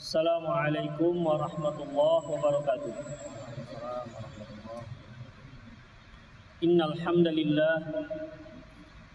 Assalamualaikum 0.00 1.12
warahmatullahi 1.20 2.24
wabarakatuh. 2.24 2.94
Innal 6.64 6.96
hamdalillah 7.04 8.08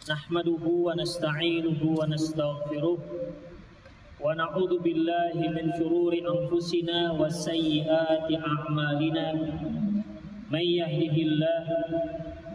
nahmaduhu 0.05 0.85
wa 0.85 0.93
nasta'inuhu 0.93 1.89
wa 1.89 2.05
nastaghfiruh 2.05 3.01
wa 3.01 4.37
na'udzu 4.37 4.77
billahi 4.85 5.49
min 5.57 5.73
shururi 5.73 6.21
anfusina 6.21 7.17
wa 7.17 7.33
sayyiati 7.33 8.37
a'malina 8.37 9.33
may 10.53 10.85
yahdihillah 10.85 11.65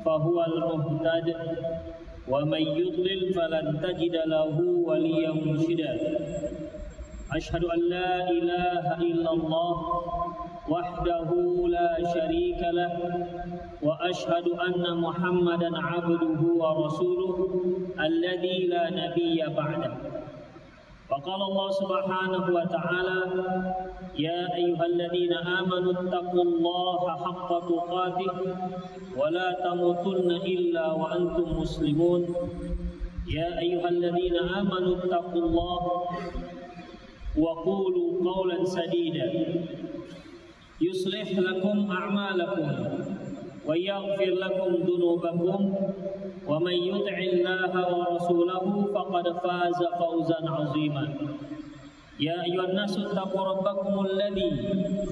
fahuwal 0.06 0.78
muhtad 0.78 1.26
wa 2.30 2.46
may 2.46 2.62
yudlil 2.62 3.34
falan 3.34 3.74
tajida 3.82 4.22
lahu 4.22 4.86
waliyyan 4.86 5.34
mursyida 5.34 5.98
أشهد 7.36 7.64
أن 7.64 7.80
لا 7.88 8.30
إله 8.30 8.84
إلا 8.98 9.30
الله 9.32 9.76
وحده 10.68 11.30
لا 11.68 11.90
شريك 12.14 12.60
له 12.72 12.94
وأشهد 13.82 14.46
أن 14.66 15.00
محمدا 15.00 15.70
عبده 15.78 16.40
ورسوله 16.62 17.36
الذي 18.00 18.66
لا 18.66 18.84
نبي 18.90 19.38
بعده. 19.56 19.92
وقال 21.10 21.40
الله 21.42 21.70
سبحانه 21.70 22.44
وتعالى 22.56 23.20
يا 24.18 24.54
أيها 24.54 24.86
الذين 24.86 25.32
آمنوا 25.32 25.92
اتقوا 25.92 26.42
الله 26.42 27.00
حق 27.24 27.50
تقاته 27.70 28.34
ولا 29.16 29.48
تموتن 29.64 30.30
إلا 30.30 30.92
وأنتم 30.92 31.46
مسلمون. 31.62 32.22
يا 33.38 33.58
أيها 33.58 33.88
الذين 33.88 34.36
آمنوا 34.36 34.94
اتقوا 34.98 35.42
الله 35.46 35.80
وقولوا 37.38 38.32
قولا 38.32 38.64
سديدا. 38.64 39.28
يصلح 40.80 41.38
لكم 41.38 41.90
أعمالكم 41.90 42.68
ويغفر 43.66 44.30
لكم 44.30 44.74
ذنوبكم. 44.74 45.74
ومن 46.48 46.72
يطع 46.72 47.18
الله 47.18 47.72
ورسوله 47.98 48.84
فقد 48.94 49.28
فاز 49.28 49.80
فوزا 49.98 50.40
عظيما. 50.50 51.14
يا 52.20 52.44
أيها 52.44 52.64
الناس 52.64 52.98
اتقوا 52.98 53.44
ربكم 53.44 54.06
الذي 54.06 54.50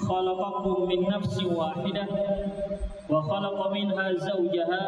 خلقكم 0.08 0.88
من 0.88 1.00
نفس 1.14 1.44
واحدة 1.44 2.06
وخلق 3.10 3.72
منها 3.72 4.12
زوجها 4.12 4.82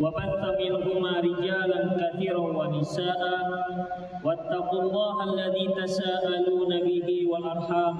وبث 0.00 0.42
منهما 0.60 1.12
رجالا 1.20 1.80
كثيرا 2.00 2.38
ونساء. 2.38 3.22
واتقوا 4.24 4.82
الله 4.82 5.16
الذي 5.24 5.66
تساءلون 5.82 6.72
به 6.80 7.08
والأرحام. 7.30 7.96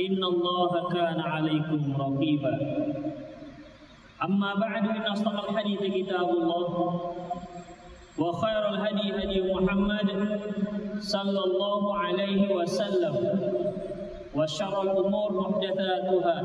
إن 0.00 0.24
الله 0.24 0.72
كان 0.92 1.20
عليكم 1.20 1.80
رقيبا. 2.00 2.54
أما 4.24 4.54
بعد 4.54 4.84
إن 4.88 5.02
أصدق 5.02 5.50
الحديث 5.50 5.80
كتاب 5.80 6.28
الله. 6.30 7.00
وخير 8.18 8.68
الهدي 8.68 9.06
هدي 9.18 9.52
محمد 9.54 10.08
صلى 11.00 11.40
الله 11.44 11.82
عليه 11.96 12.54
وسلم. 12.54 13.14
وشر 14.36 14.82
الأمور 14.82 15.28
محدثاتها. 15.32 16.36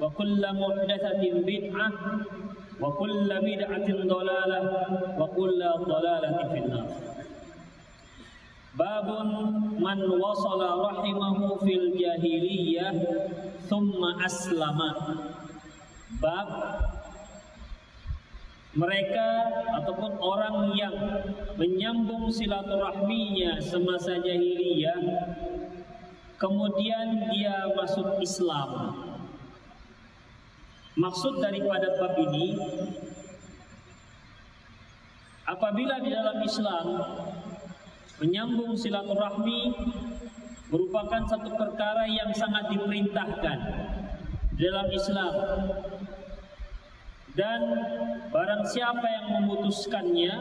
وكل 0.00 0.42
محدثة 0.52 1.22
بدعة 1.48 1.88
وكل 2.80 3.28
بدعة 3.48 3.88
ضلالة 4.14 4.62
وكل 5.18 5.60
ضلالة 5.92 6.36
في 6.52 6.58
النار 6.58 6.88
باب 8.78 9.08
من 9.80 9.98
وصل 10.20 10.60
رحمه 10.80 11.38
في 11.56 11.72
الجاهلية 11.74 12.88
ثم 13.68 14.00
أسلم 14.24 14.80
bab 16.16 16.48
mereka 18.76 19.28
ataupun 19.80 20.12
orang 20.20 20.72
yang 20.76 20.96
menyambung 21.56 22.28
silaturahminya 22.28 23.60
semasa 23.60 24.20
jahiliyah 24.20 25.00
kemudian 26.36 27.32
dia 27.32 27.72
masuk 27.72 28.20
Islam 28.20 28.96
Maksud 30.91 31.39
daripada 31.39 31.87
bab 31.95 32.19
ini 32.19 32.59
apabila 35.47 36.03
di 36.03 36.09
dalam 36.11 36.37
Islam 36.43 36.85
menyambung 38.19 38.75
silaturahmi 38.75 39.61
merupakan 40.67 41.23
satu 41.31 41.51
perkara 41.55 42.03
yang 42.07 42.31
sangat 42.35 42.75
diperintahkan 42.75 43.57
dalam 44.59 44.87
Islam. 44.91 45.33
Dan 47.31 47.61
barang 48.27 48.63
siapa 48.67 49.07
yang 49.07 49.27
memutuskannya 49.39 50.33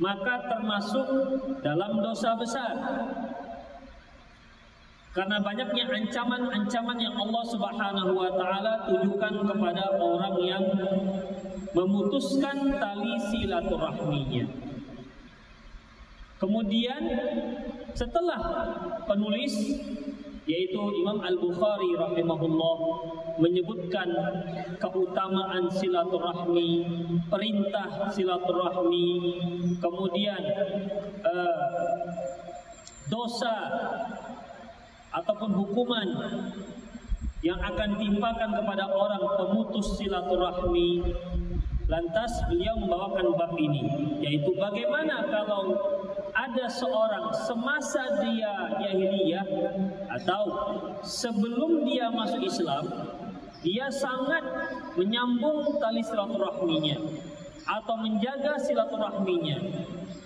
maka 0.00 0.48
termasuk 0.48 1.08
dalam 1.60 2.00
dosa 2.00 2.32
besar 2.40 2.74
karena 5.16 5.40
banyaknya 5.40 5.88
ancaman-ancaman 5.88 6.98
yang 7.00 7.16
Allah 7.16 7.44
Subhanahu 7.48 8.12
wa 8.12 8.30
taala 8.36 8.84
tujukan 8.84 9.34
kepada 9.48 9.96
orang 9.96 10.36
yang 10.44 10.64
memutuskan 11.72 12.76
tali 12.76 13.16
silaturahminya. 13.32 14.44
Kemudian 16.36 17.02
setelah 17.96 18.40
penulis 19.08 19.56
yaitu 20.44 20.78
Imam 21.00 21.18
Al-Bukhari 21.24 21.96
rahimahullah 21.96 22.76
menyebutkan 23.40 24.06
keutamaan 24.76 25.66
silaturahmi, 25.72 26.70
perintah 27.32 28.12
silaturahmi, 28.12 29.08
kemudian 29.80 30.42
uh, 31.24 31.60
dosa 33.10 33.54
ataupun 35.16 35.50
hukuman 35.56 36.08
yang 37.40 37.56
akan 37.60 37.96
timpakan 37.96 38.50
kepada 38.52 38.84
orang 38.92 39.22
pemutus 39.40 39.96
silaturahmi 39.96 41.16
lantas 41.86 42.32
beliau 42.50 42.74
membawakan 42.82 43.32
bab 43.38 43.52
ini 43.56 43.86
yaitu 44.20 44.50
bagaimana 44.58 45.24
kalau 45.30 45.72
ada 46.36 46.66
seorang 46.68 47.32
semasa 47.32 48.20
dia 48.20 48.76
jahiliyah 48.76 49.46
atau 50.20 50.42
sebelum 51.00 51.86
dia 51.86 52.10
masuk 52.10 52.42
Islam 52.42 52.84
dia 53.64 53.88
sangat 53.88 54.44
menyambung 54.94 55.80
tali 55.82 56.04
silaturahminya 56.04 57.02
atau 57.66 57.94
menjaga 57.98 58.54
silaturahminya. 58.62 59.58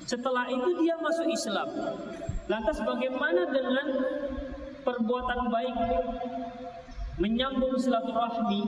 Setelah 0.05 0.45
itu 0.53 0.71
dia 0.84 1.01
masuk 1.01 1.25
Islam. 1.31 1.69
Lantas 2.53 2.84
bagaimana 2.84 3.49
dengan 3.49 3.87
perbuatan 4.85 5.41
baik 5.53 5.77
menyambung 7.21 7.77
silaturahmi 7.77 8.63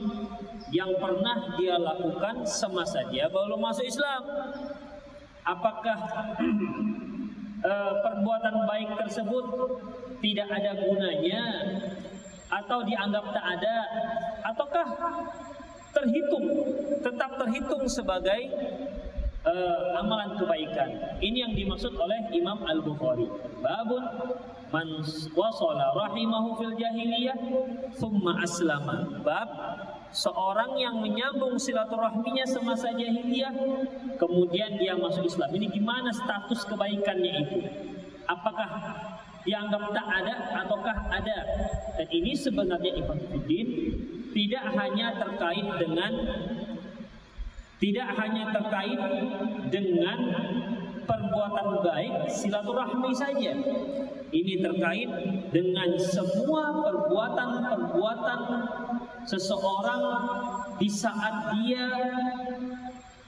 yang 0.69 0.93
pernah 1.01 1.57
dia 1.57 1.77
lakukan 1.77 2.45
semasa 2.45 3.01
dia 3.09 3.29
belum 3.29 3.57
masuk 3.57 3.85
Islam. 3.85 4.21
Apakah 5.43 5.97
uh, 7.65 7.93
perbuatan 8.05 8.55
baik 8.69 8.89
tersebut 9.01 9.45
tidak 10.21 10.47
ada 10.47 10.71
gunanya 10.79 11.43
atau 12.47 12.79
dianggap 12.85 13.25
tak 13.33 13.45
ada 13.59 13.75
ataukah 14.45 14.87
terhitung 15.93 16.45
tetap 17.01 17.31
terhitung 17.41 17.83
sebagai 17.89 18.41
uh, 19.43 19.99
amalan 19.99 20.35
kebaikan. 20.39 21.19
Ini 21.19 21.37
yang 21.47 21.53
dimaksud 21.53 21.93
oleh 21.95 22.31
Imam 22.31 22.63
Al-Bukhari. 22.63 23.27
Babun 23.59 24.03
man 24.73 24.87
wasala 25.37 25.93
rahimahu 25.93 26.57
fil 26.57 26.75
jahiliyah 26.75 27.37
thumma 27.99 28.41
aslama. 28.41 29.21
Bab 29.21 29.49
seorang 30.09 30.79
yang 30.79 30.97
menyambung 30.99 31.59
silaturahminya 31.59 32.45
semasa 32.47 32.91
jahiliyah 32.95 33.53
kemudian 34.17 34.79
dia 34.79 34.97
masuk 34.97 35.27
Islam. 35.27 35.51
Ini 35.53 35.67
gimana 35.69 36.09
status 36.09 36.65
kebaikannya 36.65 37.31
itu? 37.43 37.59
Apakah 38.23 38.69
dianggap 39.43 39.91
tak 39.91 40.07
ada 40.07 40.33
ataukah 40.63 40.97
ada? 41.11 41.37
Dan 41.99 42.07
ini 42.07 42.31
sebenarnya 42.31 42.91
Ibn 43.03 43.19
tidak 44.33 44.65
hanya 44.73 45.07
terkait 45.21 45.67
dengan 45.77 46.11
tidak 47.83 48.15
hanya 48.15 48.47
terkait 48.55 49.01
dengan 49.67 50.17
perbuatan 51.03 51.83
baik 51.83 52.31
silaturahmi 52.31 53.11
saja. 53.11 53.51
Ini 54.31 54.63
terkait 54.63 55.11
dengan 55.51 55.91
semua 55.99 56.79
perbuatan-perbuatan 56.79 58.39
seseorang 59.27 60.03
di 60.79 60.87
saat 60.87 61.51
dia 61.59 61.91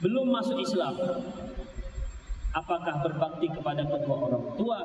belum 0.00 0.32
masuk 0.32 0.56
Islam. 0.56 0.96
Apakah 2.56 3.04
berbakti 3.04 3.52
kepada 3.52 3.84
kedua 3.84 4.16
orang 4.16 4.46
tua 4.56 4.80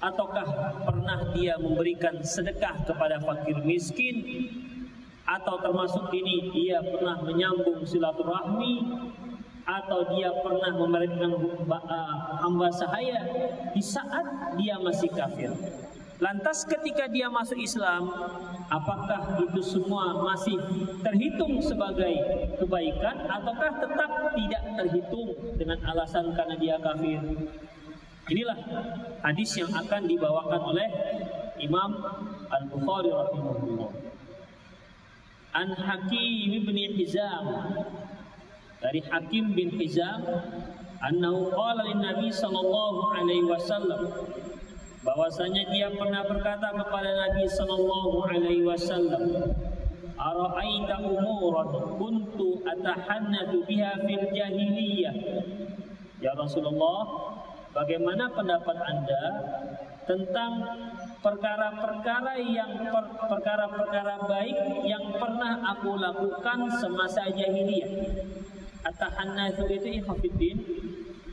ataukah 0.00 0.48
pernah 0.88 1.20
dia 1.36 1.60
memberikan 1.60 2.24
sedekah 2.24 2.88
kepada 2.88 3.20
fakir 3.20 3.60
miskin 3.62 4.16
atau 5.32 5.56
termasuk 5.64 6.12
ini 6.12 6.52
dia 6.52 6.84
pernah 6.84 7.16
menyambung 7.24 7.80
silaturahmi 7.88 8.74
atau 9.62 10.04
dia 10.12 10.28
pernah 10.42 10.74
memberikan 10.74 11.32
hamba 12.42 12.68
sahaya 12.68 13.24
di 13.72 13.80
saat 13.80 14.58
dia 14.58 14.76
masih 14.82 15.08
kafir. 15.14 15.54
Lantas 16.22 16.62
ketika 16.62 17.10
dia 17.10 17.26
masuk 17.26 17.58
Islam, 17.58 18.06
apakah 18.70 19.42
itu 19.42 19.58
semua 19.58 20.22
masih 20.22 20.54
terhitung 21.02 21.58
sebagai 21.58 22.14
kebaikan 22.62 23.26
ataukah 23.26 23.82
tetap 23.82 24.10
tidak 24.38 24.62
terhitung 24.78 25.34
dengan 25.58 25.82
alasan 25.82 26.30
karena 26.30 26.54
dia 26.62 26.78
kafir? 26.78 27.18
Inilah 28.30 28.58
hadis 29.26 29.50
yang 29.58 29.70
akan 29.74 30.06
dibawakan 30.06 30.62
oleh 30.62 30.88
Imam 31.58 31.90
Al-Bukhari 32.54 33.10
rahimahullah. 33.10 34.11
An 35.52 35.68
Hakim 35.76 36.64
bin 36.64 36.76
Hizam. 36.96 37.46
Dari 38.82 39.00
Hakim 39.06 39.54
bin 39.54 39.70
Hizam 39.78 40.26
annahu 40.98 41.52
qala 41.54 41.86
lin 41.86 42.02
Nabi 42.02 42.34
sallallahu 42.34 43.14
alaihi 43.14 43.46
wasallam 43.46 44.10
bahwasanya 45.06 45.70
dia 45.70 45.90
pernah 45.94 46.26
berkata 46.26 46.74
kepada 46.74 47.10
Nabi 47.14 47.46
sallallahu 47.46 48.26
alaihi 48.26 48.66
wasallam 48.66 49.54
Ara'aita 50.18 51.02
umuran 51.02 51.98
kuntu 51.98 52.62
atahannatu 52.62 53.66
biha 53.66 54.02
fil 54.06 54.26
jahiliyah? 54.30 55.14
Ya 56.22 56.30
Rasulullah 56.38 57.06
Bagaimana 57.72 58.28
pendapat 58.36 58.76
Anda 58.84 59.24
tentang 60.02 60.52
perkara-perkara 61.22 62.34
yang 62.42 62.90
perkara-perkara 63.28 64.26
baik 64.26 64.58
yang 64.82 65.14
pernah 65.14 65.62
aku 65.74 65.94
lakukan 65.94 66.58
semasa 66.82 67.30
jahiliyah? 67.30 67.90
Atahannatsu 68.82 69.70
itu 69.70 70.02
ikhafidin 70.02 70.58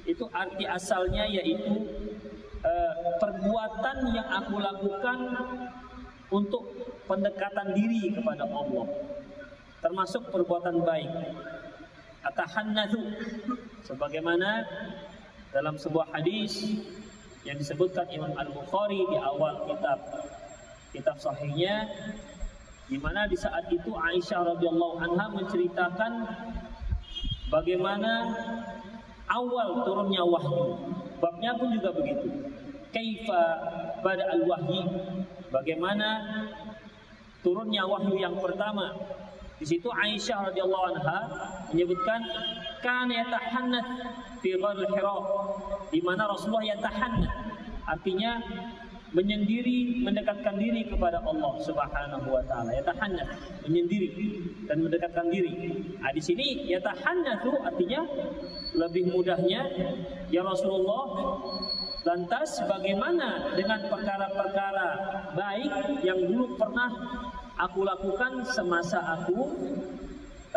itu 0.09 0.25
arti 0.33 0.65
asalnya 0.65 1.25
yaitu 1.29 1.85
uh, 2.65 2.95
perbuatan 3.21 3.97
yang 4.13 4.27
aku 4.29 4.57
lakukan 4.57 5.19
untuk 6.29 6.65
pendekatan 7.09 7.73
diri 7.73 8.13
kepada 8.13 8.45
Allah 8.45 8.85
termasuk 9.79 10.29
perbuatan 10.29 10.81
baik 10.83 11.09
atahannatsu 12.25 12.99
sebagaimana 13.85 14.67
dalam 15.49 15.79
sebuah 15.79 16.13
hadis 16.13 16.77
yang 17.47 17.55
disebutkan 17.55 18.07
Imam 18.11 18.35
Al-Bukhari 18.35 18.99
di 19.07 19.17
awal 19.19 19.63
kitab 19.67 19.99
kitab 20.91 21.15
sahihnya 21.21 21.87
di 22.89 22.97
mana 22.97 23.29
di 23.29 23.37
saat 23.37 23.69
itu 23.69 23.93
Aisyah 23.93 24.57
radhiyallahu 24.57 24.95
anha 25.05 25.25
menceritakan 25.29 26.11
bagaimana 27.53 28.33
awal 29.29 29.85
turunnya 29.85 30.25
wahyu. 30.25 30.73
Babnya 31.21 31.53
pun 31.53 31.69
juga 31.77 31.93
begitu. 31.93 32.27
Kaifa 32.89 33.43
pada 34.01 34.25
al-wahyi? 34.33 34.89
Bagaimana 35.53 36.09
turunnya 37.45 37.85
wahyu 37.85 38.17
yang 38.17 38.33
pertama? 38.41 38.97
Di 39.61 39.69
situ 39.69 39.85
Aisyah 39.93 40.49
radhiyallahu 40.49 40.85
anha 40.97 41.19
menyebutkan 41.69 42.25
kana 42.79 43.13
yatahannath 43.25 43.89
fi 44.43 44.55
ghar 44.59 44.77
Hira 44.77 45.17
di 45.91 45.99
mana 46.03 46.27
Rasulullah 46.27 46.65
yatahannath 46.75 47.35
artinya 47.87 48.39
menyendiri 49.09 50.05
mendekatkan 50.05 50.53
diri 50.61 50.85
kepada 50.85 51.17
Allah 51.25 51.53
Subhanahu 51.65 52.27
wa 52.29 52.43
taala 52.45 52.69
yatahannath 52.77 53.65
menyendiri 53.65 54.09
dan 54.69 54.85
mendekatkan 54.85 55.25
diri. 55.33 55.53
Nah, 55.97 56.13
di 56.13 56.21
sini 56.21 56.69
yatahannatsu 56.69 57.49
artinya 57.65 58.05
lebih 58.77 59.09
mudahnya 59.09 59.65
ya 60.29 60.45
Rasulullah 60.45 61.05
lantas 62.05 62.63
bagaimana 62.69 63.57
dengan 63.57 63.81
perkara-perkara 63.89 64.87
baik 65.33 66.05
yang 66.05 66.21
dulu 66.21 66.55
pernah 66.55 66.89
aku 67.59 67.83
lakukan 67.83 68.45
semasa 68.47 69.03
aku 69.19 69.41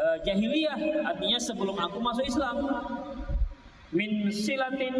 uh, 0.03 0.17
jahiliyah 0.27 0.79
artinya 1.07 1.39
sebelum 1.39 1.77
aku 1.79 1.99
masuk 2.03 2.27
Islam. 2.27 2.57
Min 3.93 4.33
silatin 4.33 4.97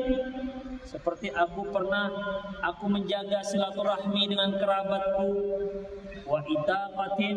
seperti 0.85 1.33
aku 1.33 1.65
pernah 1.73 2.13
aku 2.61 2.93
menjaga 2.93 3.41
silaturahmi 3.41 4.29
dengan 4.29 4.53
kerabatku. 4.61 5.33
Wa 6.29 6.45
itaqatin 6.45 7.37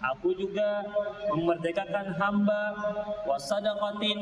aku 0.00 0.32
juga 0.32 0.80
memerdekakan 1.28 2.16
hamba. 2.16 2.64
Wa 3.28 3.36
sadaqatin 3.36 4.18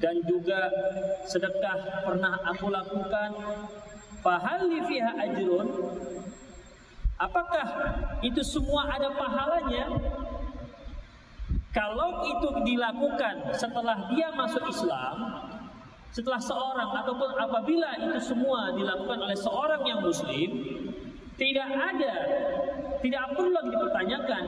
dan 0.00 0.16
juga 0.24 0.72
sedekah 1.28 2.08
pernah 2.08 2.40
aku 2.48 2.72
lakukan. 2.72 3.30
Fahal 4.24 4.68
fiha 4.88 5.12
ajrun? 5.28 5.68
Apakah 7.20 7.66
itu 8.24 8.40
semua 8.40 8.88
ada 8.88 9.12
pahalanya 9.12 9.92
kalau 11.70 12.26
itu 12.26 12.48
dilakukan 12.66 13.54
setelah 13.54 14.10
dia 14.10 14.34
masuk 14.34 14.66
Islam, 14.66 15.16
setelah 16.10 16.42
seorang 16.42 16.90
ataupun 16.98 17.30
apabila 17.38 17.94
itu 17.94 18.18
semua 18.34 18.74
dilakukan 18.74 19.18
oleh 19.22 19.38
seorang 19.38 19.82
yang 19.86 20.02
muslim, 20.02 20.50
tidak 21.38 21.70
ada, 21.70 22.14
tidak 22.98 23.22
perlu 23.38 23.54
lagi 23.54 23.70
dipertanyakan, 23.70 24.44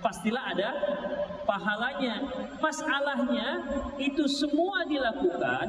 pastilah 0.00 0.44
ada 0.56 0.70
pahalanya. 1.44 2.24
Masalahnya 2.56 3.48
itu 4.00 4.24
semua 4.24 4.88
dilakukan 4.88 5.66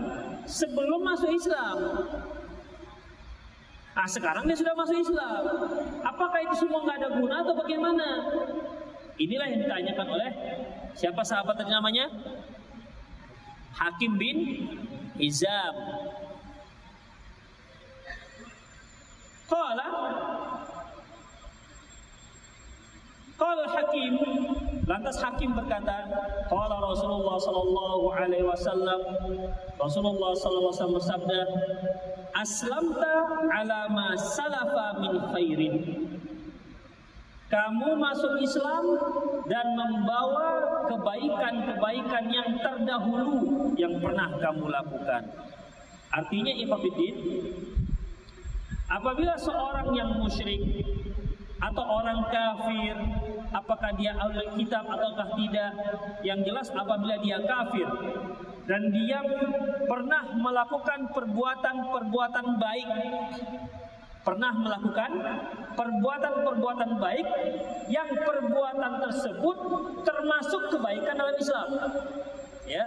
sebelum 0.48 1.04
masuk 1.04 1.36
Islam. 1.36 1.78
Nah 3.92 4.08
sekarang 4.08 4.48
dia 4.48 4.56
sudah 4.56 4.72
masuk 4.72 4.98
Islam. 5.04 5.42
Apakah 6.00 6.40
itu 6.48 6.64
semua 6.64 6.80
nggak 6.88 6.98
ada 7.04 7.10
guna 7.12 7.36
atau 7.44 7.54
bagaimana? 7.60 8.08
Inilah 9.18 9.48
yang 9.50 9.62
ditanyakan 9.66 10.08
oleh 10.14 10.30
siapa 10.94 11.26
sahabat 11.26 11.58
tadi 11.58 11.74
namanya? 11.74 12.06
Hakim 13.74 14.18
bin 14.18 14.38
Hizam. 15.18 15.76
Qala 19.48 19.88
Qala 23.38 23.66
Hakim 23.70 24.14
Lantas 24.88 25.20
Hakim 25.20 25.52
berkata, 25.52 26.08
Qala 26.48 26.80
Rasulullah 26.80 27.36
sallallahu 27.36 28.08
alaihi 28.16 28.48
wasallam 28.48 29.04
Rasulullah 29.76 30.32
sallallahu 30.32 30.72
alaihi 30.72 30.80
wasallam 30.80 30.96
bersabda, 30.96 31.40
"Aslamta 32.32 33.14
ala 33.52 33.80
ma 33.92 34.16
salafa 34.16 34.96
min 35.04 35.14
khairin." 35.36 35.76
Kamu 37.48 37.96
masuk 37.96 38.44
Islam 38.44 38.84
dan 39.48 39.66
membawa 39.72 40.84
kebaikan-kebaikan 40.92 42.24
yang 42.28 42.50
terdahulu 42.60 43.72
yang 43.80 43.96
pernah 44.04 44.36
kamu 44.36 44.68
lakukan. 44.68 45.24
Artinya 46.12 46.52
Ifafiddin, 46.52 47.16
apabila 48.92 49.40
seorang 49.40 49.96
yang 49.96 50.12
musyrik 50.20 50.60
atau 51.64 51.84
orang 51.88 52.28
kafir, 52.28 52.96
apakah 53.56 53.92
dia 53.96 54.12
ahli 54.20 54.44
kitab 54.60 54.84
ataukah 54.84 55.32
tidak, 55.40 55.72
yang 56.28 56.44
jelas 56.44 56.68
apabila 56.76 57.16
dia 57.24 57.40
kafir 57.48 57.88
dan 58.68 58.92
dia 58.92 59.24
pernah 59.88 60.36
melakukan 60.36 61.08
perbuatan-perbuatan 61.16 62.46
baik 62.60 62.90
pernah 64.28 64.52
melakukan 64.52 65.12
perbuatan-perbuatan 65.80 67.00
baik 67.00 67.28
yang 67.88 68.12
perbuatan 68.12 69.00
tersebut 69.08 69.58
termasuk 70.04 70.68
kebaikan 70.76 71.16
dalam 71.16 71.36
Islam. 71.40 71.68
Ya, 72.68 72.84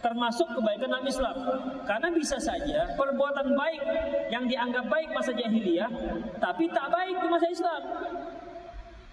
termasuk 0.00 0.48
kebaikan 0.56 0.88
dalam 0.88 1.04
Islam. 1.04 1.36
Karena 1.84 2.08
bisa 2.08 2.40
saja 2.40 2.96
perbuatan 2.96 3.52
baik 3.52 3.82
yang 4.32 4.48
dianggap 4.48 4.88
baik 4.88 5.12
masa 5.12 5.36
jahiliyah, 5.36 5.92
tapi 6.40 6.72
tak 6.72 6.88
baik 6.88 7.20
di 7.20 7.28
masa 7.28 7.46
Islam. 7.52 7.82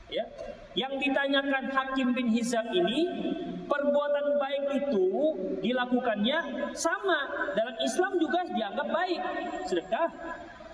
Ya, 0.08 0.24
yang 0.72 0.96
ditanyakan 0.96 1.68
Hakim 1.68 2.16
bin 2.16 2.32
Hizam 2.32 2.64
ini 2.72 3.12
perbuatan 3.68 4.40
baik 4.40 4.64
itu 4.88 5.08
dilakukannya 5.60 6.72
sama 6.72 7.52
dalam 7.52 7.76
Islam 7.84 8.16
juga 8.16 8.48
dianggap 8.48 8.88
baik 8.88 9.22
sedekah 9.68 10.08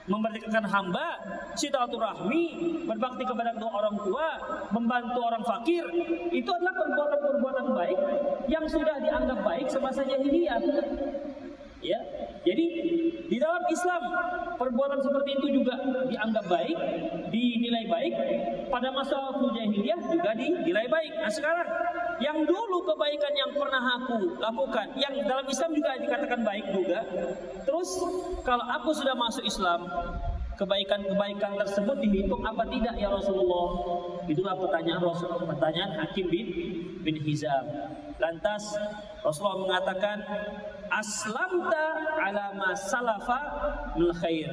memerdekakan 0.04 0.66
hamba, 0.68 1.08
silaturahmi, 1.56 2.44
berbakti 2.84 3.24
kepada 3.24 3.56
kedua 3.56 3.72
orang 3.72 3.96
tua, 4.04 4.28
membantu 4.76 5.20
orang 5.24 5.44
fakir, 5.48 5.84
itu 6.32 6.50
adalah 6.52 6.76
perbuatan-perbuatan 6.76 7.66
baik 7.72 8.00
yang 8.52 8.66
sudah 8.68 9.00
dianggap 9.00 9.40
baik 9.44 9.68
semasa 9.72 10.04
jahiliyah. 10.04 10.60
Ya, 11.84 12.00
Jadi 12.48 12.66
di 13.28 13.38
dalam 13.40 13.60
Islam 13.68 14.02
perbuatan 14.56 15.04
seperti 15.04 15.36
itu 15.36 15.48
juga 15.60 15.76
dianggap 16.08 16.46
baik, 16.48 16.78
dinilai 17.28 17.86
baik. 17.92 18.14
Pada 18.72 18.88
masa 18.96 19.20
waktu 19.20 19.52
jahiliyah 19.52 20.00
juga 20.08 20.32
dinilai 20.32 20.88
baik. 20.88 21.12
Nah 21.20 21.32
sekarang 21.32 21.68
yang 22.24 22.40
dulu 22.48 22.88
kebaikan 22.88 23.34
yang 23.36 23.52
pernah 23.52 23.84
aku 24.00 24.40
lakukan, 24.40 24.88
yang 24.96 25.14
dalam 25.28 25.44
Islam 25.44 25.72
juga 25.76 25.92
dikatakan 26.00 26.40
baik 26.40 26.66
juga. 26.72 27.00
Terus 27.68 27.90
kalau 28.48 28.64
aku 28.64 28.96
sudah 28.96 29.16
masuk 29.20 29.44
Islam, 29.44 29.84
kebaikan-kebaikan 30.54 31.58
tersebut 31.58 31.98
dihitung 32.00 32.44
apa 32.46 32.64
tidak 32.70 32.96
ya 32.96 33.10
Rasulullah? 33.10 33.68
Itulah 34.30 34.56
pertanyaan 34.56 35.02
Rasul, 35.02 35.36
pertanyaan 35.44 35.92
Hakim 36.00 36.30
bin 36.30 36.48
bin 37.02 37.16
Hizam. 37.20 37.66
Lantas 38.22 38.64
Rasulullah 39.26 39.60
mengatakan 39.68 40.18
aslamta 40.94 41.86
ala 42.22 42.54
ma 42.54 42.78
salafa 42.78 43.40
min 43.98 44.14
khair. 44.14 44.50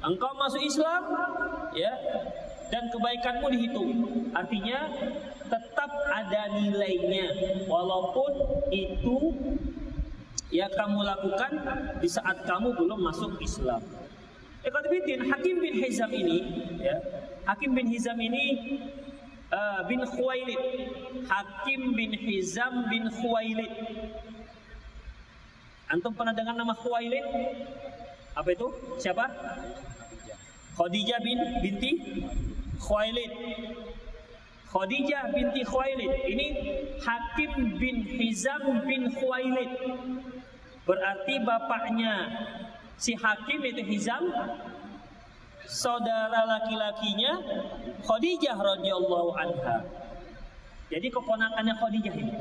Engkau 0.00 0.32
masuk 0.40 0.64
Islam 0.64 1.02
ya 1.76 1.92
dan 2.72 2.88
kebaikanmu 2.88 3.46
dihitung. 3.52 3.90
Artinya 4.32 4.88
tetap 5.52 5.90
ada 6.08 6.56
nilainya 6.56 7.28
walaupun 7.68 8.32
itu 8.72 9.36
yang 10.52 10.72
kamu 10.72 11.00
lakukan 11.04 11.52
di 12.00 12.08
saat 12.08 12.44
kamu 12.48 12.72
belum 12.76 13.00
masuk 13.04 13.36
Islam. 13.40 13.84
Ikhwatiddin 14.62 15.26
Hakim 15.26 15.58
bin 15.58 15.74
Hizam 15.74 16.12
ini 16.14 16.38
ya, 16.78 16.96
Hakim 17.44 17.74
bin 17.74 17.90
Hizam 17.90 18.14
ini 18.20 18.78
uh, 19.50 19.82
bin 19.90 20.00
Khuwailid. 20.06 20.60
Hakim 21.26 21.98
bin 21.98 22.14
Hizam 22.14 22.86
bin 22.88 23.10
Khuwailid. 23.10 23.72
Antum 25.92 26.16
pernah 26.16 26.32
dengar 26.32 26.56
nama 26.56 26.72
Khuwailid? 26.72 27.20
Apa 28.32 28.48
itu? 28.48 28.64
Siapa? 28.96 29.28
Khadijah 30.72 31.20
bin 31.20 31.38
binti 31.60 31.92
Khuwailid. 32.80 33.32
Khadijah 34.72 35.36
binti 35.36 35.60
Khuwailid. 35.68 36.12
Ini 36.32 36.46
Hakim 36.96 37.76
bin 37.76 38.08
Hizam 38.08 38.88
bin 38.88 39.12
Khuwailid. 39.12 39.68
Berarti 40.88 41.34
bapaknya 41.44 42.40
si 42.96 43.12
Hakim 43.12 43.60
itu 43.60 43.84
Hizam 43.84 44.32
saudara 45.68 46.48
laki-lakinya 46.56 47.36
Khadijah 48.00 48.56
radhiyallahu 48.56 49.30
anha. 49.36 49.84
Jadi 50.88 51.12
keponakannya 51.12 51.74
Khadijah 51.76 52.14
ini. 52.16 52.32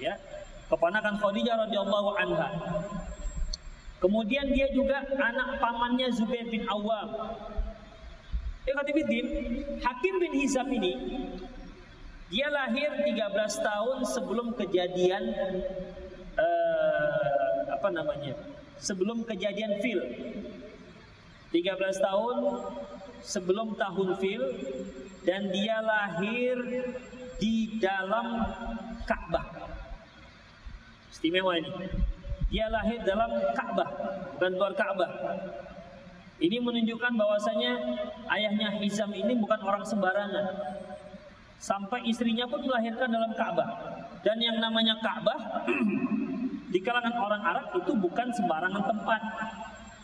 Ya. 0.00 0.16
Keponakan 0.68 1.14
Khadijah 1.20 1.56
radhiyallahu 1.68 2.10
anha. 2.16 2.48
Kemudian 4.00 4.52
dia 4.52 4.68
juga 4.72 5.00
anak 5.16 5.60
pamannya 5.60 6.12
Zubair 6.12 6.44
bin 6.48 6.64
Awam. 6.68 7.08
Ikhwatibiddin, 8.64 9.26
Hakim 9.80 10.14
bin 10.20 10.32
Hizam 10.40 10.68
ini 10.72 10.92
dia 12.32 12.48
lahir 12.48 12.90
13 13.04 13.12
tahun 13.60 13.96
sebelum 14.08 14.56
kejadian 14.56 15.22
uh, 16.36 17.58
apa 17.68 17.88
namanya? 17.92 18.34
Sebelum 18.80 19.24
kejadian 19.28 19.80
fil 19.84 20.00
13 21.54 21.78
tahun 22.02 22.36
sebelum 23.22 23.78
tahun 23.78 24.08
fil 24.18 24.42
dan 25.24 25.48
dia 25.48 25.80
lahir 25.80 26.56
di 27.40 27.80
dalam 27.80 28.42
Ka'bah. 29.08 29.63
Istimewa 31.24 31.56
ini. 31.56 31.72
Dia 32.52 32.68
lahir 32.68 33.00
dalam 33.00 33.32
Ka'bah, 33.56 33.88
bukan 34.36 34.52
luar 34.60 34.76
Ka'bah. 34.76 35.08
Ini 36.36 36.60
menunjukkan 36.60 37.16
bahwasanya 37.16 37.80
ayahnya 38.28 38.76
Hizam 38.76 39.08
ini 39.16 39.32
bukan 39.40 39.56
orang 39.64 39.80
sembarangan. 39.88 40.52
Sampai 41.56 42.04
istrinya 42.12 42.44
pun 42.44 42.60
melahirkan 42.68 43.08
dalam 43.08 43.32
Ka'bah. 43.32 43.72
Dan 44.20 44.36
yang 44.36 44.60
namanya 44.60 45.00
Ka'bah 45.00 45.64
di 46.76 46.78
kalangan 46.84 47.16
orang 47.16 47.40
Arab 47.40 47.72
itu 47.72 47.96
bukan 47.96 48.28
sembarangan 48.28 48.84
tempat 48.84 49.22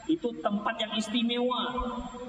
itu 0.09 0.33
tempat 0.41 0.75
yang 0.81 0.97
istimewa 0.97 1.69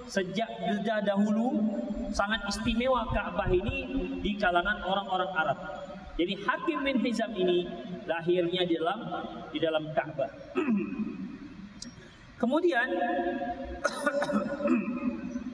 sejak 0.03 0.51
dahulu 0.83 1.63
sangat 2.11 2.43
istimewa 2.51 3.07
Ka'bah 3.07 3.47
ini 3.47 3.87
di 4.19 4.35
kalangan 4.35 4.83
orang-orang 4.83 5.31
Arab. 5.31 5.59
Jadi 6.21 6.37
Hakim 6.37 6.85
bin 6.85 7.01
Hizam 7.01 7.33
ini 7.33 7.65
lahirnya 8.05 8.61
di 8.69 8.77
dalam 8.77 8.99
di 9.49 9.57
dalam 9.57 9.89
Ka'bah. 9.89 10.29
Kemudian 12.41 12.85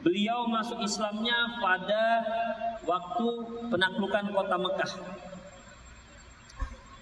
beliau 0.03 0.43
masuk 0.51 0.83
Islamnya 0.83 1.55
pada 1.63 2.03
waktu 2.83 3.27
penaklukan 3.71 4.27
kota 4.35 4.55
Mekah. 4.59 4.91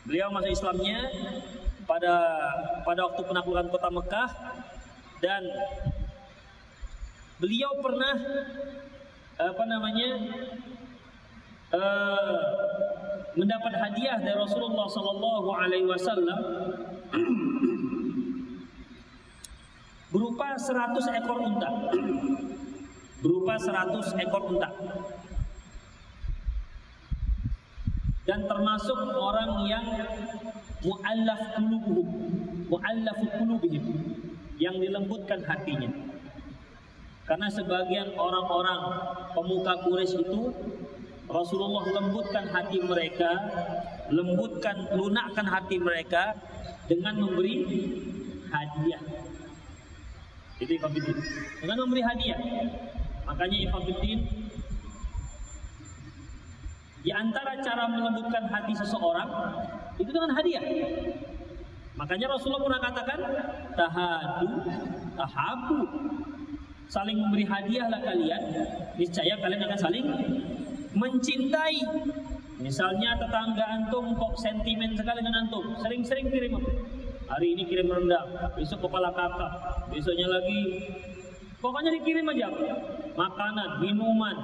Beliau 0.06 0.30
masuk 0.30 0.54
Islamnya 0.54 1.10
pada 1.90 2.14
pada 2.86 3.10
waktu 3.10 3.22
penaklukan 3.26 3.66
kota 3.74 3.90
Mekah 3.90 4.30
dan 5.26 5.42
beliau 7.42 7.74
pernah 7.82 8.14
apa 9.42 9.64
namanya 9.66 10.10
uh, 11.74 13.05
mendapat 13.36 13.74
hadiah 13.76 14.18
dari 14.20 14.36
Rasulullah 14.36 14.88
Sallallahu 14.88 15.50
Alaihi 15.52 15.88
Wasallam 15.88 16.40
berupa 20.16 20.48
100 20.56 21.20
ekor 21.20 21.40
unta 21.44 21.70
berupa 23.24 23.54
100 23.60 24.24
ekor 24.24 24.44
unta 24.56 24.70
dan 28.26 28.40
termasuk 28.50 28.98
orang 29.14 29.52
yang 29.70 29.86
muallaf 30.82 31.42
qulubuhum 31.60 32.10
muallaf 32.70 33.20
qulubihim 33.38 33.86
yang 34.58 34.76
dilembutkan 34.80 35.44
hatinya. 35.44 35.92
Karena 37.26 37.50
sebagian 37.50 38.14
orang-orang 38.14 38.82
pemuka 39.34 39.74
Quraisy 39.82 40.22
itu 40.22 40.42
Rasulullah 41.36 41.84
lembutkan 41.84 42.48
hati 42.48 42.80
mereka, 42.80 43.32
lembutkan, 44.08 44.88
lunakkan 44.96 45.44
hati 45.44 45.76
mereka 45.84 46.32
dengan 46.88 47.20
memberi 47.20 47.68
hadiah. 48.48 49.04
Itu 50.64 50.72
Ifabiddin. 50.80 51.18
Dengan 51.60 51.78
memberi 51.84 52.02
hadiah. 52.08 52.40
Makanya 53.28 53.58
Ifabiddin 53.68 54.20
di 57.06 57.12
antara 57.14 57.60
cara 57.62 57.86
melembutkan 57.86 58.48
hati 58.48 58.74
seseorang 58.80 59.30
itu 60.00 60.10
dengan 60.10 60.32
hadiah. 60.32 60.64
Makanya 62.00 62.28
Rasulullah 62.32 62.64
pernah 62.64 62.82
katakan 62.82 63.20
tahadu, 63.76 64.52
tahabu. 65.20 65.80
Saling 66.86 67.18
memberi 67.18 67.44
hadiahlah 67.50 67.98
kalian, 67.98 68.42
niscaya 68.94 69.34
kalian 69.42 69.62
akan 69.68 69.80
saling 69.82 70.06
mencintai. 70.96 71.80
Misalnya 72.56 73.20
tetangga 73.20 73.66
antum 73.68 74.16
kok 74.16 74.34
sentimen 74.40 74.96
sekali 74.96 75.20
dengan 75.20 75.46
antum, 75.46 75.76
sering-sering 75.84 76.32
kirim 76.32 76.56
Hari 77.26 77.58
ini 77.58 77.66
kirim 77.66 77.90
rendang, 77.90 78.54
besok 78.54 78.86
kepala 78.86 79.10
kakak, 79.10 79.52
besoknya 79.90 80.30
lagi 80.30 80.62
pokoknya 81.58 81.90
dikirim 81.98 82.30
aja 82.30 82.54
makanan, 83.18 83.82
minuman, 83.82 84.38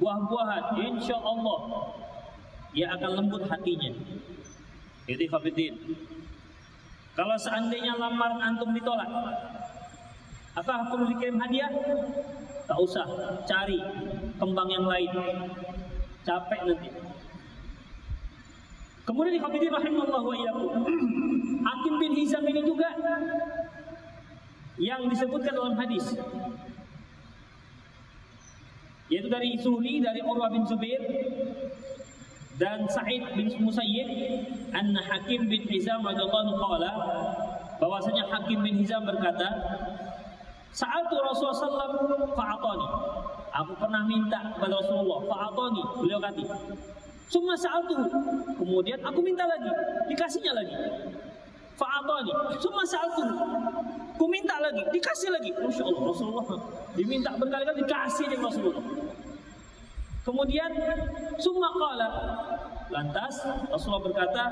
buah-buahan, 0.00 0.80
insya 0.80 1.12
Allah 1.20 1.60
ia 2.72 2.88
akan 2.96 3.10
lembut 3.20 3.44
hatinya. 3.44 3.92
Itu 5.04 5.24
Khafidin. 5.28 5.76
Kalau 7.12 7.36
seandainya 7.36 8.00
lamaran 8.00 8.40
antum 8.40 8.72
ditolak, 8.72 9.08
apa 10.56 10.72
perlu 10.88 11.04
dikirim 11.12 11.36
hadiah? 11.36 11.68
Tak 12.64 12.78
usah, 12.80 13.06
cari 13.44 13.78
kembang 14.40 14.72
yang 14.72 14.88
lain. 14.88 15.12
Capek 16.26 16.60
nanti. 16.66 16.90
Kemudian 19.06 19.38
di 19.38 19.40
Hafidin 19.40 19.70
rahimahullah 19.70 20.22
wa 20.26 20.34
Hakim 21.70 21.94
bin 22.02 22.10
Hizam 22.18 22.42
ini 22.42 22.66
juga 22.66 22.90
yang 24.82 25.06
disebutkan 25.06 25.54
dalam 25.54 25.78
hadis 25.78 26.18
yaitu 29.06 29.30
dari 29.30 29.54
Suhli 29.62 30.02
dari 30.02 30.18
Urwah 30.18 30.50
bin 30.50 30.66
Zubair 30.66 30.98
dan 32.58 32.90
Sa'id 32.90 33.22
bin 33.38 33.46
Musayyib 33.62 34.10
anna 34.74 34.98
Hakim 35.06 35.46
bin 35.46 35.62
Hizam 35.70 36.02
radhiyallahu 36.02 36.58
qala 36.58 36.90
bahwasanya 37.78 38.26
Hakim 38.34 38.66
bin 38.66 38.82
Hizam 38.82 39.06
berkata 39.06 39.46
Sa'atu 40.74 41.14
Rasulullah 41.22 41.62
sallam 41.62 41.92
fa'atani 42.34 42.88
aku 43.52 43.72
pernah 43.78 44.02
minta 44.06 44.38
kepada 44.56 44.74
Rasulullah 44.80 45.20
fa'atani 45.26 45.82
beliau 46.02 46.20
kata 46.22 46.44
Summa 47.26 47.58
sa'atu 47.58 48.06
kemudian 48.54 49.02
aku 49.02 49.18
minta 49.18 49.42
lagi 49.50 49.70
dikasihnya 50.06 50.52
lagi 50.54 50.76
Fa'atani. 51.76 52.32
Summa 52.56 52.82
sa'altu. 52.88 53.24
Ku 54.16 54.24
minta 54.32 54.56
lagi, 54.64 54.80
dikasih 54.96 55.28
lagi. 55.28 55.52
Masya 55.52 55.84
Allah, 55.84 56.02
Rasulullah 56.08 56.46
diminta 56.96 57.36
berkali-kali 57.36 57.84
dikasih 57.84 58.32
aja 58.32 58.36
Rasulullah. 58.40 58.84
Kemudian 60.24 60.72
summa 61.38 61.70
qala 61.70 62.08
lantas 62.90 63.44
Rasulullah 63.68 64.02
berkata, 64.08 64.44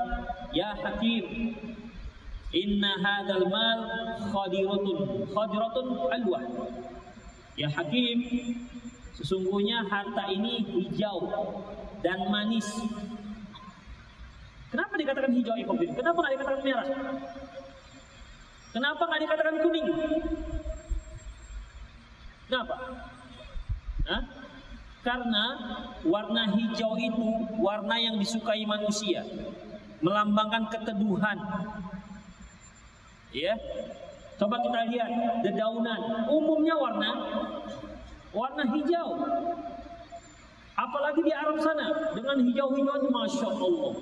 "Ya 0.53 0.71
Hakim, 0.77 1.51
inna 2.53 2.93
hadzal 3.01 3.49
mal 3.49 3.79
khadiratun, 4.29 5.27
khadiratun 5.33 5.85
alwa." 6.13 6.39
Ya 7.55 7.71
Hakim, 7.71 8.19
sesungguhnya 9.15 9.87
harta 9.87 10.27
ini 10.27 10.59
hijau 10.75 11.31
dan 12.03 12.27
manis. 12.27 12.67
Kenapa 14.75 14.99
dikatakan 14.99 15.31
hijau 15.31 15.55
Ikhwan? 15.55 15.95
Kenapa 15.95 16.17
nggak 16.19 16.33
dikatakan 16.35 16.61
merah? 16.67 16.87
Kenapa 18.75 19.01
nggak 19.07 19.21
dikatakan 19.23 19.55
kuning? 19.63 19.87
Kenapa? 22.51 22.75
Hah? 24.05 24.21
Karena 25.05 25.45
warna 26.03 26.43
hijau 26.59 26.97
itu 26.99 27.29
warna 27.61 27.95
yang 28.01 28.19
disukai 28.19 28.67
manusia, 28.67 29.23
melambangkan 30.03 30.67
keteduhan. 30.67 31.37
Ya, 33.31 33.55
coba 34.35 34.55
kita 34.59 34.79
lihat 34.91 35.09
dedaunan, 35.43 36.27
umumnya 36.27 36.75
warna 36.75 37.11
warna 38.35 38.63
hijau. 38.75 39.09
Apalagi 40.75 41.23
di 41.23 41.31
Arab 41.31 41.55
sana 41.63 42.11
dengan 42.11 42.35
hijau-hijauan, 42.43 43.07
masya 43.07 43.47
Allah. 43.47 43.95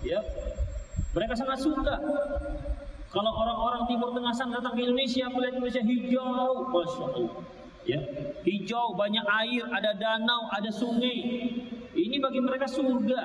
Ya, 0.00 0.20
mereka 1.12 1.36
sangat 1.36 1.60
suka 1.60 1.94
kalau 3.12 3.32
orang-orang 3.32 3.84
Timur 3.88 4.12
Tengah 4.16 4.32
sana 4.32 4.58
datang 4.58 4.76
ke 4.76 4.84
Indonesia, 4.84 5.28
melihat 5.28 5.60
Indonesia 5.60 5.84
hijau, 5.84 6.72
masya 6.72 7.04
Allah. 7.12 7.32
Ya, 7.86 8.00
hijau, 8.42 8.96
banyak 8.96 9.24
air, 9.46 9.64
ada 9.70 9.92
danau, 9.94 10.48
ada 10.50 10.72
sungai. 10.72 11.20
Ini 11.96 12.16
bagi 12.20 12.40
mereka 12.44 12.68
surga, 12.68 13.20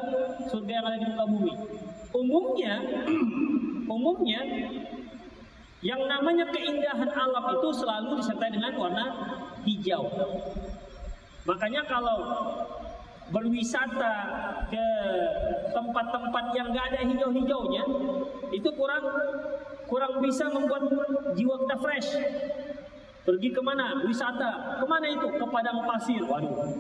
surga 0.48 0.72
yang 0.72 0.86
ada 0.86 0.98
di 1.00 1.08
muka 1.12 1.25
bumi. 1.27 1.53
Umumnya, 2.12 2.74
umumnya 3.96 4.41
yang 5.82 6.02
namanya 6.06 6.46
keindahan 6.54 7.10
alam 7.10 7.46
itu 7.58 7.70
selalu 7.74 8.22
disertai 8.22 8.54
dengan 8.54 8.74
warna 8.78 9.06
hijau. 9.66 10.06
Makanya 11.50 11.82
kalau 11.90 12.18
berwisata 13.34 14.14
ke 14.70 14.86
tempat-tempat 15.74 16.46
yang 16.54 16.70
nggak 16.70 16.86
ada 16.94 17.02
hijau-hijaunya 17.08 17.84
itu 18.54 18.70
kurang 18.78 19.06
kurang 19.90 20.14
bisa 20.22 20.46
membuat 20.54 20.86
jiwa 21.34 21.56
kita 21.66 21.78
fresh. 21.82 22.10
Pergi 23.22 23.50
ke 23.54 23.62
mana? 23.62 24.02
Wisata. 24.02 24.82
Ke 24.82 24.86
mana 24.90 25.06
itu? 25.06 25.30
Ke 25.30 25.46
padang 25.46 25.86
pasir. 25.86 26.26
Waduh. 26.26 26.74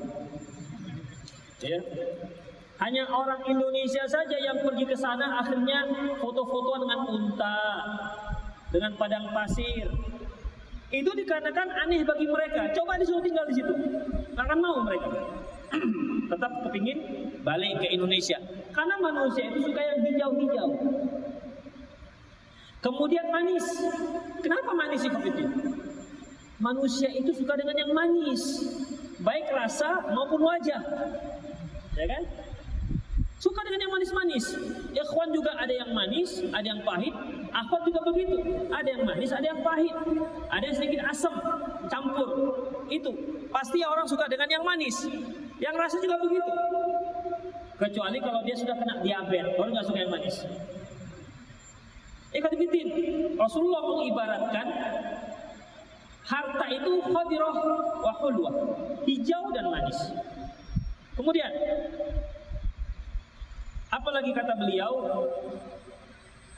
Ya. 1.61 1.77
Hanya 2.81 3.05
orang 3.13 3.45
Indonesia 3.45 4.01
saja 4.09 4.37
yang 4.41 4.57
pergi 4.65 4.89
ke 4.89 4.97
sana 4.97 5.37
akhirnya 5.37 5.85
foto-fotoan 6.17 6.81
dengan 6.81 7.01
unta 7.05 7.57
dengan 8.71 8.91
padang 8.95 9.29
pasir 9.35 9.87
itu 10.91 11.11
dikarenakan 11.15 11.67
aneh 11.87 12.03
bagi 12.03 12.27
mereka 12.27 12.71
coba 12.75 12.99
disuruh 12.99 13.23
tinggal 13.23 13.47
di 13.47 13.55
situ 13.59 13.73
akan 14.35 14.57
mau 14.59 14.83
mereka 14.83 15.11
tetap 16.31 16.51
kepingin 16.67 16.99
balik 17.41 17.81
ke 17.81 17.87
Indonesia. 17.91 18.37
Karena 18.71 18.95
manusia 19.01 19.51
itu 19.51 19.59
suka 19.67 19.81
yang 19.81 19.99
hijau-hijau. 20.05 20.69
Kemudian 22.81 23.25
manis. 23.29 23.65
Kenapa 24.41 24.71
manis 24.73 25.01
itu? 25.05 25.17
Manusia 26.61 27.09
itu 27.13 27.31
suka 27.33 27.53
dengan 27.57 27.75
yang 27.77 27.91
manis. 27.93 28.41
Baik 29.21 29.53
rasa 29.53 30.01
maupun 30.13 30.41
wajah. 30.41 30.81
Ya 31.93 32.05
kan? 32.09 32.23
Suka 33.41 33.65
dengan 33.65 33.89
yang 33.89 33.93
manis-manis. 33.97 34.53
Ikhwan 34.93 35.33
juga 35.33 35.57
ada 35.57 35.73
yang 35.73 35.89
manis, 35.97 36.45
ada 36.53 36.61
yang 36.61 36.85
pahit. 36.85 37.09
Akhwat 37.49 37.89
juga 37.89 38.05
begitu. 38.05 38.37
Ada 38.69 38.85
yang 38.93 39.01
manis, 39.01 39.33
ada 39.33 39.45
yang 39.49 39.65
pahit. 39.65 39.95
Ada 40.53 40.63
yang 40.69 40.77
sedikit 40.77 41.01
asam, 41.09 41.33
campur. 41.89 42.29
Itu. 42.85 43.09
Pasti 43.49 43.81
orang 43.81 44.05
suka 44.05 44.29
dengan 44.29 44.45
yang 44.45 44.61
manis. 44.61 45.09
Yang 45.57 45.73
rasa 45.73 45.97
juga 45.97 46.21
begitu. 46.21 46.53
Kecuali 47.81 48.21
kalau 48.21 48.45
dia 48.45 48.53
sudah 48.53 48.77
kena 48.77 49.01
diabetes, 49.01 49.57
baru 49.57 49.69
nggak 49.73 49.85
suka 49.89 49.99
yang 50.05 50.13
manis. 50.13 50.35
Ikat 52.29 52.53
bitin. 52.61 52.87
Rasulullah 53.41 53.81
mengibaratkan 53.89 54.67
harta 56.29 56.65
itu 56.69 56.93
khadirah 57.09 57.55
wa 58.05 58.13
hulwah, 58.21 58.53
hijau 59.09 59.49
dan 59.49 59.65
manis. 59.65 59.97
Kemudian 61.17 61.51
apalagi 63.91 64.31
kata 64.31 64.55
beliau 64.55 64.93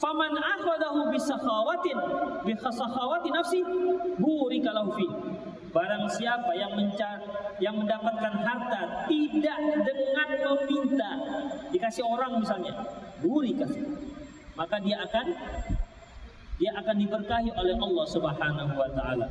Faman 0.04 0.36
akhadahu 0.36 1.16
bisakhawatin 1.16 1.96
bi 2.44 2.52
khasakhawati 2.60 3.32
nafsi 3.32 3.64
burika 4.20 4.76
lahu 4.76 4.92
fi. 5.00 5.08
Barang 5.72 6.12
siapa 6.12 6.52
yang 6.60 6.76
mencari 6.76 7.24
yang 7.64 7.80
mendapatkan 7.80 8.36
harta 8.44 9.08
tidak 9.08 9.58
dengan 9.80 10.30
meminta 10.44 11.12
dikasih 11.72 12.04
orang 12.04 12.36
misalnya, 12.44 12.84
burika 13.24 13.64
maka 14.60 14.76
dia 14.84 15.00
akan 15.08 15.26
dia 16.60 16.72
akan 16.78 16.96
diberkahi 17.00 17.50
oleh 17.56 17.76
Allah 17.80 18.06
Subhanahu 18.12 18.74
wa 18.76 18.90
taala. 18.92 19.28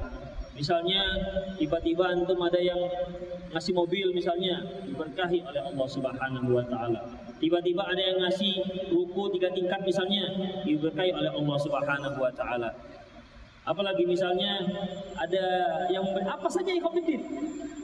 Misalnya 0.56 1.04
tiba-tiba 1.60 2.16
antum 2.16 2.40
ada 2.42 2.60
yang 2.60 2.80
ngasih 3.52 3.76
mobil 3.76 4.08
misalnya 4.16 4.64
diberkahi 4.88 5.44
oleh 5.44 5.62
Allah 5.62 5.86
Subhanahu 5.86 6.48
wa 6.48 6.64
taala. 6.64 7.00
Tiba-tiba 7.42 7.82
ada 7.82 7.98
yang 7.98 8.22
ngasih 8.22 8.54
ruku 8.94 9.34
tiga 9.34 9.50
tingkat 9.50 9.82
misalnya 9.82 10.30
diberkahi 10.62 11.10
oleh 11.10 11.30
Allah 11.34 11.56
Subhanahu 11.58 12.18
wa 12.22 12.30
taala. 12.30 12.70
Apalagi 13.66 14.06
misalnya 14.06 14.62
ada 15.18 15.44
yang 15.90 16.06
apa 16.22 16.46
saja 16.46 16.70
yang 16.70 16.82
kompetitif. 16.82 17.18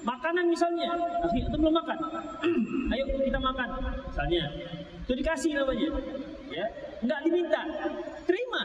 Makanan 0.06 0.46
misalnya, 0.46 0.94
akhi 1.26 1.42
itu 1.42 1.56
belum 1.58 1.74
makan. 1.74 1.98
Ayo 2.94 3.04
kita 3.18 3.38
makan. 3.42 3.68
Misalnya, 4.08 4.42
itu 5.02 5.12
dikasih 5.18 5.50
namanya. 5.58 5.90
Ya, 6.54 6.66
enggak 7.02 7.20
diminta. 7.26 7.62
Terima 8.26 8.62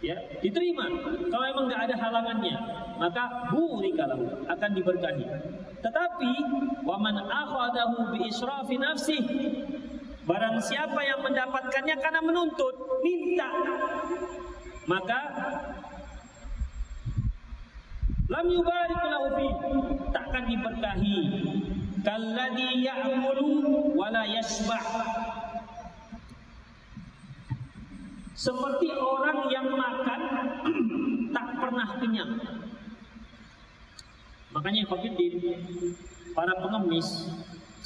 ya 0.00 0.16
diterima 0.40 0.88
kalau 1.28 1.44
memang 1.44 1.64
nggak 1.68 1.82
ada 1.88 1.94
halangannya 2.00 2.56
maka 3.00 3.48
kalau 3.96 4.20
akan 4.44 4.70
diberkahi. 4.76 5.24
Tetapi 5.80 6.32
waman 6.84 7.16
akhadahu 7.16 8.12
bi 8.12 8.28
israfi 8.28 8.76
nafsi 8.76 9.16
barang 10.28 10.60
siapa 10.60 11.00
yang 11.00 11.24
mendapatkannya 11.24 11.96
karena 11.96 12.20
menuntut 12.20 12.76
minta 13.00 13.48
maka 14.84 15.20
lam 18.28 18.46
yubarik 18.52 19.00
lahu 19.00 19.26
fi 19.32 19.46
takkan 20.12 20.44
diberkahi. 20.44 21.18
Kalladhi 22.00 22.80
ya'mulu 22.80 23.92
wala 23.92 24.24
yasba' 24.24 24.80
Seperti 28.40 28.88
orang 28.96 29.52
yang 29.52 29.68
makan 29.68 30.20
tak 31.36 31.48
pernah 31.60 31.88
kenyang. 32.00 32.59
Makanya 34.50 34.82
Khofiddin, 34.90 35.34
para 36.34 36.50
pengemis, 36.58 37.30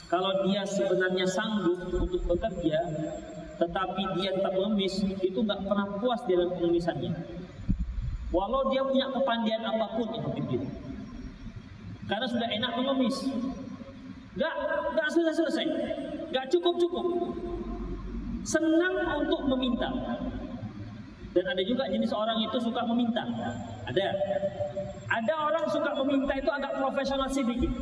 kalau 0.09 0.49
dia 0.49 0.65
sebenarnya 0.65 1.29
sanggup 1.29 1.93
untuk 1.93 2.25
bekerja, 2.25 2.79
tetapi 3.61 4.03
dia 4.17 4.33
tetap 4.33 4.53
mengemis, 4.57 5.05
itu 5.21 5.39
nggak 5.45 5.61
pernah 5.61 5.87
puas 6.01 6.25
dalam 6.25 6.49
pengemisannya. 6.57 7.13
Walau 8.33 8.73
dia 8.73 8.81
punya 8.83 9.13
kepandian 9.13 9.63
apa 9.63 9.87
pun, 9.93 10.09
Khofiddin. 10.09 10.63
Karena 12.09 12.27
sudah 12.29 12.49
enak 12.49 12.73
mengemis. 12.81 13.17
Gak, 14.35 14.55
gak 14.99 15.09
selesai-selesai. 15.15 15.67
Gak 16.35 16.51
cukup-cukup. 16.51 17.07
Senang 18.43 19.25
untuk 19.25 19.47
meminta. 19.47 19.89
Dan 21.35 21.45
ada 21.51 21.63
juga 21.67 21.91
jenis 21.91 22.15
orang 22.15 22.39
itu 22.39 22.57
suka 22.63 22.87
meminta. 22.87 23.27
Ada. 23.91 24.07
Ada 25.11 25.35
orang 25.35 25.67
suka 25.67 25.91
meminta 25.99 26.33
itu 26.39 26.51
agak 26.51 26.79
profesional 26.79 27.27
sedikit. 27.27 27.75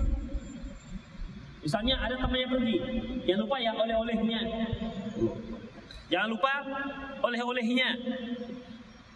Misalnya 1.62 1.94
ada 2.02 2.18
temannya 2.18 2.48
pergi, 2.50 2.76
jangan 3.22 3.40
lupa 3.46 3.56
ya 3.62 3.70
oleh-olehnya. 3.78 4.40
Jangan 6.10 6.28
lupa 6.34 6.52
oleh-olehnya. 7.22 7.88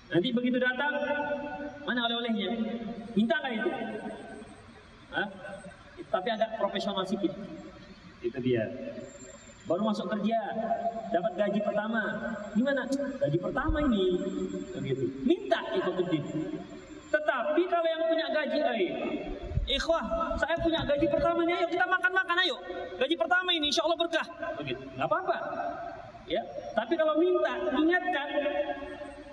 Nanti 0.07 0.29
begitu 0.31 0.63
datang, 0.63 0.95
mana 1.83 2.07
oleh-olehnya? 2.07 2.49
Minta 3.19 3.35
nggak 3.43 3.53
itu? 3.59 3.71
Hah? 5.11 5.27
Tapi 6.07 6.29
agak 6.31 6.55
profesional 6.63 7.03
sedikit. 7.03 7.35
Itu 8.23 8.39
dia. 8.39 8.63
Baru 9.67 9.83
masuk 9.91 10.07
kerja, 10.15 10.41
dapat 11.11 11.33
gaji 11.35 11.61
pertama. 11.61 12.03
Gimana? 12.55 12.83
Gaji 13.19 13.39
pertama 13.43 13.79
ini, 13.91 14.05
begitu. 14.79 15.05
Minta 15.27 15.61
ikutin. 15.75 16.23
Tetapi 17.11 17.63
kalau 17.67 17.89
yang 17.91 18.03
punya 18.07 18.27
gaji, 18.31 18.59
eh, 18.63 18.91
ikhwah, 19.67 20.35
saya 20.39 20.55
punya 20.63 20.87
gaji 20.87 21.07
pertama 21.11 21.43
nih, 21.43 21.55
ayo 21.59 21.67
kita 21.67 21.87
makan-makan, 21.87 22.37
ayo. 22.47 22.57
Gaji 22.99 23.15
pertama 23.19 23.51
ini, 23.51 23.67
insya 23.71 23.83
Allah 23.83 23.99
berkah. 23.99 24.27
Begitu. 24.63 24.83
Gak 24.95 25.07
apa-apa. 25.07 25.37
Ya, 26.27 26.43
tapi 26.75 26.99
kalau 26.99 27.15
minta, 27.19 27.55
ingatkan 27.71 28.29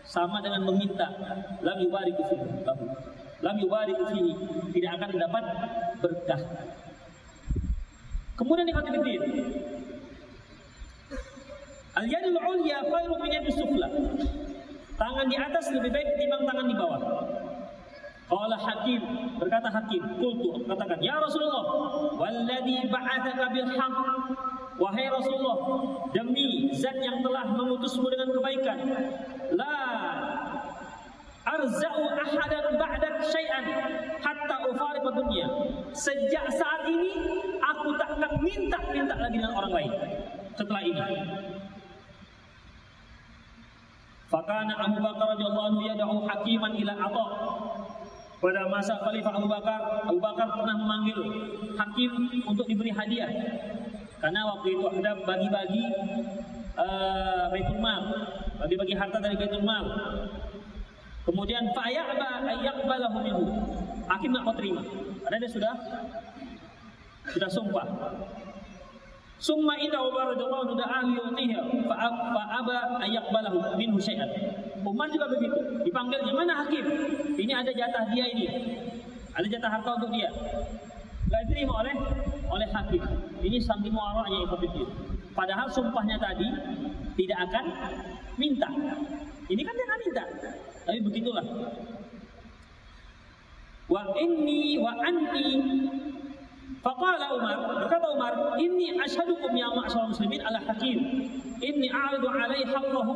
sama 0.06 0.42
dengan 0.46 0.62
meminta. 0.70 1.10
Lam 1.62 1.78
yubariku 1.82 2.22
fihi. 2.30 2.48
Lam 3.42 3.56
yubariku. 3.58 4.04
Tidak 4.70 4.92
akan 4.98 5.10
mendapat 5.14 5.44
berkah. 6.02 6.42
Kemudian 8.34 8.66
dikatakan 8.66 9.02
Al-yadul 11.94 12.40
ulya 12.42 12.82
khairu 12.90 13.16
min 13.22 13.30
yadis 13.30 13.56
sufla. 13.58 13.88
Tangan 14.98 15.26
di 15.30 15.38
atas 15.38 15.66
lebih 15.74 15.94
baik 15.94 16.08
ketimbang 16.16 16.44
tangan 16.46 16.66
di 16.66 16.76
bawah. 16.78 17.02
Qala 18.24 18.58
Hakim, 18.58 19.02
berkata 19.38 19.70
Hakim, 19.70 20.02
qultu 20.18 20.58
katakan, 20.66 20.98
"Ya 21.04 21.22
Rasulullah, 21.22 21.66
walladzi 22.18 22.90
ba'atsaka 22.90 23.46
bil 23.54 23.70
haqq" 23.78 24.00
Wahai 24.74 25.06
Rasulullah, 25.06 25.58
demi 26.18 26.74
zat 26.74 26.98
yang 26.98 27.22
telah 27.22 27.46
mengutusmu 27.46 28.10
dengan 28.10 28.34
kebaikan, 28.34 28.78
la 29.54 29.78
arza'u 31.46 32.04
ahadan 32.10 32.66
ba'dak 32.82 33.22
syai'an 33.22 33.66
hatta 34.18 34.56
ufariqa 34.74 35.10
dunya. 35.14 35.46
Sejak 35.94 36.50
saat 36.58 36.90
ini 36.90 37.14
aku 37.62 37.94
tak 38.02 38.18
akan 38.18 38.32
minta-minta 38.42 39.14
lagi 39.14 39.38
dengan 39.38 39.54
orang 39.62 39.74
lain 39.78 39.92
setelah 40.58 40.82
ini. 40.82 41.02
Fakana 44.34 44.74
Abu 44.82 44.98
Bakar 44.98 45.38
radhiyallahu 45.38 45.68
anhu 45.70 45.82
yad'u 45.86 46.26
hakiman 46.26 46.74
ila 46.74 46.94
Atha. 46.98 47.26
Pada 48.42 48.66
masa 48.66 48.98
Khalifah 48.98 49.30
Abu 49.38 49.46
Bakar, 49.46 50.10
Abu 50.10 50.18
Bakar 50.18 50.50
pernah 50.58 50.74
memanggil 50.74 51.22
hakim 51.78 52.12
untuk 52.50 52.66
diberi 52.66 52.90
hadiah. 52.90 53.30
Karena 54.18 54.42
waktu 54.50 54.74
itu 54.74 54.86
ada 54.90 55.22
bagi-bagi 55.22 55.86
uh, 56.82 57.46
Baitul 57.54 57.78
Mal, 57.78 58.04
bagi-bagi 58.58 58.98
harta 58.98 59.22
dari 59.22 59.38
Baitul 59.38 59.62
Mal. 59.62 59.86
Kemudian 61.30 61.70
fa'ya'ba 61.72 62.44
ayyaqbalahu 62.58 63.18
minhu. 63.22 63.46
Hakim 64.10 64.34
enggak 64.34 64.44
mau 64.50 64.56
terima. 64.58 64.82
Karena 65.24 65.38
dia 65.40 65.52
sudah 65.54 65.74
sudah 67.32 67.50
sumpah. 67.54 67.88
Summa 69.44 69.76
inna 69.76 70.00
Umar 70.00 70.32
radhiyallahu 70.32 70.72
anhu 70.72 70.76
da'a 70.80 71.04
liyutiha 71.04 71.62
fa 71.84 71.96
aba 72.64 72.96
ayaqbalahu 73.04 73.76
minhu. 73.76 74.00
Umar 74.88 75.12
juga 75.12 75.28
begitu. 75.36 75.84
Dipanggilnya, 75.84 76.32
"Mana 76.32 76.64
hakim? 76.64 76.86
Ini 77.36 77.52
ada 77.52 77.72
jatah 77.76 78.08
dia 78.16 78.24
ini. 78.32 78.48
Ada 79.36 79.48
jatah 79.52 79.68
harta 79.68 80.00
untuk 80.00 80.16
dia." 80.16 80.32
Enggak 81.28 81.40
diterima 81.44 81.74
oleh 81.84 81.96
oleh 82.48 82.68
hakim. 82.72 83.04
Ini 83.44 83.58
saking 83.60 83.92
waraknya 83.92 84.48
ikhwatiddin. 84.48 84.88
Padahal 85.36 85.68
sumpahnya 85.68 86.16
tadi 86.24 86.48
tidak 87.20 87.40
akan 87.52 87.66
minta. 88.40 88.70
Ini 89.52 89.60
kan 89.60 89.74
dia 89.76 89.96
minta. 90.08 90.24
Tapi 90.88 91.00
begitulah. 91.04 91.44
Wa 93.92 94.08
inni 94.16 94.80
wa 94.80 94.96
anni 95.04 95.48
Faqala 96.84 97.32
Umar, 97.32 97.80
berkata 97.80 98.12
Umar, 98.12 98.60
"Inni 98.60 98.92
ashadukum 99.00 99.56
ya 99.56 99.72
ma'syarul 99.72 100.12
muslimin 100.12 100.44
ala 100.44 100.60
hakim. 100.68 101.00
Inni 101.64 101.88
a'ridu 101.88 102.28
alaihi 102.28 102.68
haqqahu 102.68 103.16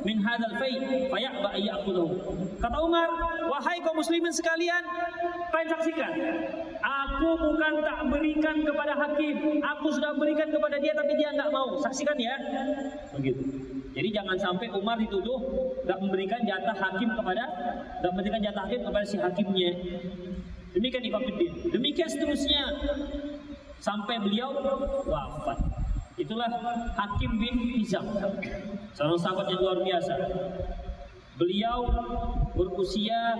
min 0.00 0.16
hadzal 0.24 0.56
fai 0.56 0.80
fa 1.12 1.18
ya'ba 1.20 1.52
ya'khudhu." 1.60 2.08
Kata 2.56 2.78
Umar, 2.80 3.12
"Wahai 3.52 3.84
kaum 3.84 4.00
muslimin 4.00 4.32
sekalian, 4.32 4.80
kalian 5.52 5.68
saksikan. 5.76 6.12
Aku 6.80 7.36
bukan 7.36 7.84
tak 7.84 8.00
berikan 8.08 8.56
kepada 8.64 8.96
hakim, 8.96 9.60
aku 9.60 9.92
sudah 9.92 10.16
berikan 10.16 10.48
kepada 10.48 10.80
dia 10.80 10.96
tapi 10.96 11.12
dia 11.12 11.36
enggak 11.36 11.52
mau. 11.52 11.76
Saksikan 11.84 12.16
ya." 12.16 12.32
Begitu. 13.12 13.44
Jadi 13.92 14.08
jangan 14.08 14.40
sampai 14.40 14.72
Umar 14.72 14.96
dituduh 14.96 15.36
enggak 15.84 16.00
memberikan 16.00 16.40
jatah 16.48 16.72
hakim 16.80 17.12
kepada 17.12 17.44
enggak 18.00 18.12
memberikan 18.16 18.40
jatah 18.40 18.64
hakim 18.64 18.80
kepada 18.88 19.04
si 19.04 19.20
hakimnya. 19.20 19.70
Demikian 20.72 21.04
Ikhwanuddin. 21.04 21.52
Demikian 21.68 22.08
seterusnya 22.08 22.62
sampai 23.82 24.16
beliau 24.22 24.56
wafat. 25.04 25.58
Itulah 26.16 26.48
Hakim 26.92 27.40
bin 27.40 27.56
Hizam, 27.72 28.04
seorang 28.92 29.16
sahabat 29.16 29.48
yang 29.48 29.60
luar 29.64 29.80
biasa. 29.80 30.14
Beliau 31.40 31.88
berusia 32.52 33.36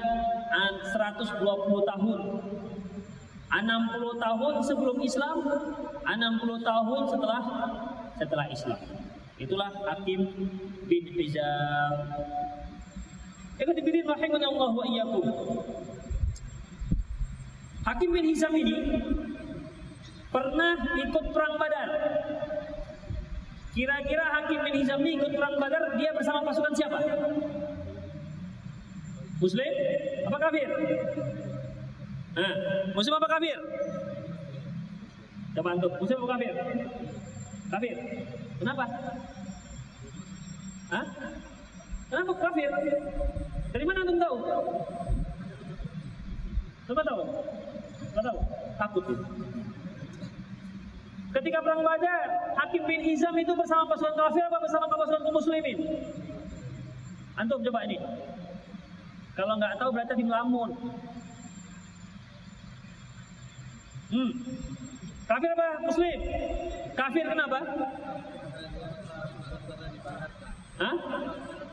120 0.91 1.37
tahun. 1.85 2.21
60 3.53 4.17
tahun 4.17 4.55
sebelum 4.65 4.97
Islam, 5.05 5.45
60 6.09 6.65
tahun 6.65 7.01
setelah 7.05 7.43
setelah 8.17 8.47
Islam. 8.49 8.81
Itulah 9.37 9.71
Hakim 9.93 10.21
bin 10.89 11.05
Hizam. 11.13 11.95
Ikhwatiddin 13.61 14.09
rahimani 14.09 14.47
Allah 14.49 14.71
wa 14.73 14.85
iyyakum. 14.89 15.25
Hakim 17.83 18.15
bin 18.15 18.25
Hizam 18.31 18.55
ini 18.55 18.77
pernah 20.31 20.79
ikut 21.03 21.25
perang 21.35 21.55
Badar. 21.59 21.89
Kira-kira 23.75 24.25
Hakim 24.39 24.61
bin 24.63 24.75
Hizam 24.79 25.03
ini 25.03 25.19
ikut 25.19 25.33
perang 25.35 25.59
Badar, 25.59 25.99
dia 25.99 26.15
bersama 26.15 26.47
pasukan 26.47 26.73
siapa? 26.79 26.99
Muslim? 29.43 29.73
Apa 30.31 30.39
kafir? 30.39 30.69
Nah, 32.33 32.53
Muslim 32.95 33.15
apa 33.19 33.29
kafir? 33.29 33.59
Coba 35.53 35.69
antum, 35.75 35.93
Muslim 35.99 36.17
apa 36.23 36.29
kafir? 36.39 36.55
Kafir. 37.67 37.97
Kenapa? 38.63 38.85
Hah? 40.95 41.07
Kenapa 42.07 42.33
kafir? 42.39 42.71
Dari 43.75 43.85
mana 43.85 43.99
antum 44.07 44.19
tahu? 44.23 44.37
Coba 46.87 47.03
tahu? 47.03 47.23
Tahu, 48.13 48.39
takut. 48.77 49.05
Ketika 51.33 51.59
perang 51.65 51.81
Badar, 51.81 52.53
Hakim 52.61 52.85
bin 52.85 53.01
Hizam 53.01 53.33
itu 53.41 53.57
bersama 53.57 53.89
pasukan 53.89 54.13
kafir 54.13 54.45
apa 54.45 54.59
bersama 54.61 54.85
pasukan 54.85 55.21
kaum 55.25 55.33
muslimin? 55.33 55.79
Antum 57.41 57.65
coba 57.65 57.89
ini. 57.89 57.97
Kalau 59.33 59.57
nggak 59.57 59.81
tahu 59.81 59.91
berarti 59.97 60.13
di 60.21 60.25
melamun. 60.29 60.71
Hmm. 64.13 64.33
Kafir 65.25 65.51
apa? 65.57 65.69
Muslim. 65.89 66.19
Kafir 66.93 67.25
kenapa? 67.25 67.59
Hah? 70.77 70.97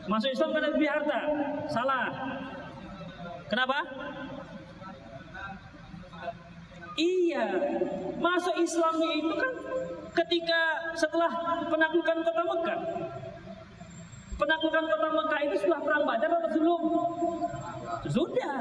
Masuk 0.08 0.30
Islam 0.32 0.50
karena 0.56 0.68
lebih 0.72 0.88
harta. 0.88 1.20
Salah. 1.68 2.08
Kenapa? 3.52 3.78
Iya, 6.98 7.44
masuk 8.18 8.56
Islamnya 8.58 9.10
itu 9.14 9.32
kan 9.34 9.52
ketika 10.22 10.60
setelah 10.98 11.30
penaklukan 11.70 12.18
kota 12.26 12.42
Mekah. 12.42 12.80
Penaklukan 14.40 14.84
kota 14.88 15.08
Mekah 15.14 15.40
itu 15.46 15.54
setelah 15.60 15.80
perang 15.84 16.04
Badar 16.08 16.32
atau 16.40 16.50
belum? 16.56 16.82
Sudah. 18.10 18.58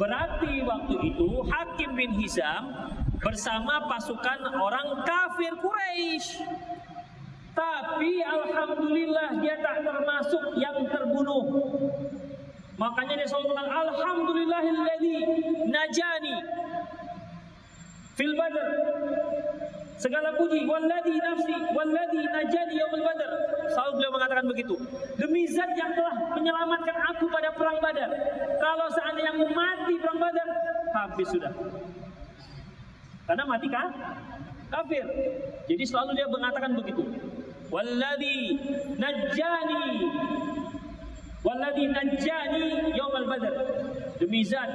Berarti 0.00 0.64
waktu 0.64 0.94
itu 1.12 1.28
Hakim 1.44 1.90
bin 1.92 2.16
Hizam 2.16 2.72
bersama 3.20 3.84
pasukan 3.84 4.40
orang 4.56 5.04
kafir 5.04 5.52
Quraisy. 5.60 6.40
Tapi 7.52 8.24
alhamdulillah 8.24 9.36
dia 9.44 9.60
tak 9.60 9.84
termasuk 9.84 10.56
yang 10.56 10.80
terbunuh. 10.88 11.44
Makanya 12.80 13.14
dia 13.20 13.28
selalu 13.28 13.52
bilang 13.52 13.68
alhamdulillahilladzi 13.68 15.16
najani 15.68 16.36
fil 18.16 18.32
badr. 18.40 18.66
Segala 20.00 20.32
puji 20.32 20.64
walladzi 20.64 21.12
nafsi 21.20 21.56
walladzi 21.76 22.24
najani 22.24 22.74
yaumul 22.80 23.04
badr. 23.04 23.30
Selalu 23.68 23.90
beliau 24.00 24.12
mengatakan 24.16 24.44
begitu. 24.48 24.74
Demi 25.20 25.44
zat 25.44 25.76
yang 25.76 25.92
telah 25.92 26.16
menyelamatkan 26.32 26.96
aku 27.12 27.28
pada 27.28 27.52
perang 27.54 27.78
Badar. 27.78 28.10
Kalau 28.58 28.86
seandainya 28.90 29.36
aku 29.36 29.46
mati 29.52 29.94
perang 30.00 30.18
Badar, 30.18 30.48
habis 30.96 31.28
sudah. 31.30 31.52
Karena 33.28 33.44
mati 33.46 33.68
kan? 33.70 33.92
Kafir. 34.70 35.06
Jadi 35.70 35.84
selalu 35.86 36.10
dia 36.18 36.26
mengatakan 36.26 36.74
begitu. 36.74 37.02
Walladzi 37.70 38.58
najani 38.98 39.86
Walladhi 41.40 41.88
najjani 41.88 42.92
yaumal 42.92 43.24
badar. 43.24 43.54
Demi 44.20 44.44
zat 44.44 44.68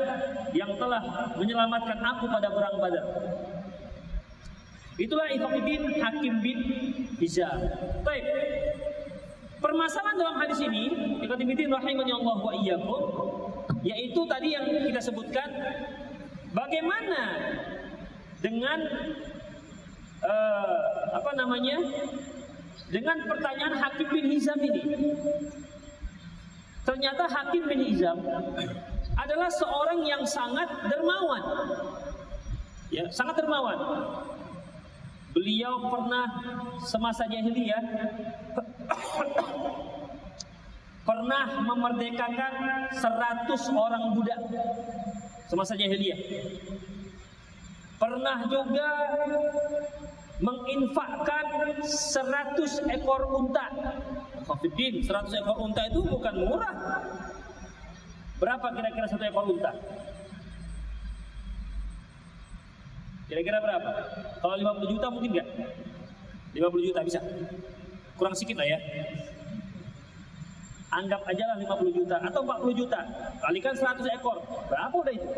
yang 0.58 0.74
telah 0.82 1.02
menyelamatkan 1.38 2.02
aku 2.02 2.26
pada 2.26 2.50
perang 2.50 2.82
badar. 2.82 3.06
Itulah 4.96 5.28
Ikhwanuddin 5.28 6.02
Hakim 6.02 6.40
bin 6.40 6.60
Hizam. 7.20 7.60
Baik. 8.02 8.26
Permasalahan 9.60 10.18
dalam 10.18 10.36
hadis 10.42 10.58
ini, 10.64 10.90
Ikhwanuddin 11.22 11.70
rahimani 11.70 12.12
Allah 12.16 12.38
wa 12.40 12.54
iyyakum, 12.56 13.02
yaitu 13.84 14.22
tadi 14.26 14.56
yang 14.56 14.66
kita 14.66 15.04
sebutkan 15.04 15.52
bagaimana 16.56 17.22
dengan 18.40 18.80
uh, 20.24 21.12
apa 21.12 21.32
namanya? 21.38 21.78
Dengan 22.86 23.18
pertanyaan 23.28 23.76
Hakim 23.78 24.08
bin 24.10 24.26
Hizam 24.32 24.58
ini. 24.64 24.84
Ternyata 26.86 27.26
Hakim 27.26 27.66
bin 27.66 27.82
Hizam 27.82 28.22
adalah 29.18 29.50
seorang 29.50 30.06
yang 30.06 30.22
sangat 30.22 30.70
dermawan. 30.86 31.44
Ya, 32.94 33.10
sangat 33.10 33.42
dermawan. 33.42 33.78
Beliau 35.34 35.92
pernah 35.92 36.30
semasa 36.80 37.28
jahiliyah 37.28 37.84
pernah 41.10 41.46
memerdekakan 41.62 42.54
100 42.94 43.50
orang 43.74 44.04
budak 44.16 44.42
semasa 45.46 45.78
jahiliyah. 45.78 46.20
Pernah 47.96 48.38
juga 48.52 48.90
menginfakkan 50.44 51.80
100 51.80 52.92
ekor 52.92 53.22
unta. 53.32 53.72
Khafidin, 54.46 55.02
100 55.02 55.42
ekor 55.42 55.58
unta 55.58 55.82
itu 55.90 56.00
bukan 56.06 56.34
murah. 56.46 56.76
Berapa 58.38 58.68
kira-kira 58.78 59.06
satu 59.10 59.26
ekor 59.26 59.46
unta? 59.50 59.74
Kira-kira 63.26 63.58
berapa? 63.58 63.90
Kalau 64.38 64.54
50 64.54 64.94
juta 64.94 65.08
mungkin 65.10 65.30
enggak? 65.34 65.50
50 66.54 66.88
juta 66.88 67.00
bisa. 67.02 67.20
Kurang 68.16 68.38
sedikit 68.38 68.62
lah 68.62 68.68
ya. 68.70 68.80
Anggap 70.94 71.26
aja 71.26 71.44
lah 71.50 71.58
50 71.60 71.98
juta 71.98 72.16
atau 72.22 72.42
40 72.46 72.80
juta. 72.80 73.00
Kalikan 73.42 73.74
100 73.74 74.06
ekor. 74.14 74.38
Berapa 74.70 74.94
udah 74.94 75.14
itu? 75.14 75.30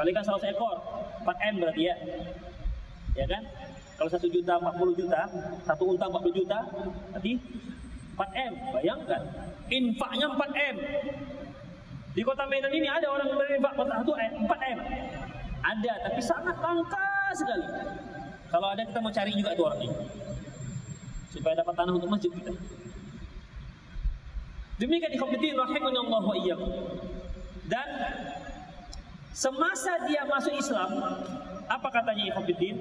Kalikan 0.00 0.24
100 0.24 0.52
ekor. 0.56 0.76
4 1.22 1.50
M 1.52 1.54
berarti 1.60 1.82
ya. 1.86 1.96
Ya 3.20 3.26
kan? 3.28 3.42
Kalau 3.96 4.08
1 4.12 4.28
juta 4.28 4.52
40 4.60 5.00
juta, 5.00 5.20
satu 5.64 5.96
unta 5.96 6.04
40 6.04 6.36
juta, 6.36 6.58
berarti 7.16 7.32
4 8.16 8.44
M. 8.48 8.52
Bayangkan. 8.76 9.22
Infaknya 9.72 10.26
4 10.36 10.52
M. 10.52 10.76
Di 12.16 12.22
kota 12.24 12.44
Medan 12.48 12.72
ini 12.72 12.88
ada 12.88 13.08
orang 13.12 13.28
berinfak 13.32 13.72
4 13.76 13.92
M. 14.72 14.78
Ada, 15.60 15.92
tapi 16.08 16.20
sangat 16.20 16.56
langka 16.60 17.08
sekali. 17.36 17.66
Kalau 18.52 18.68
ada 18.72 18.82
kita 18.84 18.98
mau 19.00 19.12
cari 19.12 19.32
juga 19.32 19.50
tuh 19.56 19.64
orang 19.68 19.80
ini. 19.84 19.96
Supaya 21.32 21.54
dapat 21.60 21.74
tanah 21.76 21.92
untuk 21.96 22.08
masjid 22.08 22.30
kita. 22.32 22.52
Demikian 24.76 25.12
ikhwatiddin 25.16 25.56
rahimani 25.56 25.98
Allah 26.04 26.20
wa 26.20 26.36
iyyakum. 26.36 26.72
Dan 27.66 27.88
semasa 29.32 30.04
dia 30.04 30.22
masuk 30.28 30.52
Islam, 30.52 30.90
apa 31.66 31.88
katanya 31.88 32.28
ikhwatiddin? 32.32 32.76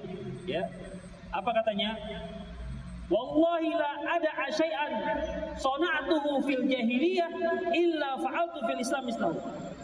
Ya. 0.46 0.68
Apa 1.36 1.50
katanya? 1.52 2.00
Wallahi 3.06 3.70
la 3.78 3.92
ada 4.18 4.32
asyai'an 4.50 4.92
sana'tuhu 5.60 6.42
fil 6.42 6.66
jahiliyah 6.66 7.30
illa 7.70 8.18
fa'altu 8.18 8.66
fil 8.66 8.82
Islam 8.82 9.04
Islam. 9.06 9.36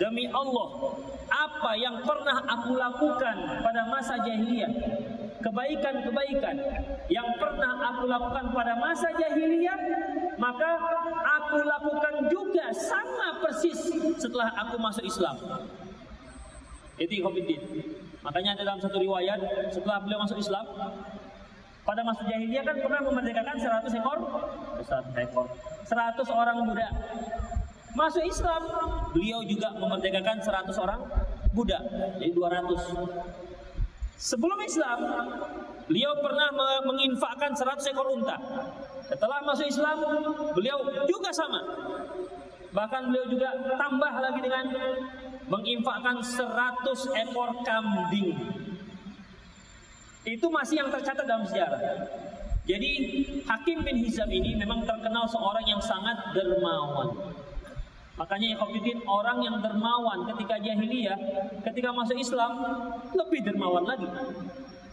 Demi 0.01 0.25
Allah, 0.33 0.97
apa 1.29 1.71
yang 1.77 2.01
pernah 2.01 2.41
aku 2.49 2.73
lakukan 2.73 3.61
pada 3.61 3.85
masa 3.93 4.17
jahiliyah, 4.25 4.73
kebaikan-kebaikan 5.45 6.55
yang 7.13 7.29
pernah 7.37 7.93
aku 7.93 8.09
lakukan 8.09 8.45
pada 8.57 8.73
masa 8.81 9.13
jahiliyah, 9.13 9.77
maka 10.41 10.81
aku 11.37 11.61
lakukan 11.61 12.25
juga 12.25 12.73
sama 12.73 13.37
persis 13.37 13.77
setelah 14.17 14.49
aku 14.65 14.81
masuk 14.81 15.05
Islam. 15.05 15.37
Itu. 16.97 17.21
Makanya 18.21 18.57
dalam 18.57 18.77
satu 18.81 18.97
riwayat 19.01 19.41
setelah 19.73 20.01
beliau 20.01 20.21
masuk 20.25 20.41
Islam, 20.41 20.65
pada 21.81 22.01
masa 22.05 22.21
jahiliyah 22.29 22.63
kan 22.63 22.77
pernah 22.77 23.01
memerdekakan 23.03 23.57
100 23.57 23.99
ekor 23.99 24.17
100 24.81 25.25
ekor 25.25 25.45
100 25.85 26.41
orang 26.41 26.57
budak 26.65 26.91
Masuk 27.91 28.23
Islam, 28.23 28.63
beliau 29.11 29.43
juga 29.43 29.67
memerdekakan 29.75 30.39
100 30.39 30.71
orang 30.79 30.99
budak, 31.51 31.83
jadi 32.23 32.31
200. 32.31 32.71
Sebelum 34.15 34.59
Islam, 34.63 34.99
beliau 35.91 36.15
pernah 36.23 36.55
menginfakkan 36.87 37.51
100 37.51 37.91
ekor 37.91 38.07
unta. 38.15 38.39
Setelah 39.03 39.43
masuk 39.43 39.67
Islam, 39.67 39.97
beliau 40.55 40.79
juga 41.03 41.35
sama. 41.35 41.59
Bahkan 42.71 43.11
beliau 43.11 43.27
juga 43.27 43.49
tambah 43.75 44.13
lagi 44.23 44.39
dengan 44.39 44.65
menginfakkan 45.51 46.23
100 46.23 47.27
ekor 47.27 47.59
kambing. 47.67 48.39
Itu 50.21 50.47
masih 50.53 50.85
yang 50.85 50.89
tercatat 50.93 51.25
dalam 51.25 51.45
sejarah. 51.49 51.81
Jadi 52.61 52.91
Hakim 53.41 53.81
bin 53.81 53.97
Hizam 54.05 54.29
ini 54.29 54.53
memang 54.53 54.85
terkenal 54.85 55.25
seorang 55.25 55.65
yang 55.65 55.81
sangat 55.81 56.13
dermawan. 56.37 57.33
Makanya 58.21 58.53
Ikhwanuddin 58.53 59.01
orang 59.09 59.41
yang 59.41 59.57
dermawan 59.65 60.29
ketika 60.29 60.61
jahiliyah, 60.61 61.17
ketika 61.65 61.89
masuk 61.89 62.21
Islam 62.21 62.53
lebih 63.17 63.41
dermawan 63.41 63.81
lagi. 63.81 64.05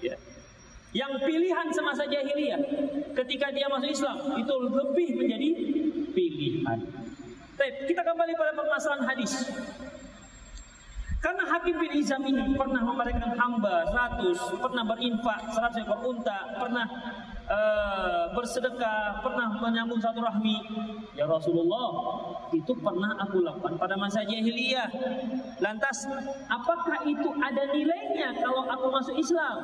Ya. 0.00 0.16
Yang 0.96 1.28
pilihan 1.28 1.68
semasa 1.68 2.08
jahiliyah 2.08 2.60
ketika 3.12 3.52
dia 3.52 3.68
masuk 3.68 3.92
Islam 3.92 4.16
itu 4.32 4.54
lebih 4.72 5.08
menjadi 5.20 5.48
pilihan. 6.16 6.78
Baik, 7.60 7.74
kita 7.84 8.00
kembali 8.00 8.32
pada 8.32 8.52
permasalahan 8.56 9.04
hadis. 9.12 9.32
Karena 11.18 11.42
Hakim 11.50 11.74
bin 11.82 11.90
Izam 11.98 12.22
ini 12.22 12.54
pernah 12.54 12.78
memberikan 12.78 13.34
hamba 13.34 13.82
100, 13.90 14.38
pernah 14.62 14.86
berinfak 14.86 15.50
100 15.50 15.82
ekor 15.82 15.98
unta, 16.14 16.54
pernah 16.54 16.86
uh, 17.50 18.30
bersedekah, 18.38 19.18
pernah 19.18 19.50
menyambung 19.58 19.98
satu 19.98 20.22
rahmi. 20.22 20.62
Ya 21.18 21.26
Rasulullah, 21.26 21.90
itu 22.54 22.70
pernah 22.78 23.18
aku 23.18 23.42
lakukan 23.42 23.74
pada 23.74 23.98
masa 23.98 24.22
jahiliyah. 24.22 24.86
Lantas, 25.58 26.06
apakah 26.46 27.02
itu 27.02 27.28
ada 27.42 27.66
nilainya 27.66 28.38
kalau 28.38 28.70
aku 28.70 28.86
masuk 28.86 29.18
Islam? 29.18 29.56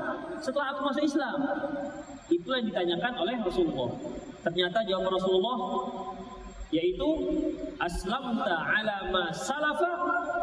Setelah 0.42 0.74
aku 0.74 0.90
masuk 0.90 1.06
Islam? 1.06 1.38
Itulah 2.34 2.58
yang 2.58 2.68
ditanyakan 2.74 3.12
oleh 3.14 3.34
Rasulullah. 3.38 3.94
Ternyata 4.42 4.82
jawaban 4.90 5.12
Rasulullah 5.14 5.56
yaitu 6.74 7.08
aslamta 7.78 8.50
ala 8.50 9.14
ma 9.14 9.30
salafa 9.30 9.92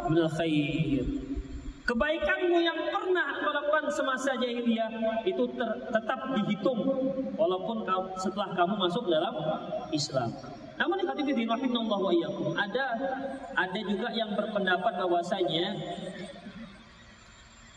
minal 0.07 0.31
khair. 0.31 1.03
Kebaikanmu 1.83 2.55
yang 2.63 2.87
pernah 2.87 3.35
kau 3.43 3.51
lakukan 3.51 3.91
semasa 3.91 4.31
jahiliyah 4.39 4.87
itu 5.27 5.43
tetap 5.91 6.19
dihitung 6.39 6.79
walaupun 7.35 7.83
setelah 8.15 8.55
kamu 8.55 8.79
masuk 8.79 9.11
dalam 9.11 9.35
Islam. 9.91 10.31
Namun 10.79 11.03
hadirin 11.03 11.51
rahimallahu 11.51 12.09
wa 12.09 12.13
iyyakum, 12.15 12.55
ada 12.55 12.85
ada 13.59 13.79
juga 13.83 14.07
yang 14.15 14.31
berpendapat 14.33 14.93
bahwasanya 15.03 15.77